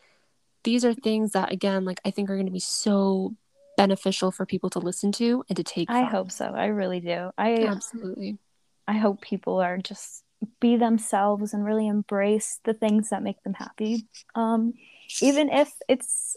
these 0.64 0.84
are 0.84 0.92
things 0.92 1.32
that, 1.32 1.52
again, 1.52 1.84
like 1.84 2.00
I 2.04 2.11
think 2.11 2.28
are 2.28 2.36
going 2.36 2.46
to 2.46 2.52
be 2.52 2.61
so 2.61 3.34
beneficial 3.76 4.30
for 4.30 4.44
people 4.44 4.68
to 4.70 4.78
listen 4.78 5.12
to 5.12 5.44
and 5.48 5.56
to 5.56 5.64
take. 5.64 5.90
I 5.90 6.02
from. 6.02 6.11
hope 6.11 6.32
so. 6.32 6.46
I 6.46 6.66
really 6.66 7.00
do. 7.00 7.30
I 7.38 7.64
absolutely. 7.64 8.38
I 8.86 8.94
hope 8.94 9.20
people 9.20 9.61
are 9.61 9.78
just 9.78 10.24
be 10.58 10.76
themselves 10.76 11.54
and 11.54 11.64
really 11.64 11.86
embrace 11.86 12.61
the 12.64 12.74
things 12.74 13.11
that 13.11 13.22
make 13.22 13.42
them 13.42 13.54
happy. 13.54 14.06
Um, 14.34 14.74
even 15.20 15.50
if 15.50 15.70
it's 15.88 16.36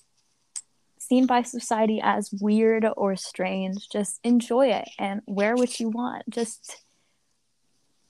seen 1.13 1.27
by 1.27 1.43
society 1.43 1.99
as 2.03 2.31
weird 2.41 2.85
or 2.97 3.15
strange, 3.15 3.87
just 3.91 4.19
enjoy 4.23 4.67
it 4.71 4.89
and 4.97 5.21
wear 5.27 5.55
what 5.55 5.79
you 5.79 5.87
want. 5.89 6.23
Just 6.27 6.77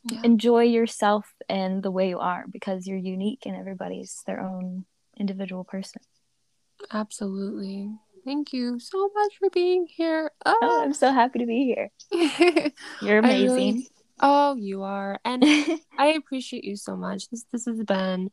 yeah. 0.09 0.21
enjoy 0.23 0.63
yourself 0.63 1.25
and 1.49 1.83
the 1.83 1.91
way 1.91 2.07
you 2.07 2.19
are 2.19 2.45
because 2.49 2.87
you're 2.87 2.97
unique 2.97 3.43
and 3.45 3.57
everybody's 3.57 4.21
their 4.25 4.39
own 4.39 4.85
individual 5.17 5.65
person. 5.65 6.01
Absolutely. 6.91 7.91
Thank 8.23 8.53
you 8.53 8.79
so 8.79 9.09
much 9.13 9.33
for 9.37 9.49
being 9.49 9.85
here. 9.89 10.31
Oh, 10.45 10.57
Ah. 10.61 10.83
I'm 10.83 10.93
so 10.93 11.11
happy 11.11 11.39
to 11.39 11.45
be 11.45 11.65
here. 11.65 11.89
You're 13.01 13.21
I 13.25 13.33
really- 13.33 13.69
amazing. 13.69 13.87
oh, 14.21 14.55
you 14.55 14.83
are. 14.83 15.19
And 15.25 15.43
I 15.97 16.07
appreciate 16.15 16.63
you 16.63 16.77
so 16.77 16.95
much. 16.95 17.27
This 17.29 17.43
this 17.51 17.65
has 17.65 17.83
been 17.83 18.31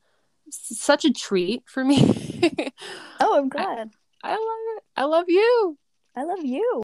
such 0.50 1.04
a 1.04 1.12
treat 1.12 1.64
for 1.66 1.84
me. 1.84 1.98
oh, 3.20 3.36
I'm 3.36 3.48
glad. 3.48 3.90
I 4.22 4.30
love 4.30 4.76
it. 4.76 4.84
I 4.96 5.04
love 5.04 5.24
you. 5.28 5.78
I 6.16 6.24
love 6.24 6.44
you. 6.44 6.78